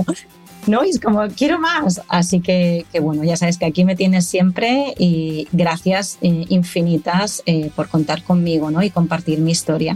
¿no? 0.67 0.83
es 0.83 0.99
como, 0.99 1.25
quiero 1.29 1.57
más. 1.57 2.01
Así 2.09 2.41
que, 2.41 2.85
bueno, 3.01 3.23
ya 3.23 3.37
sabes 3.37 3.57
que 3.57 3.65
aquí 3.65 3.85
me 3.85 3.95
tienes 3.95 4.27
siempre 4.27 4.93
y 4.99 5.47
gracias 5.53 6.17
eh, 6.21 6.47
infinitas 6.49 7.41
por 7.77 7.87
contar 7.87 8.23
conmigo, 8.23 8.71
¿no? 8.71 8.83
Y 8.83 8.89
compartir 8.89 9.39
mi 9.39 9.51
historia. 9.51 9.95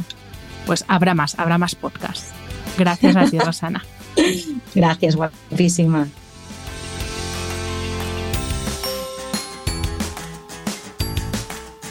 Pues 0.66 0.86
habrá 0.88 1.14
más, 1.14 1.38
habrá 1.38 1.58
más 1.58 1.76
podcasts. 1.76 2.30
Gracias 2.78 3.14
a 3.18 3.26
ti, 3.26 3.38
Rosana. 3.46 3.84
Gracias, 4.76 5.16
guapísima. 5.16 6.08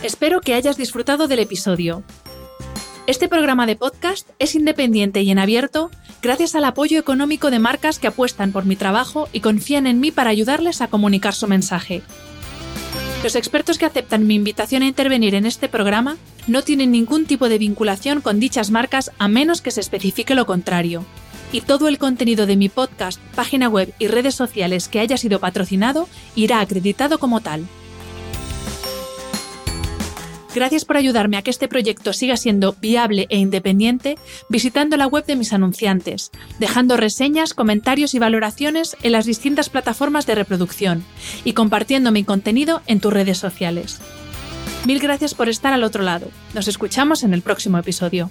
Espero 0.03 0.41
que 0.41 0.55
hayas 0.55 0.77
disfrutado 0.77 1.27
del 1.27 1.41
episodio. 1.41 2.05
Este 3.07 3.29
programa 3.29 3.67
de 3.67 3.77
podcast 3.77 4.29
es 4.39 4.55
independiente 4.55 5.23
y 5.23 5.31
en 5.31 5.39
abierto 5.39 5.91
gracias 6.23 6.55
al 6.55 6.65
apoyo 6.65 6.99
económico 6.99 7.51
de 7.51 7.59
marcas 7.59 7.99
que 7.99 8.09
apuestan 8.09 8.53
por 8.53 8.67
mi 8.67 8.77
trabajo 8.77 9.29
y 9.33 9.41
confían 9.41 9.87
en 9.87 10.01
mí 10.01 10.11
para 10.11 10.31
ayudarles 10.31 10.81
a 10.81 10.89
comunicar 10.89 11.35
su 11.35 11.47
mensaje. 11.47 12.03
Los 13.23 13.35
expertos 13.35 13.79
que 13.79 13.87
aceptan 13.87 14.27
mi 14.27 14.35
invitación 14.35 14.83
a 14.83 14.87
intervenir 14.87 15.35
en 15.35 15.47
este 15.47 15.69
programa 15.69 16.17
no 16.47 16.63
tienen 16.63 16.93
ningún 16.93 17.27
tipo 17.27 17.49
de 17.49 17.59
vinculación 17.59 18.21
con 18.21 18.39
dichas 18.39 18.71
marcas 18.71 19.11
a 19.19 19.27
menos 19.27 19.61
que 19.61 19.71
se 19.71 19.81
especifique 19.81 20.35
lo 20.35 20.47
contrario. 20.47 21.05
Y 21.53 21.61
todo 21.61 21.89
el 21.89 21.99
contenido 21.99 22.47
de 22.47 22.57
mi 22.57 22.69
podcast, 22.69 23.21
página 23.35 23.69
web 23.69 23.95
y 23.99 24.09
redes 24.09 24.35
sociales 24.35 24.89
que 24.89 25.01
haya 25.01 25.17
sido 25.17 25.41
patrocinado 25.41 26.09
irá 26.35 26.61
acreditado 26.61 27.19
como 27.19 27.41
tal. 27.41 27.67
Gracias 30.57 30.87
por 30.87 30.97
ayudarme 30.97 31.37
a 31.37 31.43
que 31.43 31.51
este 31.51 31.69
proyecto 31.69 32.15
siga 32.15 32.39
siendo 32.39 32.75
viable 32.81 33.27
e 33.29 33.37
independiente 33.37 34.17
visitando 34.49 34.97
la 34.97 35.07
web 35.07 35.27
de 35.27 35.37
mis 35.37 35.53
anunciantes, 35.53 36.31
dejando 36.59 36.97
reseñas, 36.97 37.53
comentarios 37.53 38.15
y 38.15 38.19
valoraciones 38.19 38.97
en 39.03 39.13
las 39.13 39.27
distintas 39.27 39.69
plataformas 39.69 40.25
de 40.25 40.35
reproducción 40.35 41.05
y 41.45 41.53
compartiendo 41.53 42.11
mi 42.11 42.25
contenido 42.25 42.81
en 42.87 43.01
tus 43.01 43.13
redes 43.13 43.37
sociales. 43.37 44.01
Mil 44.87 44.99
gracias 44.99 45.35
por 45.35 45.51
estar 45.51 45.75
al 45.75 45.85
otro 45.85 46.03
lado. 46.03 46.29
Nos 46.55 46.69
escuchamos 46.69 47.23
en 47.23 47.35
el 47.35 47.43
próximo 47.43 47.77
episodio. 47.77 48.31